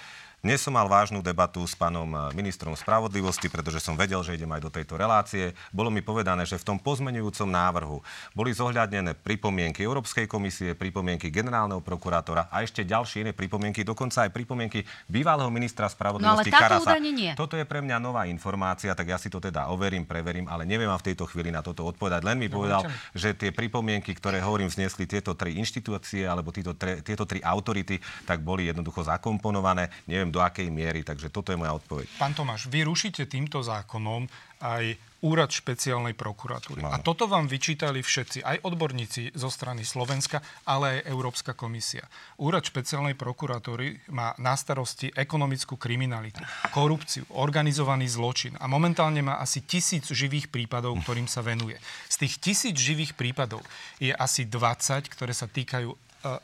Dnes 0.44 0.60
som 0.60 0.76
mal 0.76 0.92
vážnu 0.92 1.24
debatu 1.24 1.64
s 1.64 1.72
pánom 1.72 2.04
eh, 2.04 2.36
ministrom 2.36 2.76
spravodlivosti, 2.76 3.48
pretože 3.48 3.80
som 3.80 3.96
vedel, 3.96 4.20
že 4.28 4.36
idem 4.36 4.52
aj 4.52 4.68
do 4.68 4.68
tejto 4.68 5.00
relácie. 5.00 5.56
Bolo 5.72 5.88
mi 5.88 6.04
povedané, 6.04 6.44
že 6.44 6.60
v 6.60 6.68
tom 6.68 6.76
pozmenujúcom 6.84 7.48
návrhu 7.48 8.04
boli 8.36 8.52
zohľadnené 8.52 9.16
pripomienky 9.24 9.88
Európskej 9.88 10.28
komisie, 10.28 10.76
pripomienky 10.76 11.32
generálneho 11.32 11.80
prokurátora 11.80 12.52
a 12.52 12.60
ešte 12.60 12.84
ďalšie 12.84 13.24
iné 13.24 13.32
pripomienky, 13.32 13.88
dokonca 13.88 14.28
aj 14.28 14.36
pripomienky 14.36 14.84
bývalého 15.08 15.48
ministra 15.48 15.88
spravodlivosti 15.88 16.52
no, 16.52 16.60
ale 16.60 16.60
Karasa. 16.60 17.00
Nie. 17.00 17.40
Toto 17.40 17.56
je 17.56 17.64
pre 17.64 17.80
mňa 17.80 18.04
nová 18.04 18.28
informácia, 18.28 18.92
tak 18.92 19.16
ja 19.16 19.18
si 19.24 19.32
to 19.32 19.40
teda 19.40 19.72
overím, 19.72 20.04
preverím, 20.04 20.52
ale 20.52 20.68
neviem 20.68 20.92
vám 20.92 21.00
v 21.00 21.16
tejto 21.16 21.24
chvíli 21.24 21.56
na 21.56 21.64
toto 21.64 21.88
odpovedať. 21.88 22.20
Len 22.20 22.36
mi 22.36 22.52
no, 22.52 22.60
povedal, 22.60 22.84
že 23.16 23.32
tie 23.32 23.56
pripomienky, 23.56 24.12
ktoré 24.12 24.44
hovorím, 24.44 24.68
vznesli 24.68 25.08
tieto 25.08 25.40
tri 25.40 25.56
inštitúcie 25.56 26.28
alebo 26.28 26.52
tieto, 26.52 26.76
tre, 26.76 27.00
tieto 27.00 27.24
tri 27.24 27.40
autority, 27.40 27.96
tak 28.28 28.44
boli 28.44 28.68
jednoducho 28.68 29.08
zakomponované. 29.08 29.88
Neviem, 30.04 30.33
do 30.34 30.42
akej 30.42 30.74
miery. 30.74 31.06
Takže 31.06 31.30
toto 31.30 31.54
je 31.54 31.62
moja 31.62 31.78
odpoveď. 31.78 32.10
Pán 32.18 32.34
Tomáš, 32.34 32.66
vy 32.66 32.82
rušíte 32.90 33.30
týmto 33.30 33.62
zákonom 33.62 34.26
aj 34.66 34.98
úrad 35.24 35.48
špeciálnej 35.48 36.20
prokuratúry. 36.20 36.84
A 36.84 37.00
toto 37.00 37.32
vám 37.32 37.48
vyčítali 37.48 38.04
všetci, 38.04 38.44
aj 38.44 38.68
odborníci 38.68 39.32
zo 39.32 39.48
strany 39.48 39.88
Slovenska, 39.88 40.44
ale 40.68 41.00
aj 41.00 41.08
Európska 41.08 41.56
komisia. 41.56 42.04
Úrad 42.44 42.68
špeciálnej 42.68 43.16
prokuratúry 43.16 44.12
má 44.12 44.36
na 44.36 44.52
starosti 44.60 45.16
ekonomickú 45.16 45.80
kriminalitu, 45.80 46.44
korupciu, 46.76 47.24
organizovaný 47.40 48.12
zločin 48.12 48.60
a 48.60 48.68
momentálne 48.68 49.24
má 49.24 49.40
asi 49.40 49.64
tisíc 49.64 50.12
živých 50.12 50.52
prípadov, 50.52 51.00
ktorým 51.08 51.32
sa 51.32 51.40
venuje. 51.40 51.80
Z 52.12 52.28
tých 52.28 52.34
tisíc 52.44 52.76
živých 52.76 53.16
prípadov 53.16 53.64
je 54.04 54.12
asi 54.12 54.44
20, 54.44 55.08
ktoré 55.08 55.32
sa 55.32 55.48
týkajú 55.48 55.96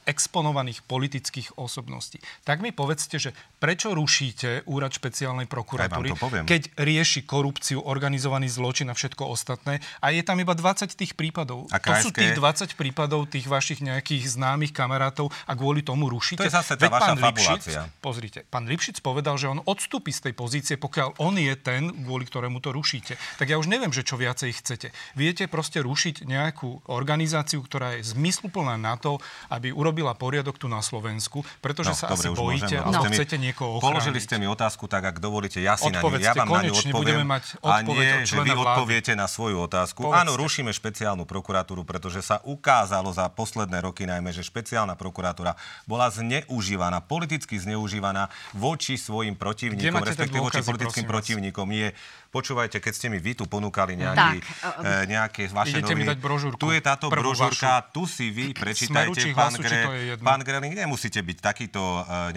exponovaných 0.04 0.84
politických 0.86 1.56
osobností. 1.56 2.20
Tak 2.44 2.60
mi 2.60 2.76
povedzte, 2.76 3.18
že 3.20 3.32
prečo 3.60 3.96
rušíte 3.96 4.68
úrad 4.68 4.92
špeciálnej 4.92 5.48
prokuratúry, 5.48 6.14
keď 6.44 6.62
rieši 6.76 7.24
korupciu, 7.24 7.84
organizovaný 7.84 8.52
zločin 8.52 8.92
a 8.92 8.96
všetko 8.96 9.24
ostatné 9.28 9.80
a 10.04 10.12
je 10.12 10.22
tam 10.24 10.40
iba 10.40 10.52
20 10.52 10.92
tých 10.94 11.16
prípadov. 11.16 11.68
A 11.72 11.80
krajské... 11.80 12.00
To 12.00 12.08
sú 12.08 12.10
tých 12.16 12.34
20 12.36 12.80
prípadov 12.80 13.32
tých 13.32 13.48
vašich 13.48 13.80
nejakých 13.80 14.36
známych 14.36 14.76
kamarátov 14.76 15.32
a 15.48 15.52
kvôli 15.56 15.82
tomu 15.82 16.12
rušíte. 16.12 16.44
To 16.44 16.48
je 16.48 16.56
zase 16.56 16.76
tá 16.76 16.88
Veď 16.88 16.92
vaša 16.92 17.14
pán 17.16 17.20
Lipšic, 17.20 17.64
pozrite, 18.04 18.40
pán 18.48 18.66
Lipšic 18.68 18.98
povedal, 19.00 19.36
že 19.40 19.48
on 19.48 19.64
odstúpi 19.64 20.12
z 20.12 20.30
tej 20.30 20.34
pozície, 20.36 20.76
pokiaľ 20.76 21.20
on 21.24 21.40
je 21.40 21.54
ten, 21.60 21.92
kvôli 22.06 22.28
ktorému 22.28 22.60
to 22.60 22.76
rušíte. 22.76 23.16
Tak 23.40 23.48
ja 23.48 23.56
už 23.56 23.72
neviem, 23.72 23.92
že 23.96 24.04
čo 24.04 24.20
viacej 24.20 24.52
chcete. 24.60 24.88
Viete 25.16 25.48
proste 25.48 25.80
rušiť 25.80 26.28
nejakú 26.28 26.88
organizáciu, 26.92 27.64
ktorá 27.64 27.98
je 27.98 28.12
zmysluplná 28.12 28.76
na 28.76 29.00
to, 29.00 29.18
aby 29.50 29.69
aby 29.70 29.78
urobila 29.78 30.18
poriadok 30.18 30.58
tu 30.58 30.66
na 30.66 30.82
Slovensku, 30.82 31.46
pretože 31.62 31.94
no, 31.94 31.98
sa 31.98 32.10
dobre, 32.10 32.34
asi 32.34 32.42
bojíte 32.42 32.76
a 32.82 32.90
no. 32.90 33.06
chcete 33.06 33.38
niekoho 33.38 33.78
ochrániť. 33.78 33.86
Položili 33.86 34.18
ste 34.18 34.36
mi 34.42 34.50
otázku, 34.50 34.90
tak 34.90 35.06
ak 35.06 35.22
dovolíte, 35.22 35.62
ja 35.62 35.78
si 35.78 35.94
Odpovedzte, 35.94 36.34
na 36.34 36.34
ňu, 36.34 36.34
ja 36.34 36.34
vám 36.34 36.48
na 36.50 36.62
ňu 36.66 36.74
odpoviem. 36.74 37.22
mať 37.22 37.44
a 37.62 37.76
nie, 37.86 38.12
že 38.26 38.36
vy 38.42 38.50
vlády. 38.50 38.66
odpoviete 38.66 39.12
na 39.14 39.30
svoju 39.30 39.62
otázku. 39.70 40.10
Povedzte. 40.10 40.22
Áno, 40.26 40.32
rušíme 40.42 40.74
špeciálnu 40.74 41.30
prokuratúru, 41.30 41.86
pretože 41.86 42.26
sa 42.26 42.42
ukázalo 42.42 43.14
za 43.14 43.30
posledné 43.30 43.86
roky 43.86 44.10
najmä, 44.10 44.34
že 44.34 44.42
špeciálna 44.42 44.98
prokuratúra 44.98 45.54
bola 45.86 46.10
zneužívaná, 46.10 47.06
politicky 47.06 47.62
zneužívaná 47.62 48.34
voči 48.58 48.98
svojim 48.98 49.38
protivníkom, 49.38 50.02
respektíve 50.02 50.42
voči 50.42 50.66
politickým 50.66 51.06
protivníkom. 51.06 51.70
Nie 51.70 51.94
Počúvajte, 52.30 52.78
keď 52.78 52.94
ste 52.94 53.08
mi 53.10 53.18
vy 53.18 53.34
tu 53.34 53.50
ponúkali 53.50 53.98
nejaký, 53.98 54.38
e, 54.38 55.10
nejaké 55.10 55.50
vaše 55.50 55.82
Idete 55.82 55.98
noviny. 55.98 56.06
mi 56.06 56.12
dať 56.14 56.20
brožúrku. 56.22 56.62
Tu 56.62 56.70
je 56.78 56.82
táto 56.86 57.10
brožúrka, 57.10 57.90
vašu. 57.90 57.94
tu 57.94 58.04
si 58.06 58.30
vy 58.30 58.54
prečítajte, 58.54 59.34
pán, 59.34 59.54
hlasu, 59.54 59.62
Gre, 59.66 59.80
pán 60.22 60.42
Greling, 60.46 60.78
nemusíte 60.78 61.18
byť 61.20 61.38
takýto 61.42 61.82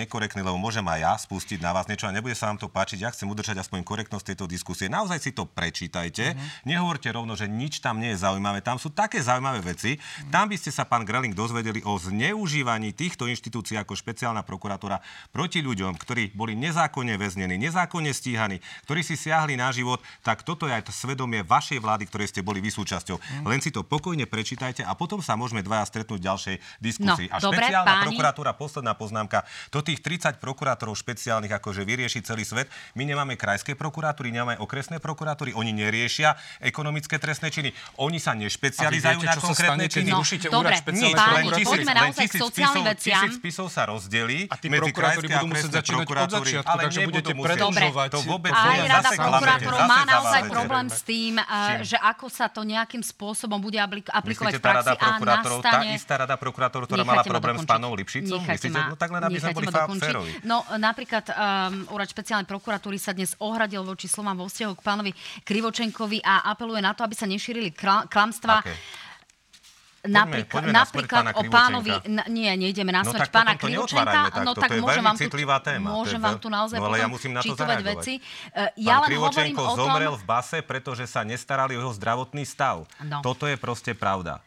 nekorektný, 0.01 0.41
lebo 0.41 0.57
môžem 0.57 0.85
aj 0.89 0.99
ja 1.03 1.13
spustiť 1.19 1.61
na 1.61 1.77
vás 1.77 1.85
niečo 1.91 2.09
a 2.09 2.13
nebude 2.15 2.33
sa 2.33 2.49
vám 2.49 2.57
to 2.57 2.73
páčiť. 2.73 3.05
Ja 3.05 3.11
chcem 3.13 3.29
udržať 3.29 3.61
aspoň 3.61 3.85
korektnosť 3.85 4.33
tejto 4.33 4.47
diskusie. 4.49 4.87
Naozaj 4.89 5.19
si 5.19 5.31
to 5.35 5.45
prečítajte. 5.45 6.33
Mm-hmm. 6.33 6.71
Nehovorte 6.71 7.09
rovno, 7.13 7.37
že 7.37 7.51
nič 7.51 7.83
tam 7.83 7.99
nie 7.99 8.15
je 8.15 8.23
zaujímavé. 8.23 8.63
Tam 8.63 8.79
sú 8.79 8.89
také 8.95 9.19
zaujímavé 9.19 9.61
veci. 9.61 9.99
Mm-hmm. 9.99 10.31
Tam 10.33 10.49
by 10.49 10.57
ste 10.57 10.71
sa, 10.73 10.87
pán 10.89 11.05
Greling, 11.05 11.35
dozvedeli 11.35 11.83
o 11.83 11.99
zneužívaní 11.99 12.95
týchto 12.95 13.27
inštitúcií 13.27 13.77
ako 13.77 13.99
špeciálna 13.99 14.47
prokuratúra 14.47 15.03
proti 15.35 15.61
ľuďom, 15.61 15.99
ktorí 15.99 16.33
boli 16.33 16.55
nezákonne 16.55 17.19
väznení, 17.19 17.59
nezákonne 17.59 18.15
stíhaní, 18.15 18.63
ktorí 18.87 19.03
si 19.03 19.19
siahli 19.19 19.59
na 19.59 19.75
život, 19.75 19.82
tak 20.23 20.47
toto 20.47 20.71
je 20.71 20.73
aj 20.73 20.87
to 20.89 20.93
svedomie 20.95 21.43
vašej 21.43 21.83
vlády, 21.83 22.07
ktorej 22.07 22.31
ste 22.31 22.41
boli 22.41 22.63
vy 22.63 22.71
súčasťou. 22.71 23.17
Mm. 23.19 23.45
Len 23.49 23.61
si 23.61 23.75
to 23.75 23.83
pokojne 23.83 24.25
prečítajte 24.31 24.87
a 24.87 24.93
potom 24.95 25.19
sa 25.19 25.35
môžeme 25.35 25.61
dvaja 25.61 25.85
stretnúť 25.89 26.19
v 26.19 26.27
ďalšej 26.27 26.57
diskusii. 26.79 27.29
No, 27.29 27.35
a 27.35 27.39
dobre, 27.43 27.67
špeciálna 27.67 27.93
páni. 27.93 28.07
prokuratúra, 28.15 28.51
posledná 28.55 28.93
poznámka, 28.95 29.43
to 29.75 29.83
tých 29.83 30.01
30 30.01 30.39
prokurátorov 30.39 30.95
špeciálnych 30.95 31.53
akože 31.59 31.83
vyrieši 31.83 32.23
celý 32.23 32.47
svet. 32.47 32.71
My 32.95 33.03
nemáme 33.03 33.35
krajské 33.35 33.75
prokuratúry, 33.75 34.31
nemáme 34.31 34.57
okresné 34.63 35.03
prokuratúry, 35.03 35.55
oni 35.57 35.75
neriešia 35.75 36.35
ekonomické 36.63 37.19
trestné 37.19 37.51
činy. 37.51 37.71
Oni 37.99 38.23
sa 38.23 38.37
nešpecializujú 38.39 39.21
na 39.23 39.35
konkrétne 39.39 39.87
činy. 39.91 40.11
No, 40.13 40.23
dobre, 40.63 40.79
páni, 40.83 41.63
poďme 41.65 41.93
naozaj 41.93 42.27
k 42.29 42.35
sociálnym 42.39 42.85
veciam. 42.95 43.23
Tisíc 43.25 43.35
spisov 43.41 43.67
sa 43.73 43.89
rozdelí 43.89 44.47
a 44.51 44.55
tí 44.59 44.67
medzi 44.69 44.91
krajské 44.93 45.33
a 45.33 45.43
okresné 45.43 45.81
prokuratúry. 45.83 46.51
Ale 46.63 46.81
takže 46.89 47.01
budete 47.09 47.33
predlžovať. 47.33 48.09
To 48.13 48.21
vôbec 48.29 48.53
aj 48.53 48.79
rada 48.87 49.11
prokurátorov 49.17 49.72
má 49.75 50.05
naozaj 50.05 50.43
problém 50.49 50.87
s 50.91 51.01
tým, 51.05 51.41
uh, 51.41 51.81
že 51.81 51.97
ako 51.99 52.27
sa 52.29 52.47
to 52.49 52.67
nejakým 52.67 53.01
spôsobom 53.01 53.59
bude 53.61 53.77
aplikovať 53.81 54.59
v 54.59 54.63
praxi 54.63 54.97
a 54.97 55.09
nastane... 55.19 55.61
Tá 55.63 55.81
istá 55.95 56.15
rada 56.23 56.35
prokurátorov, 56.37 56.87
ktorá 56.91 57.05
mala 57.07 57.23
problém 57.23 57.57
s 57.61 57.67
pánom 57.67 57.93
Lipšicom? 57.97 58.41
Myslíte, 58.43 58.81
no 58.89 58.97
tak 58.99 59.11
len 59.15 59.23
aby 59.25 59.39
sme 59.39 59.53
boli 59.57 59.69
férovi. 59.99 60.31
No 60.45 60.67
napríklad 60.77 61.25
um, 61.31 61.95
úrad 61.95 62.09
špeciálnej 62.11 62.49
prokuratúry 62.49 62.99
sa 62.99 63.15
dnes 63.15 63.37
ohradil 63.39 63.87
voči 63.87 64.11
slovám 64.11 64.43
vo 64.43 64.47
vzťahu 64.51 64.73
k 64.77 64.83
pánovi 64.83 65.11
Krivočenkovi 65.47 66.21
a 66.25 66.51
apeluje 66.51 66.81
na 66.83 66.93
to, 66.93 67.07
aby 67.07 67.15
sa 67.15 67.27
nešírili 67.29 67.73
klamstva. 68.09 68.61
Okay. 68.65 68.77
Napríklad, 70.03 70.67
poďme, 70.67 70.75
poďme 70.75 70.75
napríklad 70.83 71.25
o 71.31 71.43
pánovi... 71.47 71.93
Na, 72.11 72.27
nie, 72.27 72.51
nejdeme 72.59 72.91
na 72.91 73.07
no, 73.07 73.15
pána 73.15 73.55
Krivočenka. 73.55 74.35
No 74.43 74.51
tak 74.59 74.75
môžem 74.83 74.99
vám 74.99 75.15
tu, 75.15 75.31
téma. 75.63 75.89
Môžem 75.95 76.19
vám 76.19 76.43
tu 76.43 76.51
naozaj 76.51 76.83
no, 76.83 76.91
ale 76.91 77.07
ja 77.07 77.07
musím 77.07 77.39
na 77.39 77.43
to 77.47 77.55
veci. 77.55 78.19
Uh, 78.51 78.67
ja 78.83 78.99
Pán 78.99 79.07
len 79.07 79.23
hovorím 79.23 79.57
o 79.63 79.67
tom... 79.71 79.79
zomrel 79.79 80.15
v 80.19 80.25
base, 80.27 80.59
pretože 80.67 81.07
sa 81.07 81.23
nestarali 81.23 81.79
o 81.79 81.87
jeho 81.87 81.95
zdravotný 81.95 82.43
stav. 82.43 82.83
No. 82.99 83.23
Toto 83.23 83.47
je 83.47 83.55
proste 83.55 83.95
pravda. 83.95 84.43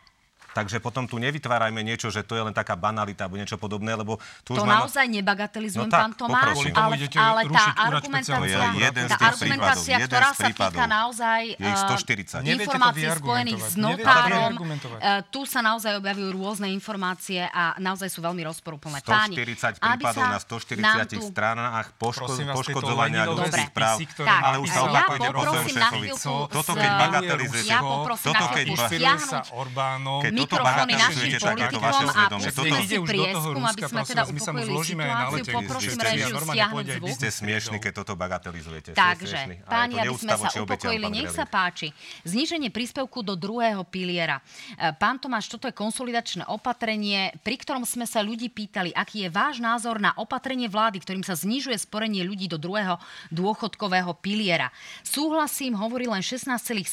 Takže 0.56 0.80
potom 0.80 1.04
tu 1.04 1.20
nevytvárajme 1.20 1.84
niečo, 1.84 2.08
že 2.08 2.24
to 2.24 2.40
je 2.40 2.48
len 2.48 2.56
taká 2.56 2.80
banalita 2.80 3.28
alebo 3.28 3.36
niečo 3.36 3.60
podobné, 3.60 3.92
lebo 3.92 4.24
tu 4.48 4.56
to 4.56 4.64
už 4.64 4.72
naozaj 4.72 5.04
mám... 5.04 5.16
nebagatelizujem, 5.20 5.84
no 5.84 5.92
tak, 5.92 6.00
pán 6.00 6.12
Tomáš, 6.16 6.56
ale, 6.72 6.96
ale 7.12 7.42
tá 7.52 7.66
argumentácia, 7.76 8.88
tá 9.12 9.18
argumentácia 9.20 9.96
ktorá 10.08 10.32
sa 10.32 10.48
týka 10.48 10.86
naozaj 10.88 11.42
uh, 11.60 12.40
informácií 12.48 13.08
spojených 13.20 13.62
s 13.68 13.76
notárom, 13.76 14.56
uh, 14.56 15.20
tu 15.28 15.44
sa 15.44 15.60
naozaj 15.60 16.00
objavujú 16.00 16.32
rôzne 16.32 16.72
informácie 16.72 17.44
a 17.52 17.76
naozaj 17.76 18.08
sú 18.08 18.24
veľmi 18.24 18.48
rozporúplné. 18.48 19.04
140 19.04 19.84
prípadov 19.84 20.24
na 20.24 20.40
140 20.40 21.36
stranách 21.36 21.92
poškodzovania 22.00 23.28
ľudských 23.28 23.76
práv, 23.76 24.00
ale 24.24 24.64
už 24.64 24.72
sa 24.72 24.88
opakujete 24.88 25.28
po 25.36 25.44
svojom 25.44 25.68
šéfovi. 25.68 26.08
Toto 26.48 26.72
keď 26.80 26.92
bagatelizujete, 26.96 27.76
toto 28.24 28.46
keď 28.56 28.66
stiahnuť 28.72 30.45
mikrofóny 30.46 30.94
našim 30.94 31.30
politikom 31.42 31.82
a 31.84 32.24
pustíme 32.30 32.80
si 32.86 32.98
prieskum, 33.02 33.64
aby 33.66 33.82
sme 33.86 34.02
teda 34.06 34.24
upokojili 34.30 34.74
situáciu. 34.86 35.54
Poprosím 35.56 36.00
režiu 36.00 36.36
stiahnuť 36.40 36.86
zvuk. 37.02 37.16
Ste 37.18 37.30
smiešni, 37.34 37.78
keď 37.82 37.92
toto 38.06 38.14
bagatelizujete. 38.14 38.90
Takže, 38.94 39.66
páni, 39.66 40.00
aby 40.00 40.16
sme 40.16 40.38
sa 40.38 40.50
upokojili, 40.62 41.06
nech 41.10 41.32
sa 41.34 41.46
páči. 41.50 41.92
Zníženie 42.24 42.70
príspevku 42.70 43.26
do 43.26 43.34
druhého 43.34 43.82
piliera. 43.88 44.40
E, 44.78 44.92
pán 44.96 45.18
Tomáš, 45.18 45.50
toto 45.50 45.66
je 45.66 45.74
konsolidačné 45.74 46.46
opatrenie, 46.48 47.34
pri 47.42 47.56
ktorom 47.58 47.84
sme 47.88 48.06
sa 48.06 48.22
ľudí 48.22 48.52
pýtali, 48.52 48.94
aký 48.94 49.28
je 49.28 49.30
váš 49.32 49.60
názor 49.64 49.98
na 49.98 50.14
opatrenie 50.20 50.70
vlády, 50.70 51.02
ktorým 51.02 51.24
sa 51.26 51.34
znižuje 51.34 51.76
sporenie 51.80 52.22
ľudí 52.22 52.46
do 52.46 52.60
druhého 52.60 53.00
dôchodkového 53.34 54.14
piliera. 54.20 54.70
Súhlasím, 55.02 55.74
hovorí 55.80 56.06
len 56.06 56.22
16,7%, 56.22 56.86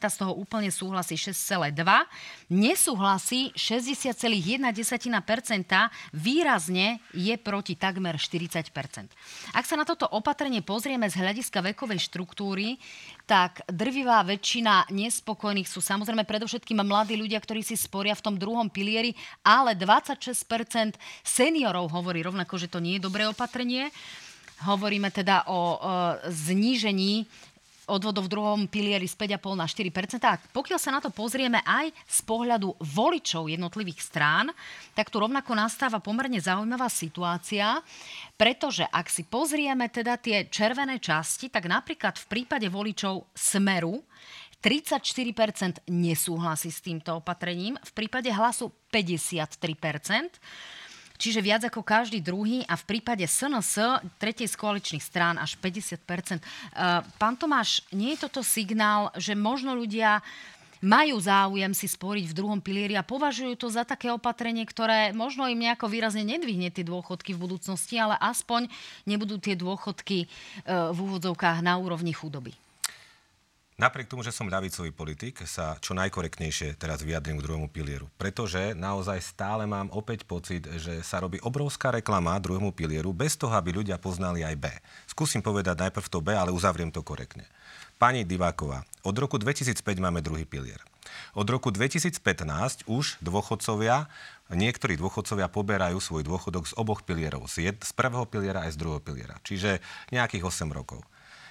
z 0.00 0.16
toho 0.16 0.32
úplne 0.34 0.72
súhlasí 0.72 1.14
6,2%. 1.14 2.39
Nesúhlasí 2.50 3.54
60,1%, 3.54 4.50
výrazne 6.12 6.98
je 7.14 7.34
proti 7.38 7.78
takmer 7.78 8.18
40%. 8.18 9.54
Ak 9.54 9.64
sa 9.64 9.78
na 9.78 9.86
toto 9.86 10.10
opatrenie 10.10 10.60
pozrieme 10.60 11.06
z 11.06 11.22
hľadiska 11.22 11.62
vekovej 11.72 12.02
štruktúry, 12.10 12.76
tak 13.30 13.62
drvivá 13.70 14.26
väčšina 14.26 14.90
nespokojných 14.90 15.70
sú 15.70 15.78
samozrejme 15.78 16.26
predovšetkým 16.26 16.82
mladí 16.82 17.14
ľudia, 17.14 17.38
ktorí 17.38 17.62
si 17.62 17.78
sporia 17.78 18.18
v 18.18 18.26
tom 18.26 18.34
druhom 18.34 18.66
pilieri, 18.66 19.14
ale 19.46 19.78
26% 19.78 20.98
seniorov 21.22 21.94
hovorí 21.94 22.26
rovnako, 22.26 22.58
že 22.58 22.66
to 22.66 22.82
nie 22.82 22.98
je 22.98 23.06
dobré 23.06 23.30
opatrenie. 23.30 23.94
Hovoríme 24.60 25.08
teda 25.08 25.48
o 25.48 25.60
e, 25.72 25.78
znížení 26.28 27.24
odvodov 27.90 28.30
v 28.30 28.32
druhom 28.38 28.60
pilieri 28.70 29.10
z 29.10 29.18
5,5 29.18 29.58
na 29.58 29.66
4 29.66 30.22
A 30.22 30.38
pokiaľ 30.38 30.78
sa 30.78 30.94
na 30.94 31.02
to 31.02 31.10
pozrieme 31.10 31.58
aj 31.66 31.90
z 32.06 32.20
pohľadu 32.22 32.78
voličov 32.78 33.50
jednotlivých 33.50 34.00
strán, 34.00 34.54
tak 34.94 35.10
tu 35.10 35.18
rovnako 35.18 35.58
nastáva 35.58 35.98
pomerne 35.98 36.38
zaujímavá 36.38 36.86
situácia, 36.86 37.82
pretože 38.38 38.86
ak 38.86 39.10
si 39.10 39.26
pozrieme 39.26 39.90
teda 39.90 40.14
tie 40.16 40.46
červené 40.46 41.02
časti, 41.02 41.50
tak 41.50 41.66
napríklad 41.66 42.14
v 42.14 42.26
prípade 42.30 42.70
voličov 42.70 43.34
Smeru 43.34 44.06
34% 44.60 45.88
nesúhlasí 45.88 46.68
s 46.68 46.84
týmto 46.84 47.16
opatrením, 47.16 47.80
v 47.80 47.92
prípade 47.96 48.28
hlasu 48.28 48.68
53%, 48.92 50.36
čiže 51.20 51.44
viac 51.44 51.68
ako 51.68 51.84
každý 51.84 52.24
druhý 52.24 52.64
a 52.64 52.80
v 52.80 52.96
prípade 52.96 53.20
SNS, 53.28 54.00
tretej 54.16 54.48
z 54.48 54.56
koaličných 54.56 55.04
strán, 55.04 55.36
až 55.36 55.60
50%. 55.60 56.40
Uh, 56.40 57.04
pán 57.20 57.36
Tomáš, 57.36 57.84
nie 57.92 58.16
je 58.16 58.24
toto 58.24 58.40
signál, 58.40 59.12
že 59.20 59.36
možno 59.36 59.76
ľudia 59.76 60.24
majú 60.80 61.20
záujem 61.20 61.76
si 61.76 61.84
sporiť 61.84 62.32
v 62.32 62.36
druhom 62.40 62.56
pilieri 62.56 62.96
a 62.96 63.04
považujú 63.04 63.52
to 63.52 63.68
za 63.68 63.84
také 63.84 64.08
opatrenie, 64.08 64.64
ktoré 64.64 65.12
možno 65.12 65.44
im 65.44 65.60
nejako 65.60 65.92
výrazne 65.92 66.24
nedvihne 66.24 66.72
tie 66.72 66.80
dôchodky 66.80 67.36
v 67.36 67.42
budúcnosti, 67.44 68.00
ale 68.00 68.16
aspoň 68.16 68.72
nebudú 69.04 69.36
tie 69.36 69.52
dôchodky 69.52 70.24
uh, 70.24 70.88
v 70.96 70.98
úvodzovkách 71.04 71.60
na 71.60 71.76
úrovni 71.76 72.16
chudoby. 72.16 72.56
Napriek 73.80 74.12
tomu, 74.12 74.20
že 74.20 74.28
som 74.28 74.44
ľavicový 74.44 74.92
politik, 74.92 75.40
sa 75.48 75.80
čo 75.80 75.96
najkorektnejšie 75.96 76.76
teraz 76.76 77.00
vyjadrím 77.00 77.40
k 77.40 77.44
druhému 77.48 77.72
pilieru. 77.72 78.12
Pretože 78.20 78.76
naozaj 78.76 79.24
stále 79.24 79.64
mám 79.64 79.88
opäť 79.96 80.28
pocit, 80.28 80.68
že 80.76 81.00
sa 81.00 81.16
robí 81.16 81.40
obrovská 81.40 81.88
reklama 81.88 82.36
druhému 82.36 82.76
pilieru 82.76 83.16
bez 83.16 83.40
toho, 83.40 83.56
aby 83.56 83.72
ľudia 83.72 83.96
poznali 83.96 84.44
aj 84.44 84.56
B. 84.60 84.68
Skúsim 85.08 85.40
povedať 85.40 85.80
najprv 85.80 86.06
to 86.12 86.20
B, 86.20 86.36
ale 86.36 86.52
uzavriem 86.52 86.92
to 86.92 87.00
korektne. 87.00 87.48
Pani 87.96 88.28
Diváková, 88.28 88.84
od 89.00 89.16
roku 89.16 89.40
2005 89.40 89.80
máme 89.96 90.20
druhý 90.20 90.44
pilier. 90.44 90.84
Od 91.32 91.48
roku 91.48 91.72
2015 91.72 92.84
už 92.84 93.16
dôchodcovia, 93.24 94.12
niektorí 94.52 95.00
dôchodcovia 95.00 95.48
poberajú 95.48 95.96
svoj 96.04 96.28
dôchodok 96.28 96.68
z 96.68 96.76
oboch 96.76 97.00
pilierov, 97.00 97.48
z, 97.48 97.72
z 97.72 97.92
prvého 97.96 98.28
piliera 98.28 98.68
aj 98.68 98.76
z 98.76 98.80
druhého 98.80 99.00
piliera, 99.00 99.40
čiže 99.40 99.80
nejakých 100.12 100.44
8 100.44 100.68
rokov. 100.68 101.00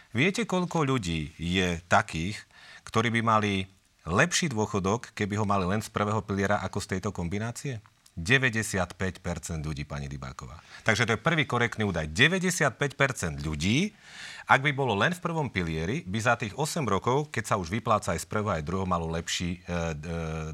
Viete, 0.10 0.42
koľko 0.42 0.90
ľudí 0.90 1.38
je 1.38 1.78
takých, 1.86 2.42
ktorí 2.82 3.14
by 3.14 3.22
mali 3.22 3.70
lepší 4.10 4.50
dôchodok, 4.50 5.14
keby 5.14 5.38
ho 5.38 5.46
mali 5.46 5.70
len 5.70 5.86
z 5.86 5.94
prvého 5.94 6.26
piliera 6.26 6.66
ako 6.66 6.82
z 6.82 6.98
tejto 6.98 7.14
kombinácie? 7.14 7.78
95% 8.18 8.98
ľudí, 9.62 9.86
pani 9.86 10.10
Dybáková. 10.10 10.58
Takže 10.82 11.06
to 11.06 11.14
je 11.14 11.22
prvý 11.22 11.46
korektný 11.46 11.86
údaj. 11.86 12.10
95% 12.10 13.46
ľudí, 13.46 13.94
ak 14.50 14.66
by 14.66 14.72
bolo 14.74 14.98
len 14.98 15.14
v 15.14 15.22
prvom 15.22 15.46
pilieri, 15.46 16.02
by 16.02 16.20
za 16.20 16.34
tých 16.42 16.58
8 16.58 16.90
rokov, 16.90 17.30
keď 17.30 17.54
sa 17.54 17.56
už 17.62 17.70
vypláca 17.70 18.18
aj 18.18 18.26
z 18.26 18.28
prvého 18.28 18.58
aj 18.58 18.66
druhého, 18.66 18.90
malo 18.90 19.06
lepší 19.14 19.56
e, 19.56 19.58
e, 19.62 19.82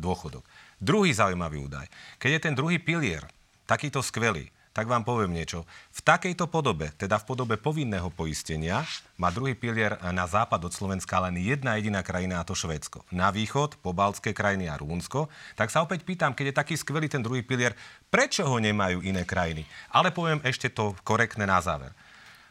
dôchodok. 0.04 0.44
Druhý 0.84 1.16
zaujímavý 1.16 1.64
údaj. 1.64 1.88
Keď 2.20 2.30
je 2.36 2.44
ten 2.44 2.54
druhý 2.54 2.76
pilier 2.76 3.24
takýto 3.64 4.04
skvelý, 4.04 4.52
tak 4.76 4.92
vám 4.92 5.08
poviem 5.08 5.32
niečo. 5.32 5.64
V 5.96 6.04
takejto 6.04 6.52
podobe, 6.52 6.92
teda 7.00 7.16
v 7.16 7.32
podobe 7.32 7.56
povinného 7.56 8.12
poistenia, 8.12 8.84
má 9.16 9.32
druhý 9.32 9.56
pilier 9.56 9.96
na 10.12 10.28
západ 10.28 10.68
od 10.68 10.76
Slovenska 10.76 11.16
len 11.24 11.40
jedna 11.40 11.80
jediná 11.80 12.04
krajina, 12.04 12.44
a 12.44 12.48
to 12.48 12.52
Švédsko. 12.52 13.08
Na 13.16 13.32
východ, 13.32 13.80
pobaltské 13.80 14.36
krajiny 14.36 14.68
a 14.68 14.76
Rúnsko. 14.76 15.32
Tak 15.56 15.72
sa 15.72 15.80
opäť 15.80 16.04
pýtam, 16.04 16.36
keď 16.36 16.52
je 16.52 16.60
taký 16.60 16.76
skvelý 16.76 17.08
ten 17.08 17.24
druhý 17.24 17.40
pilier, 17.40 17.72
prečo 18.12 18.44
ho 18.44 18.60
nemajú 18.60 19.00
iné 19.00 19.24
krajiny? 19.24 19.64
Ale 19.96 20.12
poviem 20.12 20.44
ešte 20.44 20.68
to 20.68 20.92
korektné 21.08 21.48
na 21.48 21.64
záver. 21.64 21.96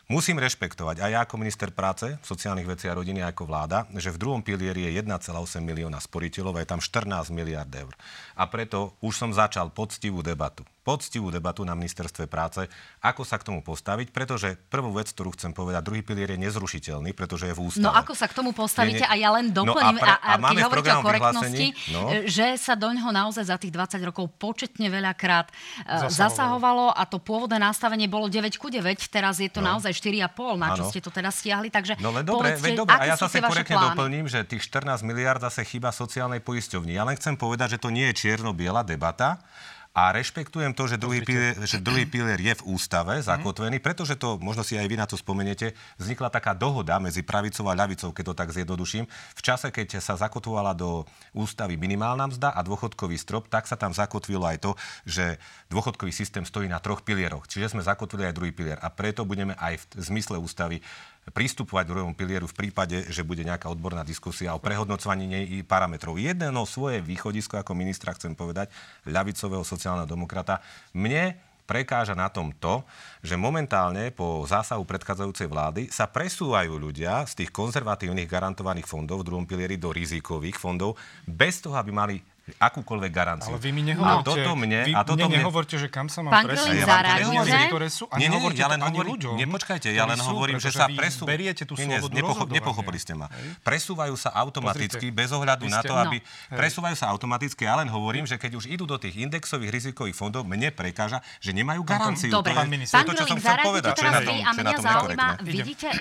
Musím 0.08 0.40
rešpektovať 0.40 1.00
aj 1.00 1.10
ja 1.12 1.20
ako 1.24 1.40
minister 1.40 1.72
práce, 1.72 2.08
sociálnych 2.24 2.68
vecí 2.68 2.88
a 2.88 2.96
rodiny 2.96 3.24
ako 3.24 3.48
vláda, 3.48 3.88
že 3.96 4.12
v 4.12 4.20
druhom 4.20 4.40
pilieri 4.40 4.88
je 4.88 5.00
1,8 5.00 5.60
milióna 5.64 5.96
sporiteľov 6.00 6.56
a 6.56 6.62
je 6.64 6.68
tam 6.72 6.80
14 6.80 7.32
miliard 7.32 7.72
eur. 7.72 7.92
A 8.36 8.44
preto 8.48 8.96
už 9.00 9.16
som 9.16 9.32
začal 9.32 9.72
poctivú 9.72 10.20
debatu 10.20 10.64
poctivú 10.84 11.32
debatu 11.32 11.64
na 11.64 11.72
ministerstve 11.74 12.28
práce, 12.28 12.68
ako 13.00 13.24
sa 13.24 13.40
k 13.40 13.48
tomu 13.50 13.64
postaviť, 13.64 14.12
pretože 14.12 14.54
prvú 14.68 14.92
vec, 14.94 15.10
ktorú 15.10 15.32
chcem 15.34 15.56
povedať, 15.56 15.80
druhý 15.80 16.04
pilier 16.04 16.36
je 16.36 16.38
nezrušiteľný, 16.44 17.16
pretože 17.16 17.48
je 17.48 17.54
v 17.56 17.60
ústave. 17.64 17.88
No 17.88 17.90
ako 17.90 18.12
sa 18.12 18.28
k 18.28 18.36
tomu 18.36 18.52
postavíte? 18.54 19.02
Nie. 19.02 19.10
A 19.10 19.14
ja 19.16 19.32
len 19.34 19.50
doplním, 19.50 19.96
no 19.96 20.04
a, 20.04 20.04
pre, 20.04 20.12
a, 20.12 20.16
a, 20.20 20.32
máme 20.38 20.60
keď 20.60 20.64
hovoríte 20.68 20.92
o 20.92 21.02
korektnosti, 21.02 21.66
no. 21.90 22.00
že 22.28 22.46
sa 22.60 22.76
do 22.76 22.92
ňoho 22.92 23.10
naozaj 23.10 23.44
za 23.48 23.56
tých 23.56 23.72
20 23.72 23.98
rokov 24.04 24.30
početne 24.36 24.92
veľakrát 24.92 25.48
e, 25.48 25.52
zasahovalo. 26.06 26.12
zasahovalo 26.12 26.86
a 26.92 27.02
to 27.08 27.16
pôvodné 27.16 27.56
nastavenie 27.56 28.06
bolo 28.06 28.28
9 28.28 28.44
ku 28.60 28.68
9, 28.68 28.84
teraz 29.08 29.40
je 29.40 29.48
to 29.48 29.64
no. 29.64 29.74
naozaj 29.74 29.90
4,5, 29.96 30.60
na 30.60 30.68
čo 30.76 30.84
ano. 30.84 30.90
ste 30.92 31.00
to 31.00 31.08
teda 31.08 31.32
stiahli, 31.32 31.72
takže 31.72 31.96
No 32.04 32.12
len 32.12 32.20
dobre, 32.20 32.52
povedzte, 32.52 32.76
dobre, 32.76 33.00
a 33.00 33.08
ja 33.08 33.16
zase 33.16 33.40
korektne 33.40 33.80
plány? 33.80 33.96
doplním, 33.96 34.24
že 34.28 34.44
tých 34.44 34.68
14 34.68 35.00
miliard 35.00 35.40
zase 35.40 35.64
chyba 35.64 35.88
sociálnej 35.88 36.44
poisťovni. 36.44 36.92
Ja 36.92 37.08
len 37.08 37.16
chcem 37.16 37.32
povedať, 37.32 37.78
že 37.78 37.78
to 37.80 37.88
nie 37.88 38.12
je 38.12 38.28
čierno-biela 38.28 38.84
debata, 38.84 39.40
a 39.94 40.10
rešpektujem 40.10 40.74
to, 40.74 40.90
že 40.90 40.98
druhý, 40.98 41.22
pilier, 41.22 41.54
že 41.62 41.78
druhý 41.78 42.02
pilier 42.02 42.34
je 42.42 42.50
v 42.58 42.66
ústave 42.66 43.22
mhm. 43.22 43.30
zakotvený, 43.30 43.78
pretože 43.78 44.18
to, 44.18 44.42
možno 44.42 44.66
si 44.66 44.74
aj 44.74 44.90
vy 44.90 44.98
na 44.98 45.06
to 45.06 45.14
spomeniete, 45.14 45.70
vznikla 46.02 46.34
taká 46.34 46.50
dohoda 46.50 46.98
medzi 46.98 47.22
pravicou 47.22 47.70
a 47.70 47.78
ľavicou, 47.78 48.10
keď 48.10 48.24
to 48.26 48.34
tak 48.34 48.50
zjednoduším. 48.50 49.06
V 49.38 49.40
čase, 49.40 49.70
keď 49.70 50.02
sa 50.02 50.18
zakotvovala 50.18 50.74
do 50.74 51.06
ústavy 51.30 51.78
minimálna 51.78 52.26
mzda 52.26 52.50
a 52.50 52.60
dôchodkový 52.66 53.14
strop, 53.14 53.46
tak 53.46 53.70
sa 53.70 53.78
tam 53.78 53.94
zakotvilo 53.94 54.42
aj 54.42 54.58
to, 54.58 54.74
že 55.06 55.38
dôchodkový 55.70 56.10
systém 56.10 56.42
stojí 56.42 56.66
na 56.66 56.82
troch 56.82 57.06
pilieroch. 57.06 57.46
Čiže 57.46 57.78
sme 57.78 57.86
zakotvili 57.86 58.26
aj 58.26 58.34
druhý 58.34 58.50
pilier. 58.50 58.82
A 58.82 58.90
preto 58.90 59.22
budeme 59.22 59.54
aj 59.62 59.78
v 59.94 60.10
zmysle 60.10 60.42
ústavy 60.42 60.82
pristupovať 61.32 61.88
druhému 61.88 62.12
pilieru 62.12 62.44
v 62.44 62.58
prípade, 62.66 63.08
že 63.08 63.24
bude 63.24 63.40
nejaká 63.46 63.72
odborná 63.72 64.04
diskusia 64.04 64.52
o 64.52 64.60
prehodnocovaní 64.60 65.24
nej 65.24 65.46
parametrov. 65.64 66.20
Jedno 66.20 66.68
svoje 66.68 67.00
východisko 67.00 67.56
ako 67.56 67.72
ministra 67.72 68.12
chcem 68.12 68.36
povedať, 68.36 68.68
ľavicového 69.08 69.64
sociálneho 69.64 70.04
demokrata, 70.04 70.60
mne 70.92 71.38
prekáža 71.64 72.12
na 72.12 72.28
tom 72.28 72.52
to, 72.52 72.84
že 73.24 73.40
momentálne 73.40 74.12
po 74.12 74.44
zásahu 74.44 74.84
predchádzajúcej 74.84 75.48
vlády 75.48 75.82
sa 75.88 76.04
presúvajú 76.04 76.76
ľudia 76.76 77.24
z 77.24 77.40
tých 77.44 77.50
konzervatívnych 77.50 78.28
garantovaných 78.28 78.84
fondov 78.84 79.24
v 79.24 79.32
druhom 79.32 79.48
pilieri 79.48 79.80
do 79.80 79.88
rizikových 79.88 80.60
fondov 80.60 81.00
bez 81.24 81.64
toho, 81.64 81.80
aby 81.80 81.90
mali 81.90 82.16
akúkoľvek 82.44 83.08
garanciu. 83.08 83.56
Ale 83.56 83.60
vy 83.60 83.70
mi 83.72 83.82
nehovoríte, 83.88 84.20
a 84.20 84.28
toto 84.28 84.50
mne, 84.52 84.80
vy 84.84 84.92
a 84.92 85.00
toto 85.00 85.24
mne 85.24 85.40
nehovoríte, 85.40 85.76
že 85.80 85.88
kam 85.88 86.12
sa 86.12 86.20
mám 86.20 86.32
Pán 86.36 86.44
presúvať. 86.44 86.76
Ja 86.76 86.86
zareaguje? 87.00 87.64
ktoré 87.72 87.88
sú, 87.88 88.04
a 88.12 88.20
nie, 88.20 88.28
nie, 88.28 88.40
ja 88.52 88.68
len 88.68 88.80
hovorím, 88.84 89.16
ľuďom, 89.16 89.34
nepočkajte, 89.40 89.88
ja 89.88 90.04
len 90.04 90.20
hovorím, 90.20 90.60
že 90.60 90.68
sa 90.68 90.84
presú... 90.92 91.24
beriete 91.24 91.64
tú 91.64 91.72
nie, 91.80 91.88
nepochop, 91.88 92.52
nepochopili 92.52 93.00
ste 93.00 93.16
ma. 93.16 93.32
Hej. 93.32 93.64
Presúvajú 93.64 94.14
sa 94.20 94.36
automaticky, 94.36 95.08
Pozrite, 95.08 95.16
bez 95.16 95.30
ohľadu 95.32 95.64
na 95.72 95.80
to, 95.80 95.96
aby... 95.96 96.20
No. 96.20 96.56
Presúvajú 96.60 96.96
sa 97.00 97.08
automaticky, 97.08 97.64
ja 97.64 97.80
len 97.80 97.88
hovorím, 97.88 98.28
že 98.28 98.36
keď 98.36 98.60
už 98.60 98.68
idú 98.68 98.84
do 98.84 99.00
tých 99.00 99.16
indexových 99.16 99.72
rizikových 99.72 100.12
fondov, 100.12 100.44
mne 100.44 100.68
prekáža, 100.68 101.24
že 101.40 101.56
nemajú 101.56 101.80
garanciu. 101.80 102.28
Dobre, 102.28 102.52
pán 102.52 102.68
minister, 102.68 103.00
to, 103.08 103.16
čo 103.16 103.24
som 103.24 103.40
chcel 103.40 103.56
povedať. 103.64 103.96
Čo 103.96 104.04
je 104.04 104.12
na 104.12 104.20
tom, 104.20 104.36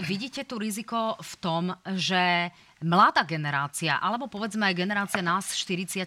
vidíte 0.04 0.44
tu 0.44 0.60
riziko 0.60 1.16
v 1.24 1.34
tom, 1.40 1.64
že 1.96 2.52
mladá 2.84 3.24
generácia, 3.24 3.98
alebo 3.98 4.28
povedzme 4.28 4.68
aj 4.70 4.76
generácia 4.76 5.22
nás, 5.24 5.56
40 5.56 6.04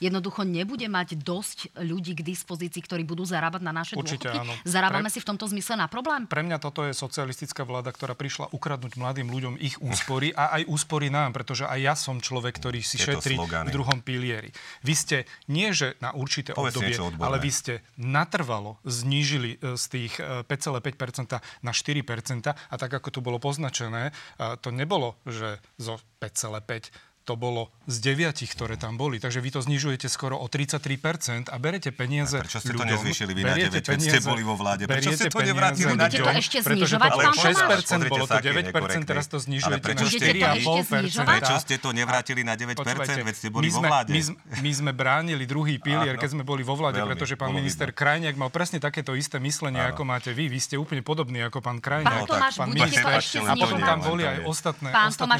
jednoducho 0.00 0.42
nebude 0.42 0.88
mať 0.88 1.20
dosť 1.20 1.76
ľudí 1.84 2.16
k 2.16 2.24
dispozícii, 2.24 2.80
ktorí 2.80 3.04
budú 3.04 3.28
zarábať 3.28 3.62
na 3.62 3.72
naše 3.72 3.94
Určite, 3.94 4.32
dôchodky? 4.32 4.38
Áno. 4.40 4.52
Zarábame 4.64 5.08
Pre... 5.08 5.14
si 5.14 5.18
v 5.20 5.26
tomto 5.28 5.44
zmysle 5.52 5.76
na 5.78 5.86
problém? 5.86 6.24
Pre 6.26 6.42
mňa 6.42 6.58
toto 6.58 6.82
je 6.88 6.96
socialistická 6.96 7.62
vláda, 7.68 7.92
ktorá 7.92 8.16
prišla 8.16 8.50
ukradnúť 8.50 8.96
mladým 8.96 9.28
ľuďom 9.28 9.54
ich 9.60 9.76
úspory 9.78 10.32
a 10.32 10.56
aj 10.60 10.66
úspory 10.66 11.12
nám, 11.12 11.36
pretože 11.36 11.68
aj 11.68 11.78
ja 11.78 11.94
som 11.94 12.18
človek, 12.18 12.56
ktorý 12.56 12.80
si 12.80 12.96
Tieto 12.96 13.20
šetrí 13.20 13.36
slogany. 13.36 13.68
v 13.68 13.76
druhom 13.76 13.98
pilieri. 14.00 14.50
Vy 14.80 14.94
ste 14.96 15.16
nie, 15.52 15.70
že 15.76 16.00
na 16.00 16.16
určité 16.16 16.56
Povedz 16.56 16.80
obdobie, 16.80 16.96
ale 17.20 17.36
vy 17.38 17.50
ste 17.52 17.74
natrvalo 18.00 18.80
znížili 18.86 19.60
e, 19.60 19.76
z 19.76 19.84
tých 19.90 20.12
5,5% 20.20 21.36
e, 21.36 21.42
na 21.60 21.72
4% 21.72 22.54
a 22.54 22.74
tak, 22.80 22.90
ako 22.96 23.08
tu 23.10 23.20
bolo 23.20 23.36
poznačené, 23.42 24.10
e, 24.10 24.56
to 24.60 24.72
nebolo, 24.72 25.18
že 25.28 25.60
zo 25.76 26.00
5,5 26.28 26.90
to 27.24 27.40
bolo 27.40 27.72
z 27.88 28.04
deviatich, 28.04 28.52
ktoré 28.52 28.76
tam 28.76 29.00
boli. 29.00 29.16
Takže 29.16 29.40
vy 29.40 29.50
to 29.56 29.60
znižujete 29.64 30.12
skoro 30.12 30.36
o 30.36 30.46
33% 30.48 31.48
a 31.48 31.56
berete 31.56 31.88
peniaze 31.88 32.36
a 32.36 32.44
prečo 32.44 32.60
ste 32.60 32.76
ľuďom, 32.76 32.84
to 32.84 32.92
nezvyšili 32.96 33.32
vy 33.32 33.42
na 33.44 33.54
9, 33.56 33.80
keď 33.80 33.98
ste 34.00 34.18
boli 34.20 34.42
vo 34.44 34.54
vláde? 34.60 34.84
Prečo 34.84 35.10
ste 35.16 35.28
to 35.32 35.40
nevrátili 35.40 35.96
na 35.96 36.06
Budete 36.08 36.20
to 36.20 36.30
ešte 36.36 36.58
znižovať, 36.60 37.10
pán 37.10 37.32
Tomáš? 37.32 37.56
6%, 38.04 38.12
bolo 38.12 38.24
to 38.28 38.38
9%, 38.40 39.08
teraz 39.08 39.26
to 39.32 39.38
znižujete 39.40 39.90
na 39.96 40.04
4,5%. 40.04 41.24
Prečo 41.24 41.56
ste 41.64 41.74
to 41.80 41.90
nevrátili 41.96 42.42
na 42.44 42.54
9%, 42.60 42.76
veď 43.24 43.34
ste 43.34 43.48
boli 43.48 43.72
vo 43.72 43.80
vláde? 43.80 44.12
My, 44.12 44.20
my 44.60 44.70
sme 44.76 44.92
bránili 44.92 45.48
druhý 45.48 45.80
pilier, 45.80 46.20
keď 46.20 46.36
sme 46.36 46.44
boli 46.44 46.60
vo 46.60 46.76
vláde, 46.76 47.00
pretože 47.00 47.40
pán 47.40 47.56
minister 47.56 47.88
Krajniak 47.96 48.36
mal 48.36 48.52
presne 48.52 48.76
takéto 48.76 49.16
isté 49.16 49.40
myslenie, 49.40 49.80
ako 49.80 50.04
máte 50.04 50.36
vy. 50.36 50.52
Vy 50.52 50.60
ste 50.60 50.74
úplne 50.76 51.00
podobní 51.00 51.40
ako 51.40 51.64
pán 51.64 51.80
Krajniak. 51.80 52.28
Pán 52.28 52.52
Tomáš, 52.52 52.54
budete 52.68 53.00
to 53.00 53.10
ešte 53.16 53.38
znižovať? 53.40 53.56
A 53.56 53.64
potom 53.64 53.80
tam 53.80 53.98
boli 54.04 54.22
aj 54.28 54.38
ostatné, 54.44 54.88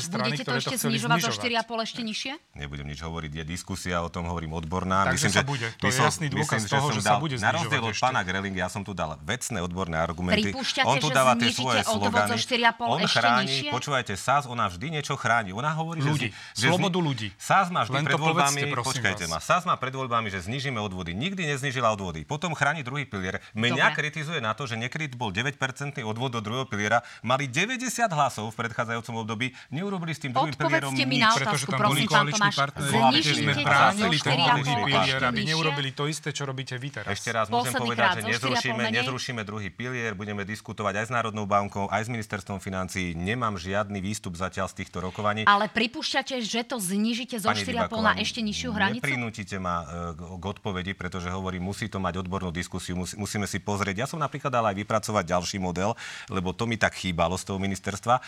strany, 0.01 0.37
to 0.41 0.43
ktoré 0.45 0.59
to 0.65 0.71
chceli 0.81 0.97
znižovať 0.97 1.74
4,5 1.75 1.87
ešte 1.91 2.01
nižšie? 2.07 2.33
Nebudem 2.55 2.87
nič 2.87 3.01
hovoriť, 3.03 3.33
je 3.43 3.45
diskusia, 3.45 3.99
o 4.07 4.11
tom 4.11 4.31
hovorím 4.31 4.55
odborná. 4.55 5.11
Takže 5.11 5.35
sa 5.35 5.43
bude. 5.43 5.67
To 5.83 5.91
je 5.91 5.95
jasný 5.99 6.31
dôkaz 6.31 6.63
toho, 6.71 6.95
že 6.95 7.03
sa 7.03 7.19
bude 7.19 7.37
Na 7.43 7.51
rozdiel 7.51 7.83
od 7.83 7.97
pána 7.99 8.23
Grelinga, 8.23 8.67
ja 8.67 8.71
som 8.71 8.87
tu 8.87 8.95
dal 8.95 9.19
vecné 9.27 9.59
odborné 9.59 9.99
argumenty. 9.99 10.55
On 10.87 10.97
tu 11.03 11.11
že 11.11 11.15
dáva 11.15 11.35
tie 11.35 11.51
svoje 11.51 11.83
slogany. 11.83 12.31
zo 12.31 12.39
4,5 12.39 12.95
On 12.95 13.01
chráni, 13.03 13.51
nižšie? 13.51 13.71
počúvajte, 13.75 14.13
SAS, 14.15 14.47
ona 14.47 14.71
vždy 14.71 14.87
niečo 15.01 15.19
chráni. 15.19 15.51
Ona 15.51 15.75
hovorí, 15.75 15.99
Ľudí. 16.05 16.31
že... 16.55 16.71
Slobodu 16.71 16.99
ľudí. 17.03 17.29
SAS 17.41 17.69
má 17.75 17.83
vždy 17.83 17.99
Len 17.99 18.05
pred 18.07 18.21
voľbami, 18.21 18.61
počkajte 18.79 19.25
ma, 19.27 19.39
SAS 19.43 19.67
má 19.67 19.75
pred 19.75 19.95
voľbami, 19.95 20.31
že 20.31 20.47
znižíme 20.47 20.79
odvody. 20.79 21.17
Nikdy 21.17 21.51
neznižila 21.57 21.91
odvody. 21.91 22.23
Potom 22.23 22.55
chráni 22.55 22.87
druhý 22.87 23.09
pilier. 23.09 23.43
Mňa 23.57 23.97
kritizuje 23.97 24.39
na 24.39 24.55
to, 24.55 24.69
že 24.69 24.79
nekryt 24.79 25.17
bol 25.19 25.35
9% 25.35 25.59
odvod 26.05 26.31
do 26.37 26.41
druhého 26.45 26.67
piliera. 26.69 27.03
Mali 27.25 27.49
90 27.51 27.81
hlasov 28.13 28.53
v 28.53 28.57
predchádzajúcom 28.63 29.25
období. 29.25 29.57
Neurobili 29.73 30.13
s 30.13 30.21
tým 30.21 30.31
druhým 30.37 30.55
pilierom 30.55 30.93
mi 30.93 31.19
nič. 31.19 31.64
Pretože 31.65 31.81
tam 31.81 31.91
boli 31.91 32.03
koaliční 32.05 32.51
Znižíte 32.75 33.35
ktorí 33.35 33.41
sme 33.41 33.55
bránili 33.65 34.17
ten 34.21 34.39
4,5 34.39 34.55
druhý 34.55 34.75
pilier, 34.85 35.21
aby 35.25 35.41
neurobili 35.45 35.91
to 35.91 36.05
isté, 36.07 36.29
čo 36.31 36.43
robíte 36.47 36.75
vy 36.79 36.89
teraz. 36.93 37.11
Ešte 37.11 37.31
raz 37.33 37.47
môžem 37.51 37.73
povedať, 37.75 38.23
že 38.23 38.39
zo 38.39 38.53
4,5 38.53 38.55
nezrušíme, 38.55 38.83
nezrušíme 38.93 39.43
druhý 39.43 39.69
pilier, 39.73 40.13
budeme 40.15 40.43
diskutovať 40.47 40.95
aj 41.03 41.05
s 41.09 41.13
Národnou 41.13 41.45
bankou, 41.49 41.91
aj 41.91 42.07
s 42.07 42.09
ministerstvom 42.13 42.61
financií. 42.63 43.17
Nemám 43.17 43.59
žiadny 43.59 43.99
výstup 43.99 44.37
zatiaľ 44.39 44.71
z 44.71 44.85
týchto 44.85 45.03
rokovaní. 45.03 45.45
Ale 45.49 45.67
pripúšťate, 45.69 46.41
že 46.45 46.63
to 46.65 46.77
znižíte 46.79 47.41
zo 47.41 47.51
4,5 47.51 47.91
na 48.01 48.13
ešte 48.21 48.41
nižšiu 48.45 48.71
hranicu? 48.71 49.03
Neprinútite 49.03 49.57
ma 49.59 49.85
e, 49.85 49.85
k 50.17 50.45
odpovedi, 50.45 50.93
pretože 50.95 51.29
hovorím, 51.33 51.69
musí 51.71 51.89
to 51.89 51.99
mať 51.99 52.21
odbornú 52.25 52.53
diskusiu, 52.55 52.95
musí, 52.95 53.17
musíme 53.17 53.49
si 53.49 53.59
pozrieť. 53.59 54.05
Ja 54.05 54.09
som 54.09 54.21
napríklad 54.21 54.53
dal 54.53 54.65
aj 54.69 54.77
vypracovať 54.77 55.25
ďalší 55.25 55.59
model, 55.59 55.97
lebo 56.29 56.53
to 56.53 56.69
mi 56.69 56.77
tak 56.77 56.95
chýbalo 56.95 57.35
z 57.41 57.45
toho 57.49 57.59
ministerstva. 57.59 58.21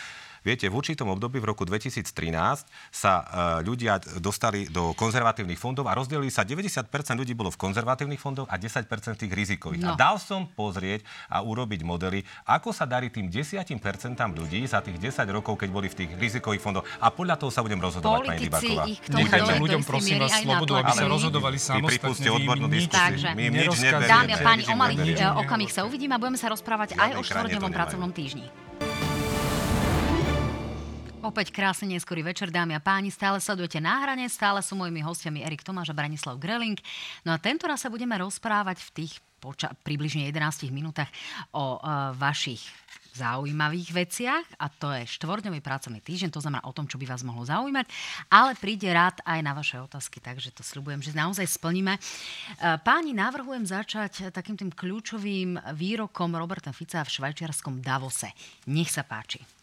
Viete, 0.46 0.70
v 0.70 0.78
určitom 0.78 1.10
období 1.10 1.42
v 1.42 1.50
roku 1.50 1.66
2013 1.66 2.06
sa 2.94 3.12
e, 3.18 3.66
ľudia 3.66 3.98
dostali 4.22 4.70
do 4.70 4.94
konzervatívnych 4.94 5.58
fondov 5.58 5.90
a 5.90 5.98
rozdelili 5.98 6.30
sa 6.30 6.46
90% 6.46 6.86
ľudí 7.18 7.34
bolo 7.34 7.50
v 7.50 7.58
konzervatívnych 7.58 8.22
fondoch 8.22 8.46
a 8.46 8.54
10% 8.54 8.86
tých 9.18 9.32
rizikových. 9.34 9.82
No. 9.82 9.90
A 9.90 9.98
dal 9.98 10.22
som 10.22 10.46
pozrieť 10.46 11.02
a 11.26 11.42
urobiť 11.42 11.82
modely, 11.82 12.22
ako 12.46 12.70
sa 12.70 12.86
darí 12.86 13.10
tým 13.10 13.26
10% 13.26 13.74
ľudí 14.38 14.62
za 14.70 14.78
tých 14.86 15.02
10 15.02 15.26
rokov, 15.34 15.58
keď 15.58 15.68
boli 15.74 15.90
v 15.90 16.06
tých 16.06 16.10
rizikových 16.14 16.62
fondoch. 16.62 16.86
A 17.02 17.10
podľa 17.10 17.42
toho 17.42 17.50
sa 17.50 17.66
budem 17.66 17.82
rozhodovať, 17.82 18.30
pani 18.30 18.46
tomu 18.46 19.18
Nechajte 19.26 19.52
ľuďom, 19.58 19.82
prosím 19.82 20.22
vás, 20.22 20.30
aj 20.30 20.46
slobodu, 20.46 20.72
aby 20.78 20.92
sa 20.94 21.04
rozhodovali 21.10 21.58
samostatne. 21.58 22.30
odbornú 22.30 22.66
diskusiu. 22.70 23.34
My 23.34 23.44
nič 23.50 23.74
neberieme. 23.82 24.06
Dámy 24.06 24.30
a 24.30 24.38
páni, 24.38 24.62
o 24.62 24.70
im 24.70 24.78
malý 24.78 24.94
neberieme. 24.94 25.26
e, 25.26 25.40
okamih 25.42 25.70
sa 25.74 25.82
uvidíme 25.82 26.14
a 26.14 26.18
budeme 26.22 26.38
sa 26.38 26.46
rozprávať 26.54 26.94
aj 26.94 27.10
o 27.18 27.22
nemajú. 27.26 27.74
pracovnom 27.74 28.10
týždni. 28.14 28.65
Opäť 31.26 31.50
krásny 31.50 31.98
neskorý 31.98 32.22
večer, 32.22 32.54
dámy 32.54 32.78
a 32.78 32.80
páni. 32.80 33.10
Stále 33.10 33.42
sledujete 33.42 33.82
na 33.82 34.06
stále 34.30 34.62
sú 34.62 34.78
mojimi 34.78 35.02
hostiami 35.02 35.42
Erik 35.42 35.66
Tomáš 35.66 35.90
a 35.90 35.98
Branislav 35.98 36.38
Greling. 36.38 36.78
No 37.26 37.34
a 37.34 37.42
tento 37.42 37.66
raz 37.66 37.82
sa 37.82 37.90
budeme 37.90 38.14
rozprávať 38.14 38.78
v 38.78 38.90
tých 39.02 39.18
poča- 39.42 39.74
približne 39.82 40.30
11 40.30 40.70
minútach 40.70 41.10
o 41.50 41.82
uh, 41.82 42.14
vašich 42.14 42.62
zaujímavých 43.18 43.90
veciach 43.90 44.46
a 44.54 44.70
to 44.70 44.94
je 44.94 45.02
štvordňový 45.18 45.58
pracovný 45.66 45.98
týždeň, 45.98 46.30
to 46.30 46.38
znamená 46.38 46.62
o 46.62 46.70
tom, 46.70 46.86
čo 46.86 46.94
by 46.94 47.10
vás 47.10 47.26
mohlo 47.26 47.42
zaujímať, 47.42 47.90
ale 48.30 48.54
príde 48.54 48.86
rád 48.94 49.18
aj 49.26 49.40
na 49.42 49.50
vaše 49.50 49.82
otázky, 49.82 50.22
takže 50.22 50.54
to 50.54 50.62
sľubujem, 50.62 51.00
že 51.00 51.16
naozaj 51.16 51.48
splníme. 51.48 51.96
E, 51.96 52.00
Páni, 52.84 53.16
navrhujem 53.16 53.64
začať 53.64 54.28
takým 54.36 54.60
tým 54.60 54.68
kľúčovým 54.68 55.58
výrokom 55.74 56.36
Roberta 56.36 56.76
Fica 56.76 57.00
v 57.02 57.08
švajčiarskom 57.08 57.80
Davose. 57.80 58.28
Nech 58.68 58.92
sa 58.92 59.00
páči. 59.00 59.55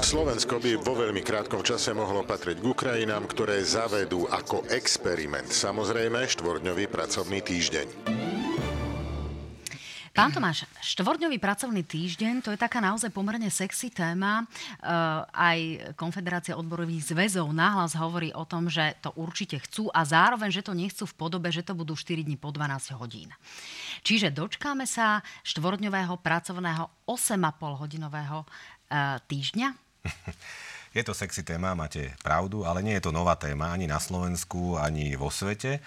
Slovensko 0.00 0.62
by 0.62 0.78
vo 0.78 0.94
veľmi 0.94 1.26
krátkom 1.26 1.66
čase 1.66 1.90
mohlo 1.90 2.22
patriť 2.22 2.62
k 2.62 2.68
Ukrajinám, 2.70 3.26
ktoré 3.26 3.58
zavedú 3.58 4.30
ako 4.30 4.62
experiment 4.70 5.50
samozrejme 5.50 6.22
štvordňový 6.22 6.86
pracovný 6.86 7.42
týždeň. 7.42 7.86
Pán 10.10 10.34
Tomáš, 10.34 10.66
štvordňový 10.82 11.38
pracovný 11.38 11.86
týždeň, 11.86 12.42
to 12.42 12.50
je 12.50 12.58
taká 12.58 12.82
naozaj 12.82 13.14
pomerne 13.14 13.46
sexy 13.46 13.94
téma. 13.94 14.42
Uh, 14.82 15.22
aj 15.30 15.58
Konfederácia 15.94 16.58
odborových 16.58 17.14
zväzov 17.14 17.50
nahlas 17.54 17.94
hovorí 17.94 18.34
o 18.34 18.42
tom, 18.42 18.66
že 18.66 18.98
to 19.02 19.14
určite 19.14 19.62
chcú 19.62 19.86
a 19.94 20.02
zároveň, 20.02 20.50
že 20.50 20.66
to 20.66 20.74
nechcú 20.74 21.06
v 21.06 21.14
podobe, 21.14 21.48
že 21.54 21.62
to 21.62 21.78
budú 21.78 21.94
4 21.94 22.26
dní 22.26 22.34
po 22.34 22.50
12 22.50 22.98
hodín. 22.98 23.30
Čiže 24.02 24.34
dočkáme 24.34 24.82
sa 24.82 25.22
štvordňového 25.46 26.18
pracovného 26.18 27.06
8,5 27.06 27.80
hodinového 27.80 28.44
týždňa? 29.30 29.68
Je 30.90 31.06
to 31.06 31.14
sexy 31.14 31.46
téma, 31.46 31.78
máte 31.78 32.10
pravdu, 32.18 32.66
ale 32.66 32.82
nie 32.82 32.98
je 32.98 33.06
to 33.06 33.14
nová 33.14 33.38
téma 33.38 33.70
ani 33.70 33.86
na 33.86 34.02
Slovensku, 34.02 34.74
ani 34.74 35.14
vo 35.14 35.30
svete. 35.30 35.78
E, 35.78 35.80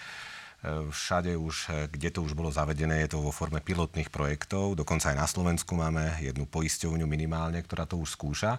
Všade 0.88 1.36
už, 1.36 1.68
e, 1.68 1.72
kde 1.92 2.08
to 2.08 2.24
už 2.24 2.32
bolo 2.32 2.48
zavedené, 2.48 3.04
je 3.04 3.12
to 3.12 3.20
vo 3.20 3.28
forme 3.28 3.60
pilotných 3.60 4.08
projektov. 4.08 4.80
Dokonca 4.80 5.12
aj 5.12 5.20
na 5.20 5.28
Slovensku 5.28 5.76
máme 5.76 6.24
jednu 6.24 6.48
poisťovňu 6.48 7.04
minimálne, 7.04 7.60
ktorá 7.60 7.84
to 7.84 8.00
už 8.00 8.16
skúša. 8.16 8.56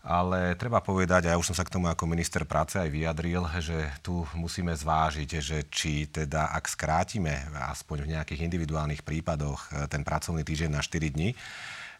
Ale 0.00 0.56
treba 0.56 0.80
povedať, 0.80 1.28
a 1.28 1.36
ja 1.36 1.36
už 1.36 1.52
som 1.52 1.56
sa 1.58 1.68
k 1.68 1.74
tomu 1.76 1.92
ako 1.92 2.08
minister 2.08 2.48
práce 2.48 2.80
aj 2.80 2.88
vyjadril, 2.88 3.44
že 3.60 3.92
tu 4.00 4.24
musíme 4.40 4.72
zvážiť, 4.72 5.30
že 5.36 5.58
či 5.68 6.08
teda, 6.08 6.48
ak 6.48 6.64
skrátime 6.64 7.44
aspoň 7.52 8.08
v 8.08 8.10
nejakých 8.16 8.40
individuálnych 8.48 9.04
prípadoch 9.04 9.68
e, 9.68 9.84
ten 9.84 10.00
pracovný 10.00 10.48
týždeň 10.48 10.70
na 10.72 10.80
4 10.80 11.12
dní, 11.12 11.36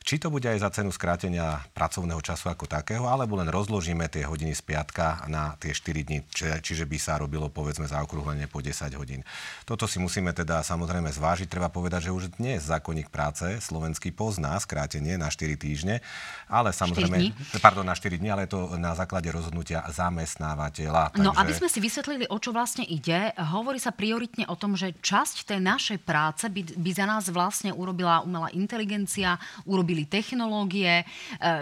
či 0.09 0.17
to 0.17 0.33
bude 0.33 0.49
aj 0.49 0.65
za 0.65 0.73
cenu 0.73 0.89
skrátenia 0.89 1.61
pracovného 1.77 2.25
času 2.25 2.49
ako 2.49 2.65
takého, 2.65 3.05
alebo 3.05 3.37
len 3.37 3.53
rozložíme 3.53 4.09
tie 4.09 4.25
hodiny 4.25 4.57
z 4.57 4.65
piatka 4.65 5.21
na 5.29 5.53
tie 5.61 5.77
4 5.77 6.09
dní, 6.09 6.25
či, 6.33 6.49
čiže 6.65 6.89
by 6.89 6.97
sa 6.97 7.21
robilo 7.21 7.53
povedzme 7.53 7.85
zaokrúhlenie 7.85 8.49
po 8.49 8.65
10 8.65 8.89
hodín. 8.97 9.21
Toto 9.69 9.85
si 9.85 10.01
musíme 10.01 10.33
teda 10.33 10.65
samozrejme 10.65 11.13
zvážiť. 11.13 11.45
Treba 11.53 11.69
povedať, 11.69 12.09
že 12.09 12.17
už 12.17 12.41
dnes 12.41 12.65
zákonník 12.65 13.13
práce 13.13 13.61
slovenský 13.61 14.09
pozná 14.17 14.57
skrátenie 14.57 15.21
na 15.21 15.29
4 15.29 15.45
týždne, 15.61 16.01
ale 16.49 16.73
samozrejme... 16.73 17.29
dní? 17.29 17.61
Pardon, 17.61 17.85
na 17.85 17.93
4 17.93 18.17
dní, 18.17 18.33
ale 18.33 18.49
je 18.49 18.57
to 18.57 18.81
na 18.81 18.97
základe 18.97 19.29
rozhodnutia 19.29 19.85
zamestnávateľa. 19.93 21.21
No, 21.21 21.37
aby 21.37 21.53
sme 21.53 21.69
si 21.69 21.85
vysvetlili, 21.85 22.25
o 22.33 22.41
čo 22.41 22.57
vlastne 22.57 22.81
ide, 22.89 23.37
hovorí 23.37 23.77
sa 23.77 23.93
prioritne 23.93 24.49
o 24.49 24.57
tom, 24.57 24.73
že 24.73 24.97
časť 25.05 25.53
tej 25.53 25.61
našej 25.61 25.99
práce 26.01 26.49
by, 26.49 26.81
by 26.81 26.91
za 26.97 27.05
nás 27.05 27.29
vlastne 27.29 27.77
urobila 27.77 28.25
umelá 28.25 28.49
inteligencia, 28.57 29.37
urobili 29.69 29.98
technológie, 30.07 31.03
e, 31.03 31.05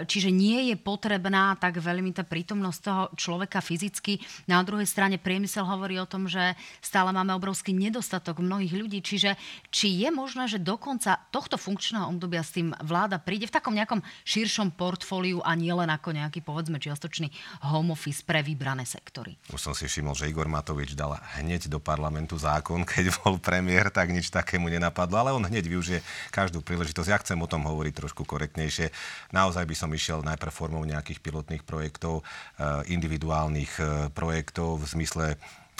čiže 0.05 0.29
nie 0.29 0.69
je 0.69 0.75
potrebná 0.77 1.57
tak 1.57 1.81
veľmi 1.81 2.13
tá 2.13 2.21
prítomnosť 2.21 2.79
toho 2.83 3.03
človeka 3.17 3.63
fyzicky. 3.63 4.19
Na 4.45 4.61
druhej 4.61 4.85
strane 4.85 5.17
priemysel 5.17 5.65
hovorí 5.65 5.97
o 5.97 6.09
tom, 6.09 6.29
že 6.29 6.53
stále 6.83 7.09
máme 7.15 7.33
obrovský 7.33 7.73
nedostatok 7.73 8.43
mnohých 8.43 8.73
ľudí, 8.75 8.99
čiže 9.01 9.39
či 9.71 10.03
je 10.03 10.09
možné, 10.11 10.51
že 10.51 10.61
do 10.61 10.75
konca 10.75 11.17
tohto 11.31 11.55
funkčného 11.55 12.11
obdobia 12.11 12.43
s 12.43 12.53
tým 12.53 12.75
vláda 12.83 13.17
príde 13.17 13.47
v 13.47 13.55
takom 13.55 13.73
nejakom 13.73 14.03
širšom 14.27 14.75
portfóliu 14.75 15.39
a 15.41 15.55
nie 15.55 15.71
len 15.71 15.87
ako 15.87 16.11
nejaký, 16.11 16.43
povedzme, 16.43 16.77
čiastočný 16.77 17.31
home 17.71 17.95
office 17.95 18.21
pre 18.21 18.43
vybrané 18.43 18.83
sektory. 18.83 19.39
Už 19.53 19.61
som 19.61 19.73
si 19.73 19.87
všimol, 19.87 20.13
že 20.13 20.27
Igor 20.27 20.51
Matovič 20.51 20.93
dal 20.93 21.15
hneď 21.39 21.71
do 21.71 21.79
parlamentu 21.79 22.35
zákon, 22.35 22.83
keď 22.91 23.15
bol 23.23 23.39
premiér, 23.39 23.87
tak 23.87 24.11
nič 24.11 24.27
takému 24.27 24.67
nenapadlo, 24.67 25.15
ale 25.15 25.31
on 25.31 25.47
hneď 25.47 25.65
využije 25.69 25.99
každú 26.33 26.59
príležitosť. 26.59 27.07
Ja 27.07 27.21
chcem 27.23 27.39
o 27.39 27.47
tom 27.47 27.63
hovoriť 27.63 27.93
trošku 28.03 28.26
korektnejšie. 28.27 28.91
Naozaj 29.31 29.63
by 29.63 29.75
som 29.75 29.89
išiel 29.95 30.21
najprv 30.27 30.51
formou 30.51 30.83
nejakých 30.83 31.23
pilotných 31.23 31.63
projektov, 31.63 32.21
eh, 32.21 32.83
individuálnych 32.91 33.73
eh, 33.79 33.87
projektov 34.11 34.83
v 34.83 34.85
zmysle 34.85 35.27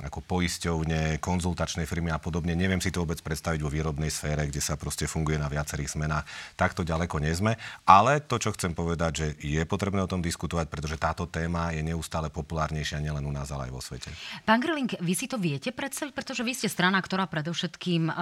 ako 0.05 0.21
poisťovne, 0.21 1.17
konzultačné 1.17 1.89
firmy 1.89 2.13
a 2.13 2.21
podobne. 2.21 2.53
Neviem 2.53 2.77
si 2.77 2.93
to 2.93 3.01
vôbec 3.01 3.17
predstaviť 3.25 3.65
vo 3.65 3.73
výrobnej 3.73 4.13
sfére, 4.13 4.45
kde 4.45 4.61
sa 4.61 4.77
proste 4.77 5.09
funguje 5.09 5.41
na 5.41 5.49
viacerých 5.49 5.97
zmenách. 5.97 6.25
Takto 6.53 6.85
ďaleko 6.85 7.17
nie 7.17 7.33
sme. 7.33 7.57
Ale 7.89 8.21
to, 8.21 8.37
čo 8.37 8.53
chcem 8.53 8.77
povedať, 8.77 9.11
že 9.17 9.27
je 9.41 9.61
potrebné 9.65 10.05
o 10.05 10.11
tom 10.11 10.21
diskutovať, 10.21 10.69
pretože 10.69 11.01
táto 11.01 11.25
téma 11.25 11.73
je 11.73 11.81
neustále 11.81 12.29
populárnejšia 12.29 13.01
nielen 13.01 13.25
u 13.25 13.33
nás, 13.33 13.49
ale 13.49 13.69
aj 13.69 13.73
vo 13.73 13.81
svete. 13.81 14.13
Pán 14.45 14.61
Grilling, 14.61 14.93
vy 15.01 15.13
si 15.17 15.25
to 15.25 15.41
viete 15.41 15.73
predstaviť, 15.73 16.13
pretože 16.13 16.45
vy 16.45 16.53
ste 16.53 16.69
strana, 16.69 17.01
ktorá 17.01 17.25
predovšetkým 17.25 18.03
um, 18.05 18.13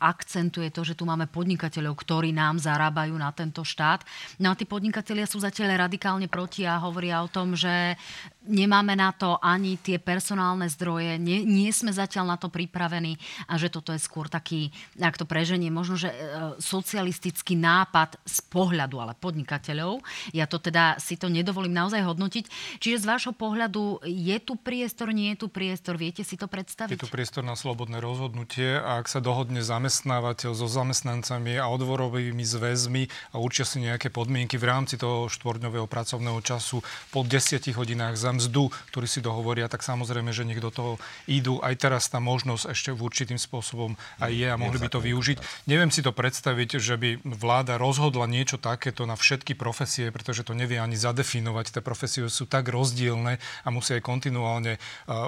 akcentuje 0.00 0.72
to, 0.72 0.80
že 0.80 0.96
tu 0.96 1.04
máme 1.04 1.28
podnikateľov, 1.28 1.92
ktorí 1.92 2.32
nám 2.32 2.56
zarábajú 2.56 3.12
na 3.20 3.28
tento 3.36 3.68
štát. 3.68 4.00
No 4.40 4.52
a 4.52 4.56
tí 4.56 4.64
podnikatelia 4.64 5.28
sú 5.28 5.44
zatiaľ 5.44 5.84
radikálne 5.90 6.24
proti 6.24 6.64
a 6.64 6.80
hovoria 6.80 7.20
o 7.20 7.28
tom, 7.28 7.52
že 7.52 8.00
nemáme 8.48 8.96
na 8.96 9.12
to 9.12 9.36
ani 9.44 9.76
tie 9.76 10.00
personálne 10.00 10.64
zdroje, 10.72 11.20
nie, 11.20 11.44
nie 11.44 11.68
sme 11.68 11.92
zatiaľ 11.92 12.34
na 12.34 12.36
to 12.40 12.48
pripravení 12.48 13.20
a 13.44 13.60
že 13.60 13.68
toto 13.68 13.92
je 13.92 14.00
skôr 14.00 14.32
taký, 14.32 14.72
ak 14.96 15.20
to 15.20 15.28
preženie, 15.28 15.68
možno, 15.68 16.00
že 16.00 16.08
e, 16.08 16.16
socialistický 16.56 17.54
nápad 17.60 18.16
z 18.24 18.38
pohľadu 18.48 18.96
ale 19.04 19.12
podnikateľov. 19.20 20.00
Ja 20.32 20.48
to 20.48 20.56
teda 20.56 20.96
si 20.96 21.20
to 21.20 21.28
nedovolím 21.28 21.76
naozaj 21.76 22.00
hodnotiť. 22.00 22.44
Čiže 22.80 23.04
z 23.04 23.08
vášho 23.08 23.34
pohľadu 23.36 24.00
je 24.08 24.36
tu 24.40 24.56
priestor, 24.56 25.12
nie 25.12 25.36
je 25.36 25.44
tu 25.44 25.48
priestor, 25.52 26.00
viete 26.00 26.24
si 26.24 26.40
to 26.40 26.48
predstaviť? 26.48 26.96
Je 26.96 27.04
tu 27.04 27.12
priestor 27.12 27.44
na 27.44 27.54
slobodné 27.54 28.00
rozhodnutie 28.00 28.80
a 28.80 28.96
ak 29.04 29.12
sa 29.12 29.20
dohodne 29.20 29.60
zamestnávateľ 29.60 30.56
so 30.56 30.64
zamestnancami 30.64 31.60
a 31.60 31.68
odvorovými 31.68 32.42
zväzmi 32.42 33.36
a 33.36 33.42
určia 33.42 33.68
si 33.68 33.84
nejaké 33.84 34.08
podmienky 34.08 34.56
v 34.56 34.64
rámci 34.64 34.96
toho 34.96 35.28
štvorňového 35.28 35.84
pracovného 35.84 36.40
času 36.40 36.80
po 37.12 37.26
10 37.26 37.60
hodinách 37.76 38.16
za 38.16 38.37
mzdu, 38.38 38.70
ktorý 38.94 39.10
si 39.10 39.18
dohovoria, 39.18 39.66
tak 39.66 39.82
samozrejme, 39.82 40.30
že 40.30 40.46
do 40.48 40.70
toho 40.70 40.92
idú. 41.26 41.58
Aj 41.60 41.74
teraz 41.74 42.06
tá 42.06 42.22
možnosť 42.22 42.70
ešte 42.70 42.90
v 42.94 43.02
určitým 43.02 43.36
spôsobom 43.36 43.98
aj 44.22 44.32
je 44.32 44.48
a 44.48 44.54
mohli 44.54 44.78
by 44.78 44.88
to 44.88 45.02
využiť. 45.02 45.66
Neviem 45.66 45.90
si 45.90 46.00
to 46.00 46.14
predstaviť, 46.14 46.78
že 46.78 46.94
by 46.94 47.20
vláda 47.26 47.74
rozhodla 47.76 48.30
niečo 48.30 48.56
takéto 48.56 49.02
na 49.04 49.18
všetky 49.18 49.58
profesie, 49.58 50.14
pretože 50.14 50.46
to 50.46 50.54
nevie 50.54 50.78
ani 50.78 50.94
zadefinovať. 50.94 51.74
Tie 51.74 51.82
profesie 51.82 52.30
sú 52.30 52.46
tak 52.46 52.70
rozdielne 52.70 53.42
a 53.42 53.68
musia 53.74 53.98
aj 53.98 54.06
kontinuálne 54.06 54.78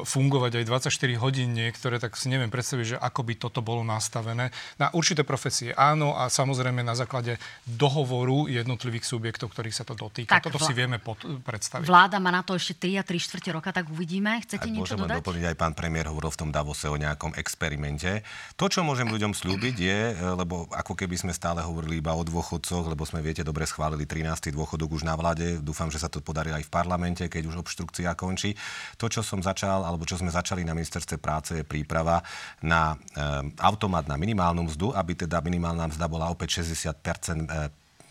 fungovať 0.07 0.63
aj 0.63 0.65
24 0.87 1.23
hodín 1.25 1.57
niektoré, 1.57 1.99
tak 1.99 2.15
si 2.15 2.31
neviem 2.31 2.53
predstaviť, 2.53 2.95
že 2.95 3.01
ako 3.01 3.21
by 3.27 3.35
toto 3.41 3.61
bolo 3.65 3.83
nastavené. 3.83 4.55
Na 4.77 4.93
určité 4.95 5.25
profesie 5.27 5.73
áno 5.75 6.15
a 6.15 6.29
samozrejme 6.29 6.85
na 6.85 6.93
základe 6.93 7.41
dohovoru 7.65 8.47
jednotlivých 8.47 9.09
subjektov, 9.09 9.51
ktorých 9.57 9.75
sa 9.75 9.85
to 9.89 9.97
dotýka. 9.97 10.37
Tak, 10.37 10.53
toto 10.53 10.61
si 10.61 10.77
vieme 10.77 11.01
pod, 11.01 11.19
predstaviť. 11.25 11.89
Vláda 11.89 12.21
má 12.21 12.29
na 12.29 12.45
to 12.45 12.53
ešte 12.55 12.77
3 12.77 13.00
a 13.01 13.03
3 13.03 13.17
štvrte 13.17 13.51
roka, 13.57 13.73
tak 13.73 13.89
uvidíme. 13.89 14.37
Chcete 14.45 14.69
Ak 14.69 14.71
niečo 14.71 14.95
môžem 14.95 15.01
dodať? 15.01 15.17
doplniť, 15.25 15.45
aj 15.49 15.57
pán 15.57 15.73
premiér 15.73 16.13
hovoril 16.13 16.29
v 16.29 16.41
tom 16.45 16.51
Davose 16.53 16.87
o 16.93 17.01
nejakom 17.01 17.33
experimente. 17.41 18.21
To, 18.61 18.69
čo 18.69 18.85
môžem 18.85 19.09
ľuďom 19.09 19.33
slúbiť 19.33 19.77
je, 19.81 19.99
e, 20.13 20.15
lebo 20.37 20.69
ako 20.69 20.93
keby 20.93 21.17
sme 21.17 21.33
stále 21.33 21.65
hovorili 21.65 22.05
iba 22.05 22.13
o 22.13 22.21
dôchodcoch, 22.21 22.85
lebo 22.93 23.09
sme, 23.09 23.25
viete, 23.25 23.41
dobre 23.41 23.65
schválili 23.65 24.05
13. 24.05 24.53
dôchodok 24.53 25.01
už 25.01 25.09
na 25.09 25.17
vláde. 25.17 25.59
Dúfam, 25.65 25.89
že 25.89 25.97
sa 25.97 26.13
to 26.13 26.21
podarí 26.21 26.53
aj 26.53 26.69
v 26.69 26.71
parlamente, 26.71 27.25
keď 27.25 27.49
už 27.49 27.65
obštrukcia 27.65 28.13
končí. 28.13 28.53
To, 29.01 29.09
čo 29.09 29.25
som 29.25 29.41
začal, 29.41 29.83
alebo 29.89 30.05
čo 30.05 30.21
sme 30.21 30.29
začali 30.29 30.61
na 30.61 30.77
ministerstve 30.77 31.17
práce, 31.17 31.57
je 31.57 31.65
príprava 31.65 32.21
na 32.61 33.01
e, 33.17 33.57
automat 33.65 34.05
na 34.05 34.21
minimálnu 34.21 34.69
mzdu, 34.69 34.93
aby 34.93 35.17
teda 35.17 35.41
minimálna 35.41 35.89
mzda 35.89 36.05
bola 36.05 36.29
opäť 36.29 36.61
60 36.61 37.01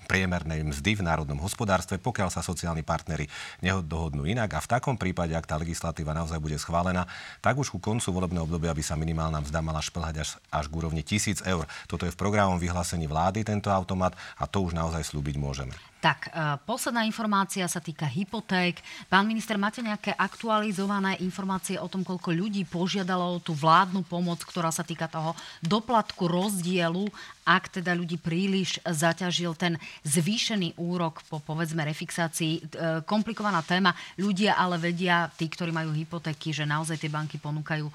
priemernej 0.09 0.65
mzdy 0.65 0.97
v 0.97 1.05
národnom 1.05 1.37
hospodárstve, 1.37 2.01
pokiaľ 2.01 2.33
sa 2.33 2.41
sociálni 2.41 2.81
partnery 2.81 3.29
nedohodnú 3.61 4.25
inak. 4.25 4.57
A 4.57 4.65
v 4.65 4.71
takom 4.73 4.97
prípade, 4.97 5.37
ak 5.37 5.45
tá 5.45 5.53
legislatíva 5.61 6.17
naozaj 6.17 6.41
bude 6.41 6.57
schválená, 6.57 7.05
tak 7.45 7.61
už 7.61 7.69
ku 7.69 7.77
koncu 7.77 8.09
volebného 8.09 8.49
obdobia 8.49 8.73
by 8.73 8.81
sa 8.81 8.97
minimálna 8.97 9.45
mzda 9.45 9.61
mala 9.61 9.85
šplhať 9.85 10.15
až, 10.25 10.29
až 10.49 10.65
k 10.65 10.73
úrovni 10.73 11.05
1000 11.05 11.45
eur. 11.45 11.69
Toto 11.85 12.09
je 12.09 12.13
v 12.13 12.17
programovom 12.17 12.57
vyhlásení 12.57 13.05
vlády 13.05 13.45
tento 13.45 13.69
automat 13.69 14.17
a 14.41 14.49
to 14.49 14.65
už 14.65 14.73
naozaj 14.73 15.05
slúbiť 15.05 15.37
môžeme. 15.37 15.77
Tak, 15.99 16.31
e, 16.31 16.55
posledná 16.63 17.03
informácia 17.03 17.67
sa 17.67 17.83
týka 17.83 18.07
hypoték. 18.07 18.79
Pán 19.11 19.27
minister, 19.27 19.59
máte 19.59 19.83
nejaké 19.83 20.15
aktualizované 20.15 21.19
informácie 21.19 21.75
o 21.75 21.91
tom, 21.91 22.07
koľko 22.07 22.31
ľudí 22.31 22.63
požiadalo 22.63 23.43
tú 23.43 23.51
vládnu 23.51 24.07
pomoc, 24.07 24.39
ktorá 24.47 24.71
sa 24.71 24.87
týka 24.87 25.11
toho 25.11 25.35
doplatku 25.59 26.23
rozdielu, 26.23 27.03
ak 27.49 27.81
teda 27.81 27.97
ľudí 27.97 28.21
príliš 28.21 28.77
zaťažil 28.85 29.57
ten 29.57 29.73
zvýšený 30.05 30.77
úrok 30.77 31.25
po 31.25 31.41
povedzme 31.41 31.81
refixácii. 31.81 32.53
E, 32.53 32.61
komplikovaná 33.09 33.65
téma. 33.65 33.97
Ľudia 34.21 34.53
ale 34.53 34.77
vedia, 34.77 35.25
tí, 35.33 35.49
ktorí 35.49 35.73
majú 35.73 35.89
hypotéky, 35.89 36.53
že 36.53 36.69
naozaj 36.69 37.01
tie 37.01 37.09
banky 37.09 37.41
ponúkajú 37.41 37.89
e, 37.89 37.93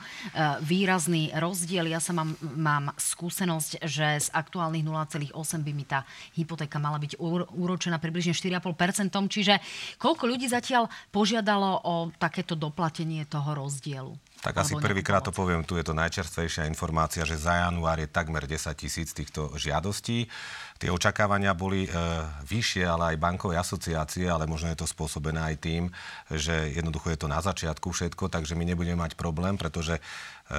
výrazný 0.67 1.31
rozdiel. 1.39 1.87
Ja 1.87 2.03
sa 2.03 2.11
mám, 2.11 2.35
mám 2.43 2.91
skúsenosť, 2.99 3.87
že 3.87 4.27
z 4.27 4.29
aktuálnych 4.35 4.83
0,8 4.83 5.31
by 5.63 5.71
mi 5.71 5.87
tá 5.87 6.03
hypotéka 6.35 6.83
mala 6.83 6.99
byť 6.99 7.15
úročená 7.55 8.03
približne 8.03 8.35
4,5%. 8.35 9.15
Čiže 9.31 9.63
koľko 10.03 10.27
ľudí 10.27 10.51
zatiaľ 10.51 10.91
požiadalo 11.15 11.87
o 11.87 11.95
takéto 12.19 12.59
doplatenie 12.59 13.23
toho 13.31 13.55
rozdielu? 13.55 14.34
Tak 14.45 14.61
asi 14.61 14.77
prvýkrát 14.77 15.25
to 15.25 15.33
poviem, 15.33 15.65
tu 15.65 15.81
je 15.81 15.85
to 15.89 15.97
najčerstvejšia 15.97 16.69
informácia, 16.69 17.25
že 17.25 17.41
za 17.41 17.65
január 17.65 17.97
je 17.97 18.05
takmer 18.05 18.45
10 18.45 18.77
tisíc 18.77 19.17
týchto 19.17 19.49
žiadostí. 19.57 20.29
Tie 20.77 20.93
očakávania 20.93 21.57
boli 21.57 21.89
e, 21.89 21.91
vyššie, 22.45 22.85
ale 22.85 23.17
aj 23.17 23.23
bankovej 23.25 23.57
asociácie, 23.57 24.29
ale 24.29 24.45
možno 24.45 24.69
je 24.69 24.85
to 24.85 24.85
spôsobené 24.85 25.41
aj 25.41 25.57
tým, 25.65 25.83
že 26.29 26.77
jednoducho 26.77 27.09
je 27.09 27.25
to 27.25 27.29
na 27.31 27.41
začiatku 27.41 27.89
všetko, 27.89 28.29
takže 28.29 28.53
my 28.53 28.69
nebudeme 28.69 29.01
mať 29.01 29.17
problém, 29.17 29.57
pretože 29.57 29.97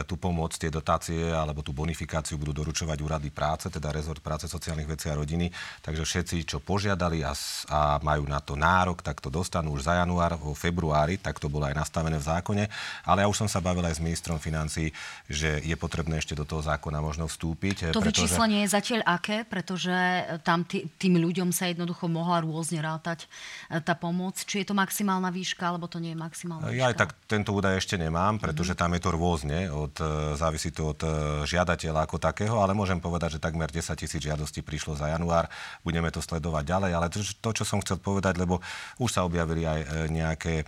tú 0.09 0.17
pomoc, 0.17 0.57
tie 0.57 0.73
dotácie 0.73 1.29
alebo 1.29 1.61
tú 1.61 1.69
bonifikáciu 1.69 2.41
budú 2.41 2.57
doručovať 2.57 2.97
úrady 3.05 3.29
práce, 3.29 3.69
teda 3.69 3.93
rezort 3.93 4.17
práce, 4.17 4.49
sociálnych 4.49 4.89
vecí 4.89 5.13
a 5.13 5.15
rodiny. 5.15 5.53
Takže 5.85 6.01
všetci, 6.01 6.35
čo 6.49 6.57
požiadali 6.57 7.21
a, 7.21 7.37
a 7.69 8.01
majú 8.01 8.25
na 8.25 8.41
to 8.41 8.57
nárok, 8.57 9.05
tak 9.05 9.21
to 9.21 9.29
dostanú 9.29 9.77
už 9.77 9.85
za 9.85 10.01
január, 10.01 10.41
vo 10.41 10.57
februári, 10.57 11.21
tak 11.21 11.37
to 11.37 11.45
bolo 11.45 11.69
aj 11.69 11.77
nastavené 11.77 12.17
v 12.17 12.25
zákone. 12.25 12.63
Ale 13.05 13.21
ja 13.21 13.27
už 13.29 13.45
som 13.45 13.49
sa 13.49 13.61
bavil 13.61 13.85
aj 13.85 14.01
s 14.01 14.01
ministrom 14.01 14.41
financí, 14.41 14.89
že 15.29 15.61
je 15.61 15.75
potrebné 15.77 16.17
ešte 16.17 16.33
do 16.33 16.49
toho 16.49 16.65
zákona 16.65 16.97
možno 16.97 17.29
vstúpiť. 17.29 17.93
To 17.93 18.01
pretože... 18.01 18.25
vyčíslenie 18.25 18.65
je 18.65 18.73
zatiaľ 18.73 19.05
aké? 19.05 19.45
Pretože 19.45 19.93
tam 20.41 20.65
tý, 20.65 20.89
tým 20.97 21.21
ľuďom 21.21 21.53
sa 21.53 21.69
jednoducho 21.69 22.09
mohla 22.09 22.41
rôzne 22.41 22.81
rátať 22.81 23.29
e, 23.69 23.77
tá 23.85 23.93
pomoc. 23.93 24.41
Či 24.41 24.65
je 24.65 24.73
to 24.73 24.73
maximálna 24.73 25.29
výška, 25.29 25.61
alebo 25.61 25.85
to 25.85 26.01
nie 26.01 26.17
je 26.17 26.19
maximálna 26.19 26.73
výška? 26.73 26.81
Ja 26.81 26.89
aj 26.89 26.97
tak 26.97 27.09
tento 27.29 27.53
údaj 27.53 27.77
ešte 27.77 28.01
nemám, 28.01 28.41
pretože 28.41 28.73
mm. 28.73 28.79
tam 28.81 28.89
je 28.97 29.01
to 29.05 29.09
rôzne 29.13 29.74
od, 29.75 29.95
e, 29.99 30.33
závisí 30.39 30.71
to 30.71 30.95
od 30.95 30.99
e, 31.03 31.09
žiadateľa 31.43 32.07
ako 32.07 32.17
takého, 32.17 32.55
ale 32.63 32.71
môžem 32.71 33.03
povedať, 33.03 33.37
že 33.37 33.43
takmer 33.43 33.67
10 33.67 33.91
tisíc 33.99 34.23
žiadostí 34.23 34.63
prišlo 34.63 34.95
za 34.95 35.11
január. 35.11 35.51
Budeme 35.83 36.07
to 36.09 36.23
sledovať 36.23 36.63
ďalej, 36.63 36.91
ale 36.95 37.07
to, 37.11 37.19
to, 37.21 37.49
čo 37.51 37.63
som 37.67 37.83
chcel 37.83 37.99
povedať, 37.99 38.39
lebo 38.39 38.63
už 39.03 39.09
sa 39.11 39.27
objavili 39.27 39.67
aj 39.67 39.79
e, 39.83 39.87
nejaké 40.09 40.63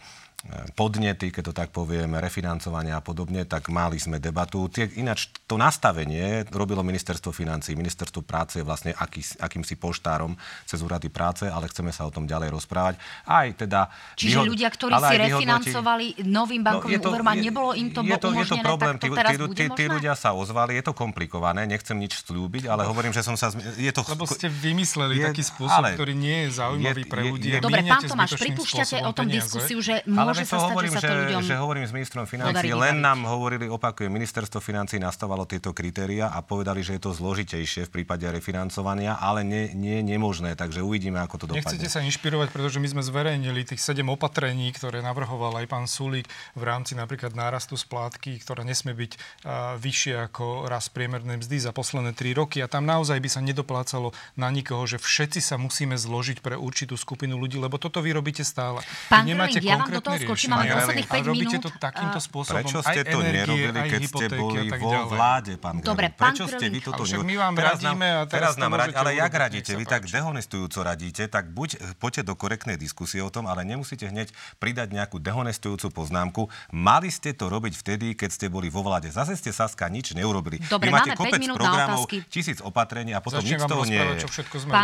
podnety, 0.74 1.28
keď 1.30 1.44
to 1.52 1.54
tak 1.54 1.70
poviem, 1.76 2.16
refinancovania 2.18 3.00
a 3.00 3.04
podobne, 3.04 3.44
tak 3.44 3.68
mali 3.68 4.00
sme 4.00 4.18
debatu. 4.18 4.72
Tie, 4.72 4.88
ináč 4.96 5.28
to 5.44 5.60
nastavenie 5.60 6.48
robilo 6.56 6.80
ministerstvo 6.88 7.36
financí. 7.36 7.76
Ministerstvo 7.76 8.24
práce 8.24 8.60
je 8.60 8.66
vlastne 8.66 8.96
aký, 8.96 9.24
akýmsi 9.44 9.76
poštárom 9.76 10.40
cez 10.64 10.80
úrady 10.80 11.12
práce, 11.12 11.44
ale 11.44 11.68
chceme 11.68 11.92
sa 11.92 12.08
o 12.08 12.12
tom 12.12 12.24
ďalej 12.24 12.56
rozprávať. 12.56 12.96
Aj 13.28 13.48
teda... 13.52 13.92
Čiže 14.16 14.40
vyhod... 14.40 14.48
ľudia, 14.56 14.70
ktorí 14.72 14.94
si 14.96 15.16
refinancovali 15.20 16.06
novým 16.24 16.64
no, 16.64 16.68
bankovým 16.72 17.00
no, 17.00 17.04
to, 17.04 17.10
úverom 17.12 17.28
a 17.28 17.36
nebolo 17.36 17.70
im 17.76 17.88
to, 17.92 18.02
je 18.08 18.16
to, 18.16 18.30
je 18.32 18.46
to 18.48 18.58
problém, 18.64 18.96
tak 18.96 19.10
to 19.12 19.16
teraz 19.20 19.32
tí, 19.32 19.38
bude 19.44 19.56
tí, 19.56 19.66
tí 19.76 19.86
ľudia 19.92 20.14
sa 20.16 20.32
ozvali, 20.32 20.80
je 20.80 20.84
to 20.88 20.94
komplikované, 20.96 21.68
nechcem 21.68 22.00
nič 22.00 22.24
slúbiť, 22.24 22.72
ale 22.72 22.88
hovorím, 22.88 23.12
že 23.12 23.20
som 23.20 23.36
sa... 23.36 23.52
Je 23.76 23.92
to... 23.92 24.02
Lebo 24.08 24.24
ste 24.24 24.48
vymysleli 24.48 25.20
je, 25.20 25.26
taký 25.28 25.44
spôsob, 25.44 25.76
ale 25.76 26.00
ktorý 26.00 26.14
nie 26.16 26.48
je 26.48 26.56
zaujímavý 26.56 27.04
je, 27.04 27.12
pre 27.12 27.22
ľudí. 27.28 27.50
Dobre, 27.60 27.84
pán 27.84 28.04
Tomáš, 28.08 28.40
pripúšťate 28.40 29.04
o 29.04 29.12
tom 29.12 29.28
diskusiu, 29.28 29.84
že 29.84 30.04
môže 30.08 30.37
sa 30.44 30.58
stať, 30.62 30.70
hovorím, 30.70 30.92
že 30.94 31.02
to 31.02 31.16
ľuďom... 31.16 31.42
že 31.42 31.56
hovorím 31.58 31.86
s 31.88 31.94
ministrom 31.96 32.26
financí, 32.30 32.68
len 32.70 33.02
nám 33.02 33.26
hovorili, 33.26 33.66
opakujem, 33.72 34.12
ministerstvo 34.14 34.62
financí 34.62 35.02
nastavalo 35.02 35.50
tieto 35.50 35.74
kritéria 35.74 36.30
a 36.30 36.46
povedali, 36.46 36.86
že 36.86 37.00
je 37.00 37.02
to 37.08 37.12
zložitejšie 37.16 37.90
v 37.90 37.92
prípade 38.02 38.28
refinancovania, 38.30 39.18
ale 39.18 39.42
nie, 39.42 39.74
nie 39.74 40.06
nemožné, 40.06 40.54
takže 40.54 40.86
uvidíme, 40.86 41.18
ako 41.24 41.36
to 41.42 41.46
dopadne. 41.50 41.66
Nechcete 41.66 41.88
sa 41.90 42.04
inšpirovať, 42.06 42.54
pretože 42.54 42.78
my 42.78 42.88
sme 42.92 43.02
zverejnili 43.02 43.66
tých 43.66 43.82
7 43.82 44.04
opatrení, 44.06 44.70
ktoré 44.76 45.02
navrhoval 45.02 45.58
aj 45.64 45.66
pán 45.72 45.90
Sulík 45.90 46.28
v 46.54 46.64
rámci 46.68 46.94
napríklad 46.94 47.34
nárastu 47.34 47.80
splátky, 47.80 48.44
ktorá 48.44 48.68
nesmie 48.68 48.94
byť 48.94 49.12
uh, 49.16 49.80
vyššie 49.80 50.28
ako 50.30 50.68
rast 50.68 50.92
priemernej 50.92 51.40
mzdy 51.42 51.58
za 51.64 51.72
posledné 51.72 52.12
3 52.12 52.36
roky 52.38 52.60
a 52.60 52.68
tam 52.68 52.84
naozaj 52.84 53.18
by 53.24 53.30
sa 53.32 53.40
nedoplácalo 53.40 54.12
na 54.36 54.52
nikoho, 54.52 54.84
že 54.84 55.00
všetci 55.00 55.40
sa 55.40 55.56
musíme 55.56 55.96
zložiť 55.96 56.44
pre 56.44 56.60
určitú 56.60 57.00
skupinu 57.00 57.40
ľudí, 57.40 57.56
lebo 57.56 57.80
toto 57.80 58.04
vy 58.04 58.12
robíte 58.12 58.44
stále. 58.44 58.84
Pán 59.08 59.24
Grilling, 59.24 59.64
ja 59.64 59.78
vám 59.80 59.92
do 59.94 60.04
toho 60.04 60.18
Či 60.34 60.48
máme 60.48 60.66
posledných 60.68 61.08
Ale 61.08 61.22
5 61.22 61.30
robíte 61.30 61.56
minút. 61.56 61.64
to 61.64 61.70
takýmto 61.78 62.20
spôsobom. 62.20 62.58
Prečo 62.58 62.80
ste 62.82 63.02
to 63.04 63.18
energie, 63.20 63.68
nerobili, 63.68 63.80
keď 63.88 64.02
ste 64.04 64.26
boli 64.30 64.68
vo 64.74 64.92
vláde, 65.08 65.54
pán 65.56 65.76
Dobre, 65.80 66.08
pán 66.10 66.34
Prečo 66.34 66.46
ste 66.50 66.66
vy 66.68 66.80
toto 66.82 67.04
neurobili? 67.04 67.28
my 67.28 67.36
vám 67.38 67.54
Teraz 67.54 67.78
nám- 67.78 67.86
radíme 67.94 68.08
a 68.10 68.22
teraz 68.26 68.54
nám 68.56 68.72
radí, 68.74 68.92
môžete 68.92 69.00
ale 69.00 69.12
jak 69.14 69.34
radíte? 69.34 69.72
Vy 69.76 69.86
tak 69.86 70.02
dehonestujúco 70.08 70.80
radíte, 70.82 71.24
tak 71.28 71.46
buď 71.52 71.70
poďte 71.96 72.22
do 72.26 72.34
korektnej 72.34 72.76
diskusie 72.76 73.22
o 73.22 73.30
tom, 73.30 73.46
ale 73.46 73.62
nemusíte 73.62 74.04
hneď 74.04 74.32
pridať 74.58 74.90
nejakú 74.92 75.18
dehonestujúcu 75.18 75.88
poznámku. 75.94 76.42
Mali 76.70 77.08
ste 77.08 77.32
to 77.32 77.48
robiť 77.48 77.74
vtedy, 77.76 78.14
keď 78.14 78.30
ste 78.32 78.46
boli 78.48 78.68
vo 78.68 78.82
vláde. 78.82 79.08
Zase 79.08 79.36
ste 79.36 79.54
Saska 79.54 79.86
nič 79.88 80.12
neurobili. 80.12 80.58
Dobre, 80.66 80.90
Vy 80.90 80.96
máte 80.96 81.12
kopec 81.14 81.42
programov, 81.48 82.08
tisíc 82.28 82.60
opatrení 82.60 83.14
a 83.14 83.20
potom 83.20 83.40
Začnem 83.40 83.60
nič 83.60 83.70
toho 83.70 83.84
nie 83.84 84.00
je. 84.00 84.26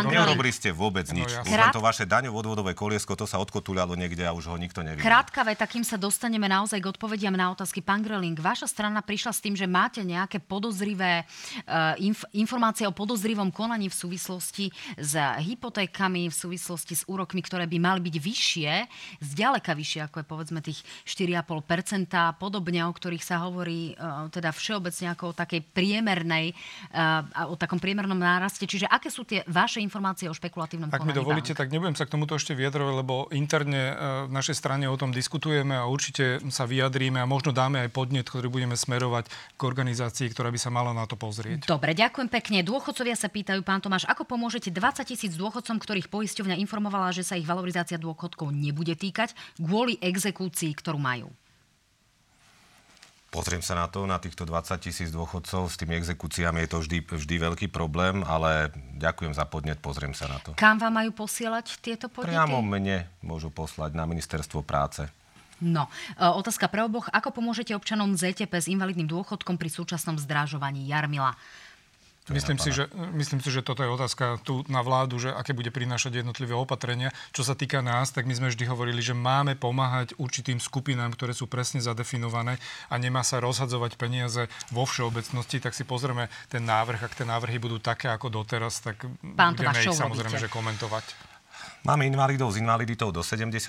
Neurobili 0.06 0.50
ste 0.52 0.70
vôbec 0.70 1.08
No 1.10 1.22
nič. 1.22 1.30
Už 1.34 1.72
to 1.72 1.80
vaše 1.80 2.04
daňovo-odvodové 2.04 2.74
koliesko, 2.74 3.14
to 3.14 3.24
sa 3.24 3.40
odkotúľalo 3.40 3.96
niekde 3.96 4.22
a 4.22 4.32
už 4.32 4.52
ho 4.52 4.56
nikto 4.56 4.82
nevidí. 4.84 5.02
Krátka 5.24 5.56
veta, 5.56 5.64
kým 5.64 5.80
sa 5.80 5.96
dostaneme 5.96 6.44
naozaj 6.52 6.84
k 6.84 6.92
odpovediam 6.92 7.32
na 7.32 7.48
otázky. 7.48 7.80
Pán 7.80 8.04
Greling, 8.04 8.36
vaša 8.36 8.68
strana 8.68 9.00
prišla 9.00 9.32
s 9.32 9.40
tým, 9.40 9.56
že 9.56 9.64
máte 9.64 10.04
nejaké 10.04 10.36
podozrivé 10.36 11.24
uh, 11.24 11.96
inf- 11.96 12.28
informácie 12.36 12.84
o 12.84 12.92
podozrivom 12.92 13.48
konaní 13.48 13.88
v 13.88 13.96
súvislosti 13.96 14.68
s 15.00 15.16
hypotékami, 15.16 16.28
v 16.28 16.36
súvislosti 16.36 16.92
s 16.92 17.08
úrokmi, 17.08 17.40
ktoré 17.40 17.64
by 17.64 17.78
mali 17.80 18.04
byť 18.04 18.16
vyššie, 18.20 18.72
zďaleka 19.24 19.72
vyššie, 19.72 20.00
ako 20.04 20.16
je 20.20 20.26
povedzme 20.28 20.60
tých 20.60 20.84
4,5%, 21.08 22.36
podobne, 22.36 22.84
o 22.84 22.92
ktorých 22.92 23.24
sa 23.24 23.48
hovorí 23.48 23.96
uh, 23.96 24.28
teda 24.28 24.52
všeobecne 24.52 25.16
ako 25.16 25.32
o 25.32 25.34
takej 25.40 25.64
priemernej, 25.72 26.52
a 26.92 27.48
o 27.48 27.56
takom 27.56 27.80
priemernom 27.80 28.20
náraste. 28.20 28.68
Čiže 28.68 28.92
aké 28.92 29.08
sú 29.08 29.24
tie 29.24 29.40
vaše 29.48 29.80
informácie 29.80 30.28
o 30.28 30.36
špekulatívnom 30.36 30.92
Ak 30.92 31.00
mi 31.00 31.16
konaní 31.16 31.16
dovolíte, 31.16 31.56
bank? 31.56 31.60
tak 31.64 31.72
nebudem 31.72 31.96
sa 31.96 32.04
k 32.04 32.12
tomuto 32.12 32.36
ešte 32.36 32.52
vyjadrovať, 32.52 32.94
lebo 33.00 33.14
interne 33.32 33.82
v 34.28 34.32
našej 34.36 34.56
strane 34.60 34.84
o 34.84 34.96
tom 35.00 35.13
diskutujeme 35.14 35.78
a 35.78 35.86
určite 35.86 36.42
sa 36.50 36.66
vyjadríme 36.66 37.22
a 37.22 37.30
možno 37.30 37.54
dáme 37.54 37.78
aj 37.86 37.94
podnet, 37.94 38.26
ktorý 38.26 38.50
budeme 38.50 38.74
smerovať 38.74 39.30
k 39.54 39.60
organizácii, 39.62 40.26
ktorá 40.34 40.50
by 40.50 40.58
sa 40.58 40.74
mala 40.74 40.90
na 40.90 41.06
to 41.06 41.14
pozrieť. 41.14 41.70
Dobre, 41.70 41.94
ďakujem 41.94 42.26
pekne. 42.26 42.66
Dôchodcovia 42.66 43.14
sa 43.14 43.30
pýtajú, 43.30 43.62
pán 43.62 43.78
Tomáš, 43.78 44.10
ako 44.10 44.26
pomôžete 44.26 44.74
20 44.74 45.06
tisíc 45.06 45.38
dôchodcom, 45.38 45.78
ktorých 45.78 46.10
poisťovňa 46.10 46.58
informovala, 46.58 47.14
že 47.14 47.22
sa 47.22 47.38
ich 47.38 47.46
valorizácia 47.46 47.94
dôchodkov 47.94 48.50
nebude 48.50 48.98
týkať 48.98 49.32
kvôli 49.56 49.94
exekúcii, 50.02 50.74
ktorú 50.74 50.98
majú? 50.98 51.30
Pozriem 53.34 53.66
sa 53.66 53.74
na 53.74 53.90
to, 53.90 54.06
na 54.06 54.22
týchto 54.22 54.46
20 54.46 54.78
tisíc 54.78 55.10
dôchodcov. 55.10 55.66
S 55.66 55.74
tými 55.74 55.98
exekúciami 55.98 56.62
je 56.62 56.68
to 56.70 56.78
vždy, 56.86 56.98
vždy 57.02 57.36
veľký 57.42 57.66
problém, 57.66 58.22
ale 58.22 58.70
ďakujem 58.94 59.34
za 59.34 59.42
podnet, 59.42 59.82
pozriem 59.82 60.14
sa 60.14 60.30
na 60.30 60.38
to. 60.38 60.54
Kam 60.54 60.78
vám 60.78 61.02
majú 61.02 61.26
posielať 61.26 61.82
tieto 61.82 62.06
podnety? 62.06 62.30
Priamo 62.30 62.62
mne 62.62 63.10
môžu 63.26 63.50
poslať 63.50 63.98
na 63.98 64.06
ministerstvo 64.06 64.62
práce. 64.62 65.10
No, 65.58 65.90
e, 66.14 66.22
otázka 66.22 66.70
pre 66.70 66.86
oboch. 66.86 67.10
Ako 67.10 67.34
pomôžete 67.34 67.74
občanom 67.74 68.14
ZTP 68.14 68.54
s 68.54 68.70
invalidným 68.70 69.10
dôchodkom 69.10 69.58
pri 69.58 69.66
súčasnom 69.66 70.14
zdražovaní 70.14 70.86
Jarmila? 70.86 71.34
Myslím 72.32 72.56
si, 72.56 72.72
že, 72.72 72.88
myslím 73.12 73.44
si, 73.44 73.52
že 73.52 73.60
toto 73.60 73.84
je 73.84 73.92
otázka 73.92 74.40
tu 74.40 74.64
na 74.72 74.80
vládu, 74.80 75.20
že 75.20 75.28
aké 75.28 75.52
bude 75.52 75.68
prinášať 75.68 76.24
jednotlivé 76.24 76.56
opatrenia. 76.56 77.12
Čo 77.36 77.44
sa 77.44 77.52
týka 77.52 77.84
nás, 77.84 78.16
tak 78.16 78.24
my 78.24 78.32
sme 78.32 78.48
vždy 78.48 78.64
hovorili, 78.64 79.04
že 79.04 79.12
máme 79.12 79.60
pomáhať 79.60 80.16
určitým 80.16 80.56
skupinám, 80.56 81.12
ktoré 81.12 81.36
sú 81.36 81.44
presne 81.44 81.84
zadefinované 81.84 82.56
a 82.88 82.94
nemá 82.96 83.20
sa 83.20 83.44
rozhadzovať 83.44 84.00
peniaze 84.00 84.48
vo 84.72 84.88
všeobecnosti, 84.88 85.60
tak 85.60 85.76
si 85.76 85.84
pozrieme 85.84 86.32
ten 86.48 86.64
návrh. 86.64 87.04
Ak 87.04 87.12
tie 87.12 87.28
návrhy 87.28 87.60
budú 87.60 87.76
také 87.76 88.08
ako 88.08 88.32
doteraz, 88.32 88.80
tak 88.80 89.04
Pán 89.36 89.52
budeme 89.52 89.84
ich 89.84 89.92
samozrejme 89.92 90.40
že 90.40 90.48
komentovať. 90.48 91.04
Máme 91.84 92.08
invalidov 92.08 92.48
s 92.48 92.56
invaliditou 92.56 93.12
do 93.12 93.20
70% 93.20 93.60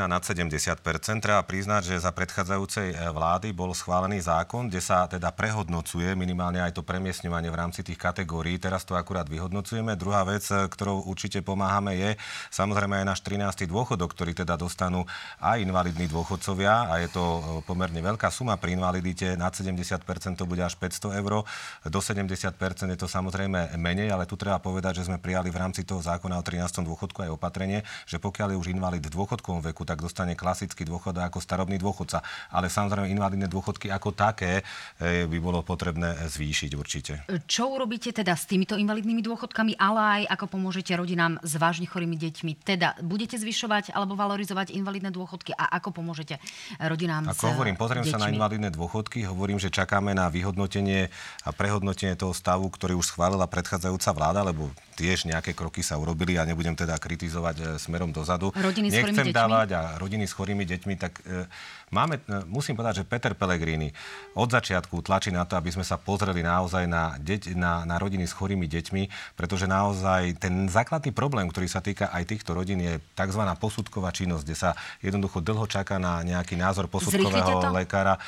a 0.00 0.08
nad 0.08 0.24
70%. 0.24 0.80
Treba 1.20 1.44
priznať, 1.44 1.92
že 1.92 2.00
za 2.00 2.16
predchádzajúcej 2.16 2.96
e, 2.96 3.12
vlády 3.12 3.52
bol 3.52 3.76
schválený 3.76 4.24
zákon, 4.24 4.72
kde 4.72 4.80
sa 4.80 5.04
teda 5.04 5.28
prehodnocuje 5.36 6.16
minimálne 6.16 6.64
aj 6.64 6.72
to 6.72 6.80
premiesňovanie 6.80 7.52
v 7.52 7.60
rámci 7.60 7.84
tých 7.84 8.00
kategórií. 8.00 8.56
Teraz 8.56 8.88
to 8.88 8.96
akurát 8.96 9.28
vyhodnocujeme. 9.28 10.00
Druhá 10.00 10.24
vec, 10.24 10.48
e, 10.48 10.64
ktorou 10.64 11.12
určite 11.12 11.44
pomáhame, 11.44 11.92
je 11.92 12.10
samozrejme 12.48 13.04
aj 13.04 13.06
náš 13.12 13.20
13. 13.20 13.68
dôchodok, 13.68 14.16
ktorý 14.16 14.32
teda 14.32 14.56
dostanú 14.56 15.04
aj 15.36 15.60
invalidní 15.60 16.08
dôchodcovia 16.08 16.88
a 16.88 17.04
je 17.04 17.12
to 17.12 17.20
e, 17.20 17.40
pomerne 17.68 18.00
veľká 18.00 18.32
suma 18.32 18.56
pri 18.56 18.80
invalidite. 18.80 19.36
Nad 19.36 19.52
70% 19.52 20.08
to 20.40 20.48
bude 20.48 20.64
až 20.64 20.72
500 20.80 21.20
eur, 21.20 21.44
do 21.84 22.00
70% 22.00 22.48
je 22.88 22.96
to 22.96 23.04
samozrejme 23.04 23.76
menej, 23.76 24.08
ale 24.08 24.24
tu 24.24 24.40
treba 24.40 24.56
povedať, 24.56 25.04
že 25.04 25.12
sme 25.12 25.20
prijali 25.20 25.52
v 25.52 25.60
rámci 25.60 25.84
toho 25.84 26.00
zákona 26.00 26.40
o 26.40 26.42
13. 26.42 26.64
dôchodku 26.80 27.28
aj 27.28 27.36
opatrenie, 27.36 27.57
že 28.06 28.22
pokiaľ 28.22 28.54
je 28.54 28.60
už 28.60 28.68
invalid 28.70 29.02
v 29.02 29.10
dôchodkovom 29.10 29.64
veku, 29.72 29.82
tak 29.82 29.98
dostane 30.04 30.38
klasický 30.38 30.86
dôchodok 30.86 31.32
ako 31.32 31.38
starobný 31.42 31.80
dôchodca. 31.80 32.22
Ale 32.54 32.70
samozrejme 32.70 33.10
invalidné 33.10 33.50
dôchodky 33.50 33.90
ako 33.90 34.14
také 34.14 34.62
e, 35.00 35.26
by 35.26 35.38
bolo 35.42 35.66
potrebné 35.66 36.28
zvýšiť 36.28 36.70
určite. 36.76 37.12
Čo 37.48 37.74
urobíte 37.74 38.14
teda 38.14 38.36
s 38.36 38.46
týmito 38.46 38.78
invalidnými 38.78 39.24
dôchodkami, 39.24 39.80
ale 39.80 40.22
aj 40.22 40.38
ako 40.38 40.58
pomôžete 40.58 40.92
rodinám 40.94 41.40
s 41.40 41.56
vážne 41.56 41.88
chorými 41.88 42.14
deťmi? 42.14 42.52
Teda 42.62 42.94
budete 43.00 43.40
zvyšovať 43.40 43.96
alebo 43.96 44.14
valorizovať 44.14 44.76
invalidné 44.76 45.10
dôchodky 45.10 45.56
a 45.56 45.72
ako 45.80 46.02
pomôžete 46.02 46.36
rodinám 46.82 47.32
s 47.32 47.40
Ako 47.40 47.56
hovorím, 47.56 47.74
pozriem 47.80 48.04
sa 48.04 48.20
na 48.20 48.28
deťmi? 48.28 48.36
invalidné 48.36 48.68
dôchodky, 48.74 49.24
hovorím, 49.24 49.56
že 49.56 49.72
čakáme 49.72 50.12
na 50.12 50.28
vyhodnotenie 50.28 51.08
a 51.46 51.50
prehodnotenie 51.50 52.18
toho 52.18 52.36
stavu, 52.36 52.68
ktorý 52.68 52.98
už 53.00 53.14
schválila 53.14 53.48
predchádzajúca 53.48 54.10
vláda, 54.12 54.40
lebo 54.44 54.68
tiež 54.98 55.30
nejaké 55.30 55.54
kroky 55.54 55.80
sa 55.80 55.94
urobili 55.94 56.36
a 56.36 56.42
nebudem 56.42 56.74
teda 56.74 56.98
kritizovať 56.98 57.47
e, 57.56 57.64
smerom 57.80 58.12
dozadu. 58.12 58.52
Rodiny 58.52 58.92
Nechcem 58.92 59.32
dávať 59.32 59.68
a 59.76 59.80
rodiny 59.96 60.28
s 60.28 60.36
chorými 60.36 60.68
deťmi, 60.68 60.94
tak 61.00 61.24
e, 61.24 61.48
máme, 61.88 62.20
e, 62.20 62.44
musím 62.44 62.76
povedať, 62.76 63.02
že 63.02 63.08
Peter 63.08 63.32
Pellegrini 63.32 63.88
od 64.36 64.48
začiatku 64.52 65.00
tlačí 65.00 65.32
na 65.32 65.48
to, 65.48 65.56
aby 65.56 65.72
sme 65.72 65.84
sa 65.86 65.96
pozreli 65.96 66.44
naozaj 66.44 66.84
na, 66.84 67.16
deť, 67.16 67.56
na, 67.56 67.88
na 67.88 67.96
rodiny 67.96 68.28
s 68.28 68.36
chorými 68.36 68.68
deťmi, 68.68 69.34
pretože 69.38 69.64
naozaj 69.64 70.36
ten 70.36 70.68
základný 70.68 71.14
problém, 71.16 71.48
ktorý 71.48 71.68
sa 71.70 71.80
týka 71.80 72.12
aj 72.12 72.28
týchto 72.28 72.52
rodín, 72.52 72.84
je 72.84 73.00
tzv. 73.16 73.42
posudková 73.56 74.12
činnosť, 74.12 74.44
kde 74.44 74.56
sa 74.56 74.70
jednoducho 75.00 75.40
dlho 75.40 75.64
čaká 75.64 75.96
na 75.96 76.20
nejaký 76.20 76.58
názor 76.58 76.90
posudkového 76.90 77.72
lekára 77.72 78.20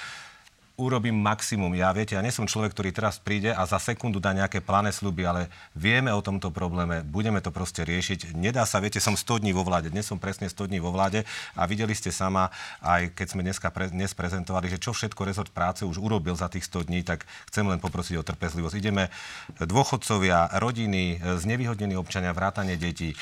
urobím 0.80 1.12
maximum. 1.12 1.76
Ja 1.76 1.92
viete, 1.92 2.16
ja 2.16 2.24
nie 2.24 2.32
som 2.32 2.48
človek, 2.48 2.72
ktorý 2.72 2.90
teraz 2.96 3.20
príde 3.20 3.52
a 3.52 3.68
za 3.68 3.76
sekundu 3.76 4.16
dá 4.16 4.32
nejaké 4.32 4.64
plané 4.64 4.88
sluby, 4.88 5.28
ale 5.28 5.52
vieme 5.76 6.08
o 6.08 6.24
tomto 6.24 6.48
probléme, 6.48 7.04
budeme 7.04 7.44
to 7.44 7.52
proste 7.52 7.84
riešiť. 7.84 8.32
Nedá 8.32 8.64
sa, 8.64 8.80
viete, 8.80 8.96
som 8.96 9.12
100 9.12 9.44
dní 9.44 9.52
vo 9.52 9.60
vláde, 9.60 9.92
dnes 9.92 10.08
som 10.08 10.16
presne 10.16 10.48
100 10.48 10.72
dní 10.72 10.80
vo 10.80 10.88
vláde 10.88 11.28
a 11.52 11.68
videli 11.68 11.92
ste 11.92 12.08
sama, 12.08 12.48
aj 12.80 13.12
keď 13.12 13.26
sme 13.28 13.44
dneska 13.44 13.68
pre, 13.68 13.92
dnes 13.92 14.16
prezentovali, 14.16 14.72
že 14.72 14.80
čo 14.80 14.96
všetko 14.96 15.20
rezort 15.28 15.52
práce 15.52 15.84
už 15.84 16.00
urobil 16.00 16.32
za 16.32 16.48
tých 16.48 16.64
100 16.64 16.88
dní, 16.88 17.04
tak 17.04 17.28
chcem 17.52 17.68
len 17.68 17.76
poprosiť 17.76 18.16
o 18.16 18.24
trpezlivosť. 18.24 18.74
Ideme 18.80 19.12
dôchodcovia, 19.60 20.56
rodiny, 20.56 21.20
znevýhodnení 21.20 22.00
občania, 22.00 22.32
vrátanie 22.32 22.80
detí 22.80 23.12
e, 23.12 23.16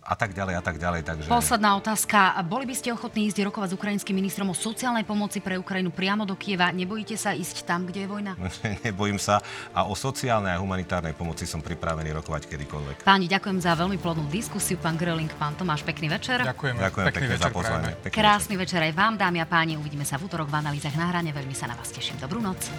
a 0.00 0.14
tak 0.16 0.32
ďalej 0.32 0.54
a 0.56 0.62
tak 0.64 0.80
ďalej. 0.80 1.00
Takže... 1.04 1.28
Posledná 1.28 1.76
otázka. 1.76 2.32
Boli 2.48 2.64
by 2.64 2.74
ste 2.74 2.96
ochotní 2.96 3.28
ísť 3.28 3.44
rokovať 3.44 3.68
s 3.72 3.76
ukrajinským 3.76 4.16
ministrom 4.16 4.48
o 4.48 4.56
sociálnej 4.56 5.04
pomoci 5.04 5.44
pre 5.44 5.60
Ukrajinu 5.60 5.92
priamo 5.92 6.24
do 6.24 6.32
Kieva? 6.32 6.72
Nebojíte 6.72 7.20
sa 7.20 7.36
ísť 7.36 7.68
tam, 7.68 7.84
kde 7.84 8.04
je 8.04 8.08
vojna? 8.08 8.32
Nebojím 8.88 9.20
sa 9.20 9.44
a 9.76 9.84
o 9.84 9.92
sociálnej 9.92 10.56
a 10.56 10.58
humanitárnej 10.60 11.12
pomoci 11.12 11.44
som 11.44 11.60
pripravený 11.60 12.16
rokovať 12.24 12.48
kedykoľvek. 12.48 12.96
Páni, 13.04 13.28
ďakujem 13.28 13.58
za 13.60 13.76
veľmi 13.76 14.00
plodnú 14.00 14.24
diskusiu. 14.32 14.80
Pán 14.80 14.96
Gröling, 14.96 15.28
pán 15.36 15.52
Tomáš, 15.60 15.84
pekný 15.84 16.08
večer. 16.08 16.40
Ďakujeme. 16.40 16.80
Ďakujem 16.80 17.06
pekne 17.12 17.20
Pekný 17.20 17.36
za 17.36 17.48
večer 17.48 17.52
pozvanie. 17.52 17.92
Pekný 18.00 18.16
Krásny 18.16 18.54
večer 18.56 18.80
aj 18.80 18.92
vám, 18.96 19.20
dámy 19.20 19.44
a 19.44 19.46
páni. 19.46 19.76
Uvidíme 19.76 20.08
sa 20.08 20.16
v 20.16 20.24
útorok 20.24 20.48
v 20.48 20.56
analýzach 20.56 20.96
na 20.96 21.12
hrane. 21.12 21.36
Veľmi 21.36 21.52
sa 21.52 21.68
na 21.68 21.76
vás 21.76 21.92
teším. 21.92 22.16
Dobrú 22.16 22.40
noc. 22.40 22.72